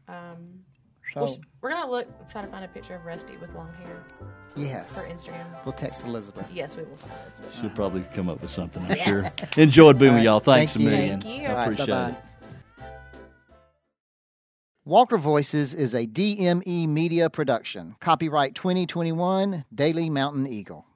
Um, 0.08 0.64
So, 1.14 1.20
we'll 1.22 1.34
sh- 1.34 1.38
we're 1.60 1.70
gonna 1.70 1.90
look 1.90 2.06
try 2.28 2.42
to 2.42 2.48
find 2.48 2.64
a 2.64 2.68
picture 2.68 2.94
of 2.94 3.04
Rusty 3.04 3.36
with 3.38 3.52
long 3.54 3.72
hair 3.84 4.04
Yes. 4.54 4.94
for 5.04 5.10
Instagram. 5.10 5.64
we'll 5.64 5.72
text 5.72 6.04
Elizabeth. 6.06 6.48
Yes, 6.52 6.76
we 6.76 6.84
will 6.84 6.96
find 6.96 7.12
it. 7.28 7.52
She'll 7.54 7.70
probably 7.70 8.02
come 8.14 8.28
up 8.28 8.40
with 8.42 8.50
something. 8.50 8.82
I'm 8.84 8.90
Yes. 8.96 9.08
sure. 9.08 9.62
Enjoyed 9.62 9.98
being 9.98 10.10
All 10.10 10.16
with 10.16 10.20
right. 10.20 10.24
y'all. 10.24 10.40
Thanks 10.40 10.74
Thank 10.74 10.86
a 10.86 10.90
million. 10.90 11.20
Thank 11.20 11.40
you. 11.40 11.46
I 11.46 11.50
All 11.50 11.56
right, 11.56 11.62
appreciate 11.64 11.86
bye-bye. 11.88 12.10
it. 12.10 12.24
Walker 14.84 15.18
Voices 15.18 15.74
is 15.74 15.94
a 15.94 16.06
DME 16.06 16.86
media 16.88 17.28
production. 17.30 17.96
Copyright 18.00 18.54
2021, 18.54 19.64
Daily 19.74 20.10
Mountain 20.10 20.46
Eagle. 20.46 20.86